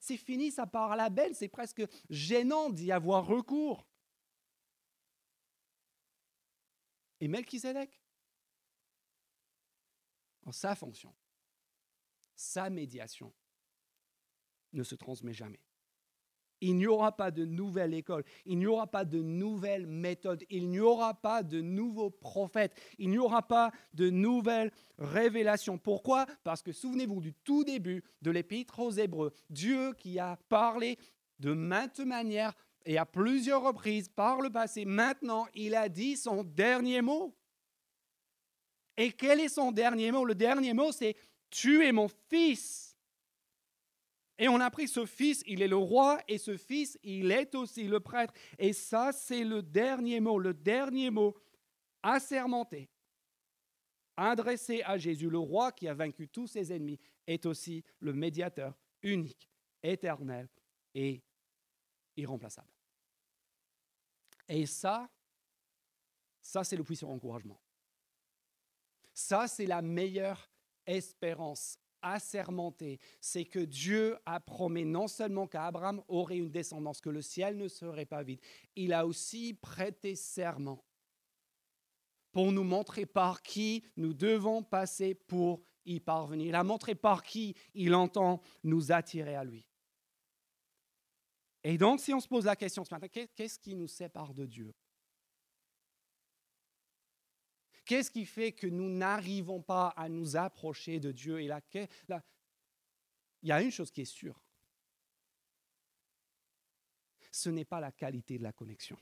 c'est 0.00 0.16
fini, 0.16 0.50
ça 0.50 0.66
part 0.66 0.92
à 0.92 0.96
la 0.96 1.08
belle, 1.08 1.34
c'est 1.36 1.48
presque 1.48 1.82
gênant 2.10 2.70
d'y 2.70 2.90
avoir 2.90 3.26
recours. 3.26 3.86
Et 7.20 7.28
Melchizedek, 7.28 8.02
en 10.44 10.52
sa 10.52 10.74
fonction, 10.74 11.14
sa 12.34 12.68
médiation, 12.68 13.32
ne 14.72 14.82
se 14.82 14.96
transmet 14.96 15.32
jamais. 15.32 15.60
Il 16.60 16.76
n'y 16.76 16.86
aura 16.86 17.16
pas 17.16 17.30
de 17.30 17.44
nouvelle 17.44 17.92
école, 17.92 18.24
il 18.46 18.58
n'y 18.58 18.66
aura 18.66 18.86
pas 18.86 19.04
de 19.04 19.20
nouvelle 19.20 19.86
méthode, 19.86 20.42
il 20.48 20.68
n'y 20.70 20.80
aura 20.80 21.14
pas 21.14 21.42
de 21.42 21.60
nouveaux 21.60 22.10
prophètes, 22.10 22.74
il 22.98 23.10
n'y 23.10 23.18
aura 23.18 23.42
pas 23.42 23.72
de 23.92 24.08
nouvelles 24.08 24.72
révélations. 24.98 25.76
Pourquoi? 25.76 26.26
Parce 26.44 26.62
que 26.62 26.72
souvenez-vous 26.72 27.20
du 27.20 27.34
tout 27.34 27.64
début 27.64 28.02
de 28.22 28.30
l'Épître 28.30 28.80
aux 28.80 28.90
Hébreux, 28.90 29.32
Dieu 29.50 29.92
qui 29.94 30.18
a 30.18 30.38
parlé 30.48 30.98
de 31.38 31.52
maintes 31.52 32.00
manières 32.00 32.54
et 32.86 32.98
à 32.98 33.04
plusieurs 33.04 33.62
reprises 33.62 34.08
par 34.08 34.40
le 34.40 34.48
passé, 34.48 34.84
maintenant 34.84 35.46
il 35.54 35.74
a 35.74 35.88
dit 35.88 36.16
son 36.16 36.44
dernier 36.44 37.02
mot. 37.02 37.36
Et 38.96 39.12
quel 39.12 39.40
est 39.40 39.48
son 39.48 39.72
dernier 39.72 40.10
mot? 40.10 40.24
Le 40.24 40.34
dernier 40.34 40.72
mot, 40.72 40.92
c'est 40.92 41.16
Tu 41.50 41.84
es 41.84 41.92
mon 41.92 42.08
fils. 42.30 42.85
Et 44.38 44.48
on 44.48 44.60
a 44.60 44.70
pris 44.70 44.86
ce 44.86 45.06
fils, 45.06 45.42
il 45.46 45.62
est 45.62 45.68
le 45.68 45.76
roi, 45.76 46.20
et 46.28 46.36
ce 46.38 46.56
fils, 46.56 46.98
il 47.02 47.30
est 47.30 47.54
aussi 47.54 47.84
le 47.84 48.00
prêtre. 48.00 48.34
Et 48.58 48.72
ça, 48.72 49.12
c'est 49.12 49.44
le 49.44 49.62
dernier 49.62 50.20
mot, 50.20 50.38
le 50.38 50.52
dernier 50.52 51.10
mot 51.10 51.34
assermenté, 52.02 52.90
adressé 54.16 54.82
à 54.82 54.98
Jésus, 54.98 55.30
le 55.30 55.38
roi 55.38 55.72
qui 55.72 55.88
a 55.88 55.94
vaincu 55.94 56.28
tous 56.28 56.46
ses 56.46 56.72
ennemis, 56.72 57.00
est 57.26 57.46
aussi 57.46 57.82
le 58.00 58.12
médiateur 58.12 58.78
unique, 59.02 59.48
éternel 59.82 60.48
et 60.94 61.22
irremplaçable. 62.16 62.70
Et 64.48 64.66
ça, 64.66 65.08
ça 66.40 66.62
c'est 66.62 66.76
le 66.76 66.84
puissant 66.84 67.10
encouragement. 67.10 67.60
Ça, 69.12 69.48
c'est 69.48 69.66
la 69.66 69.80
meilleure 69.80 70.50
espérance 70.86 71.78
assermenté, 72.12 72.98
c'est 73.20 73.44
que 73.44 73.58
Dieu 73.58 74.16
a 74.26 74.40
promis 74.40 74.84
non 74.84 75.08
seulement 75.08 75.46
qu'Abraham 75.46 76.02
aurait 76.08 76.36
une 76.36 76.50
descendance, 76.50 77.00
que 77.00 77.10
le 77.10 77.22
ciel 77.22 77.56
ne 77.56 77.68
serait 77.68 78.06
pas 78.06 78.22
vide, 78.22 78.40
il 78.74 78.92
a 78.92 79.06
aussi 79.06 79.54
prêté 79.54 80.14
serment 80.14 80.82
pour 82.32 82.52
nous 82.52 82.64
montrer 82.64 83.06
par 83.06 83.42
qui 83.42 83.82
nous 83.96 84.12
devons 84.12 84.62
passer 84.62 85.14
pour 85.14 85.62
y 85.86 86.00
parvenir. 86.00 86.46
Il 86.46 86.54
a 86.54 86.64
montré 86.64 86.94
par 86.94 87.22
qui 87.22 87.54
il 87.74 87.94
entend 87.94 88.42
nous 88.62 88.92
attirer 88.92 89.34
à 89.34 89.44
lui. 89.44 89.66
Et 91.64 91.78
donc, 91.78 92.00
si 92.00 92.12
on 92.12 92.20
se 92.20 92.28
pose 92.28 92.44
la 92.44 92.54
question 92.54 92.84
ce 92.84 92.94
matin, 92.94 93.08
qu'est-ce 93.08 93.58
qui 93.58 93.74
nous 93.74 93.88
sépare 93.88 94.34
de 94.34 94.46
Dieu? 94.46 94.74
Qu'est-ce 97.86 98.10
qui 98.10 98.26
fait 98.26 98.50
que 98.50 98.66
nous 98.66 98.90
n'arrivons 98.90 99.62
pas 99.62 99.88
à 99.96 100.08
nous 100.08 100.36
approcher 100.36 100.98
de 100.98 101.12
Dieu 101.12 101.40
Et 101.40 101.46
là, 101.46 101.60
il 103.42 103.48
y 103.48 103.52
a 103.52 103.62
une 103.62 103.70
chose 103.70 103.92
qui 103.92 104.00
est 104.00 104.04
sûre. 104.04 104.42
Ce 107.30 107.48
n'est 107.48 107.64
pas 107.64 107.78
la 107.78 107.92
qualité 107.92 108.38
de 108.38 108.42
la 108.42 108.52
connexion. 108.52 108.98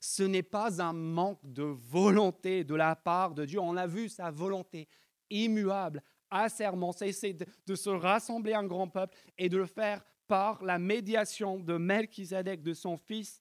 Ce 0.00 0.22
n'est 0.22 0.44
pas 0.44 0.80
un 0.80 0.92
manque 0.92 1.44
de 1.52 1.64
volonté 1.64 2.62
de 2.62 2.76
la 2.76 2.94
part 2.94 3.34
de 3.34 3.44
Dieu. 3.44 3.58
On 3.58 3.76
a 3.76 3.88
vu 3.88 4.08
sa 4.08 4.30
volonté 4.30 4.88
immuable, 5.30 6.00
assermentée, 6.30 7.12
c'est 7.12 7.32
de, 7.32 7.46
de 7.66 7.74
se 7.74 7.90
rassembler 7.90 8.54
un 8.54 8.66
grand 8.66 8.88
peuple 8.88 9.16
et 9.36 9.48
de 9.48 9.56
le 9.56 9.66
faire 9.66 10.04
par 10.28 10.62
la 10.62 10.78
médiation 10.78 11.58
de 11.58 11.76
Melchizedek, 11.76 12.62
de 12.62 12.72
son 12.72 12.96
fils 12.96 13.40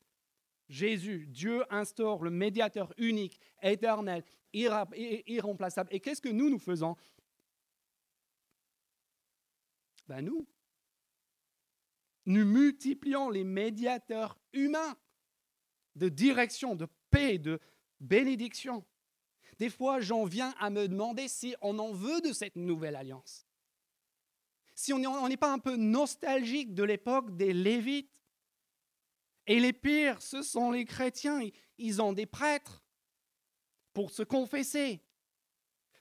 Jésus, 0.68 1.28
Dieu 1.28 1.64
instaure 1.70 2.24
le 2.24 2.32
médiateur 2.32 2.94
unique, 2.98 3.40
éternel, 3.62 4.24
irremplaçable. 4.54 5.90
Et 5.94 6.00
qu'est-ce 6.00 6.22
que 6.22 6.30
nous, 6.30 6.50
nous 6.50 6.60
faisons? 6.60 6.96
Ben 10.08 10.22
nous, 10.22 10.48
nous 12.26 12.46
multiplions 12.46 13.30
les 13.30 13.44
médiateurs 13.44 14.38
humains 14.54 14.98
de 15.96 16.10
direction, 16.10 16.76
de 16.76 16.88
paix, 17.10 17.38
de 17.38 17.60
bénédiction. 18.00 18.84
Des 19.60 19.70
fois, 19.70 20.00
j'en 20.00 20.26
viens 20.26 20.54
à 20.60 20.70
me 20.70 20.88
demander 20.88 21.28
si 21.28 21.56
on 21.62 21.80
en 21.80 21.92
veut 21.92 22.22
de 22.22 22.34
cette 22.34 22.56
nouvelle 22.56 22.96
alliance. 22.96 23.48
Si 24.74 24.92
on 24.92 25.28
n'est 25.30 25.38
pas 25.38 25.54
un 25.54 25.60
peu 25.60 25.76
nostalgique 25.78 26.74
de 26.74 26.84
l'époque 26.84 27.36
des 27.38 27.54
Lévites. 27.54 28.12
Et 29.48 29.60
les 29.60 29.74
pires, 29.74 30.22
ce 30.22 30.42
sont 30.42 30.72
les 30.72 30.86
chrétiens. 30.86 31.42
Ils 31.78 32.02
ont 32.02 32.14
des 32.14 32.26
prêtres 32.26 32.84
pour 33.94 34.12
se 34.12 34.24
confesser, 34.24 35.02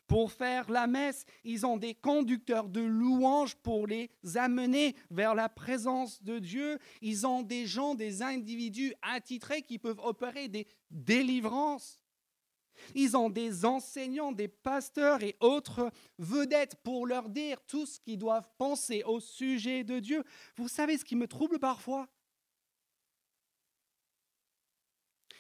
pour 0.07 0.33
faire 0.33 0.71
la 0.71 0.87
messe. 0.87 1.25
Ils 1.45 1.67
ont 1.67 1.77
des 1.77 1.95
conducteurs 1.95 2.69
de 2.69 2.81
louanges 2.81 3.57
pour 3.57 3.87
les 3.87 4.11
amener 4.35 4.97
vers 5.11 5.35
la 5.35 5.49
présence 5.49 6.23
de 6.23 6.39
Dieu. 6.39 6.79
Ils 7.03 7.27
ont 7.27 7.43
des 7.43 7.67
gens, 7.67 7.95
des 7.95 8.23
individus 8.23 8.95
attitrés 9.03 9.63
qui 9.63 9.79
peuvent 9.79 10.01
opérer 10.03 10.49
des 10.49 10.67
délivrances. 10.91 12.01
Ils 12.95 13.17
ont 13.17 13.31
des 13.31 13.65
enseignants, 13.65 14.33
des 14.33 14.49
pasteurs 14.49 15.23
et 15.23 15.37
autres 15.41 15.91
vedettes 16.19 16.77
pour 16.83 17.07
leur 17.07 17.29
dire 17.29 17.61
tout 17.67 17.87
ce 17.87 18.01
qu'ils 18.01 18.19
doivent 18.19 18.49
penser 18.59 19.03
au 19.05 19.21
sujet 19.21 19.85
de 19.85 20.01
Dieu. 20.01 20.25
Vous 20.57 20.69
savez 20.69 20.99
ce 20.99 21.05
qui 21.05 21.17
me 21.17 21.29
trouble 21.29 21.59
parfois? 21.59 22.09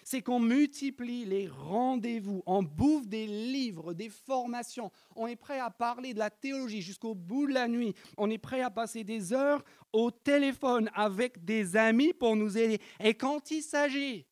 C'est 0.04 0.22
qu'on 0.22 0.38
multiplie 0.38 1.24
les 1.24 1.48
rendez-vous, 1.48 2.42
on 2.46 2.62
bouffe 2.62 3.06
des 3.06 3.26
livres, 3.26 3.94
des 3.94 4.10
formations, 4.10 4.90
on 5.16 5.26
est 5.26 5.36
prêt 5.36 5.58
à 5.58 5.70
parler 5.70 6.14
de 6.14 6.18
la 6.18 6.30
théologie 6.30 6.82
jusqu'au 6.82 7.14
bout 7.14 7.46
de 7.46 7.54
la 7.54 7.68
nuit, 7.68 7.94
on 8.16 8.30
est 8.30 8.38
prêt 8.38 8.60
à 8.60 8.70
passer 8.70 9.04
des 9.04 9.32
heures 9.32 9.64
au 9.92 10.10
téléphone 10.10 10.90
avec 10.94 11.44
des 11.44 11.76
amis 11.76 12.12
pour 12.12 12.36
nous 12.36 12.56
aider. 12.56 12.80
Et 13.00 13.14
quand 13.14 13.50
il 13.50 13.62
s'agit 13.62 14.26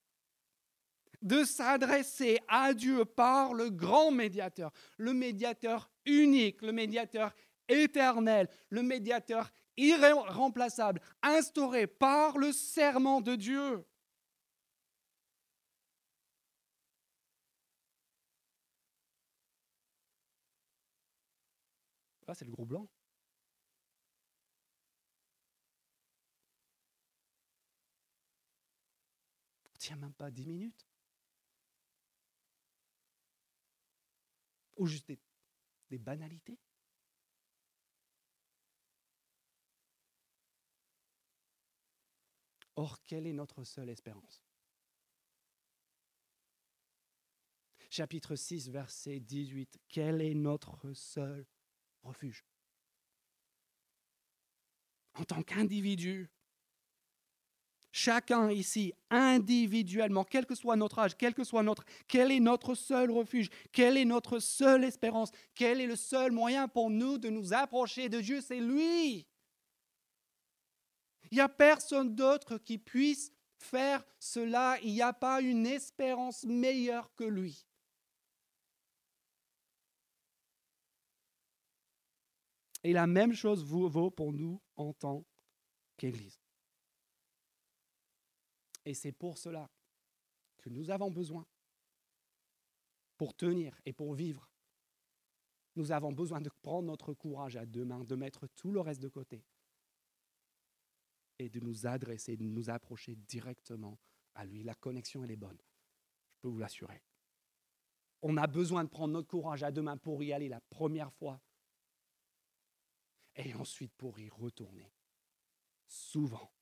de 1.23 1.45
s'adresser 1.45 2.41
à 2.49 2.75
Dieu 2.75 3.05
par 3.05 3.55
le 3.55 3.71
grand 3.71 4.11
médiateur, 4.11 4.73
le 4.99 5.15
médiateur 5.15 5.91
unique, 6.05 6.63
le 6.63 6.73
médiateur 6.73 7.33
éternel, 7.69 8.49
le 8.71 8.83
médiateur 8.83 9.51
irremplaçable, 9.77 11.01
instauré 11.23 11.87
par 11.87 12.37
le 12.39 12.53
serment 12.53 13.21
de 13.21 13.37
Dieu. 13.37 13.85
Ah, 22.27 22.35
c'est 22.35 22.45
le 22.45 22.51
gros 22.51 22.65
blanc. 22.65 22.89
On 29.67 29.79
tient 29.79 29.97
même 29.97 30.15
pas 30.15 30.31
dix 30.31 30.47
minutes. 30.47 30.87
ou 34.83 34.87
juste 34.87 35.07
des, 35.91 35.99
banalités 35.99 36.59
Or, 42.75 43.03
quelle 43.05 43.27
est 43.27 43.35
notre 43.35 43.65
seule 43.65 43.91
espérance? 43.91 44.43
Chapitre 47.91 48.35
6, 48.35 48.71
verset 48.71 49.21
18. 49.21 49.79
Quel 49.89 50.23
est 50.23 50.35
notre 50.35 50.95
seul 50.95 51.47
refuge 52.03 52.45
En 55.15 55.25
tant 55.25 55.43
qu'individu, 55.43 56.31
Chacun 57.95 58.51
ici, 58.51 58.95
individuellement, 59.11 60.25
quel 60.25 60.47
que 60.47 60.55
soit 60.55 60.77
notre 60.77 60.99
âge, 60.99 61.15
quel 61.15 61.35
que 61.35 61.45
soit 61.45 61.63
notre, 61.63 61.85
quel 62.09 62.33
est 62.33 62.41
notre 62.41 62.75
seul 62.75 63.11
refuge, 63.11 63.51
quelle 63.71 63.99
est 63.99 64.07
notre 64.07 64.39
seule 64.39 64.85
espérance, 64.85 65.31
quel 65.55 65.79
est 65.79 65.87
le 65.87 65.97
seul 65.97 66.33
moyen 66.33 66.69
pour 66.69 66.89
nous 66.89 67.19
de 67.19 67.29
nous 67.29 67.53
approcher 67.53 68.09
de 68.09 68.23
Dieu, 68.23 68.41
c'est 68.41 68.61
lui. 68.61 69.27
Il 71.31 71.35
n'y 71.35 71.41
a 71.41 71.51
personne 71.51 72.15
d'autre 72.15 72.57
qui 72.57 72.79
puisse 72.79 73.31
faire 73.59 74.03
cela. 74.19 74.79
Il 74.83 74.93
n'y 74.93 75.03
a 75.03 75.13
pas 75.13 75.43
une 75.43 75.67
espérance 75.67 76.45
meilleure 76.45 77.15
que 77.15 77.25
lui. 77.25 77.67
Et 82.85 82.93
la 82.93 83.07
même 83.07 83.33
chose 83.33 83.65
vaut 83.65 84.11
pour 84.11 84.33
nous 84.33 84.61
en 84.77 84.93
tant 84.93 85.25
qu'Église. 85.97 86.41
Et 88.85 88.95
c'est 88.95 89.13
pour 89.13 89.39
cela 89.39 89.71
que 90.59 90.69
nous 90.69 90.91
avons 90.91 91.11
besoin, 91.11 91.47
pour 93.17 93.35
tenir 93.35 93.81
et 93.85 93.93
pour 93.93 94.15
vivre, 94.15 94.49
nous 95.77 95.93
avons 95.93 96.13
besoin 96.13 96.41
de 96.41 96.51
prendre 96.63 96.89
notre 96.89 97.15
courage 97.15 97.57
à 97.57 97.65
deux 97.65 97.85
mains, 97.85 98.05
de 98.05 98.15
mettre 98.15 98.47
tout 98.57 98.73
le 98.73 98.81
reste 98.81 99.01
de 99.01 99.09
côté 99.09 99.45
et 101.39 101.49
de 101.49 101.61
nous 101.61 101.87
adresser, 101.87 102.37
de 102.37 102.45
nous 102.45 102.69
approcher 102.69 103.17
directement 103.17 103.99
à 104.35 104.45
lui. 104.45 104.63
La 104.63 104.75
connexion, 104.75 105.25
elle 105.25 105.31
est 105.31 105.37
bonne, 105.37 105.59
je 106.35 106.41
peux 106.41 106.49
vous 106.49 106.59
l'assurer. 106.59 107.03
On 108.23 108.37
a 108.37 108.47
besoin 108.47 108.85
de 108.85 108.89
prendre 108.89 109.15
notre 109.15 109.29
courage 109.29 109.63
à 109.63 109.73
deux 109.73 109.83
mains 109.83 109.97
pour 109.97 110.23
y 110.23 110.33
aller 110.33 110.49
la 110.49 110.61
première 110.61 111.13
fois 111.13 111.41
et 113.37 113.55
ensuite 113.55 113.95
pour 113.95 114.19
y 114.19 114.29
retourner 114.29 114.93
souvent 115.87 116.53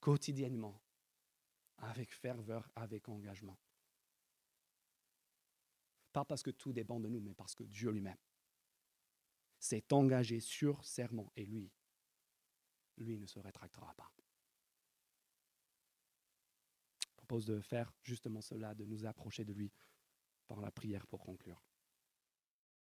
quotidiennement, 0.00 0.82
avec 1.78 2.12
ferveur, 2.12 2.70
avec 2.76 3.08
engagement. 3.08 3.58
Pas 6.12 6.24
parce 6.24 6.42
que 6.42 6.50
tout 6.50 6.72
dépend 6.72 7.00
de 7.00 7.08
nous, 7.08 7.20
mais 7.20 7.34
parce 7.34 7.54
que 7.54 7.64
Dieu 7.64 7.90
lui-même 7.90 8.18
s'est 9.58 9.92
engagé 9.92 10.40
sur 10.40 10.84
serment 10.84 11.32
et 11.36 11.46
lui, 11.46 11.72
lui 12.98 13.18
ne 13.18 13.26
se 13.26 13.38
rétractera 13.38 13.94
pas. 13.94 14.12
Je 17.00 17.14
propose 17.16 17.46
de 17.46 17.60
faire 17.60 17.90
justement 18.02 18.42
cela, 18.42 18.74
de 18.74 18.84
nous 18.84 19.06
approcher 19.06 19.44
de 19.44 19.54
lui 19.54 19.72
par 20.46 20.60
la 20.60 20.70
prière 20.70 21.06
pour 21.06 21.24
conclure. 21.24 21.62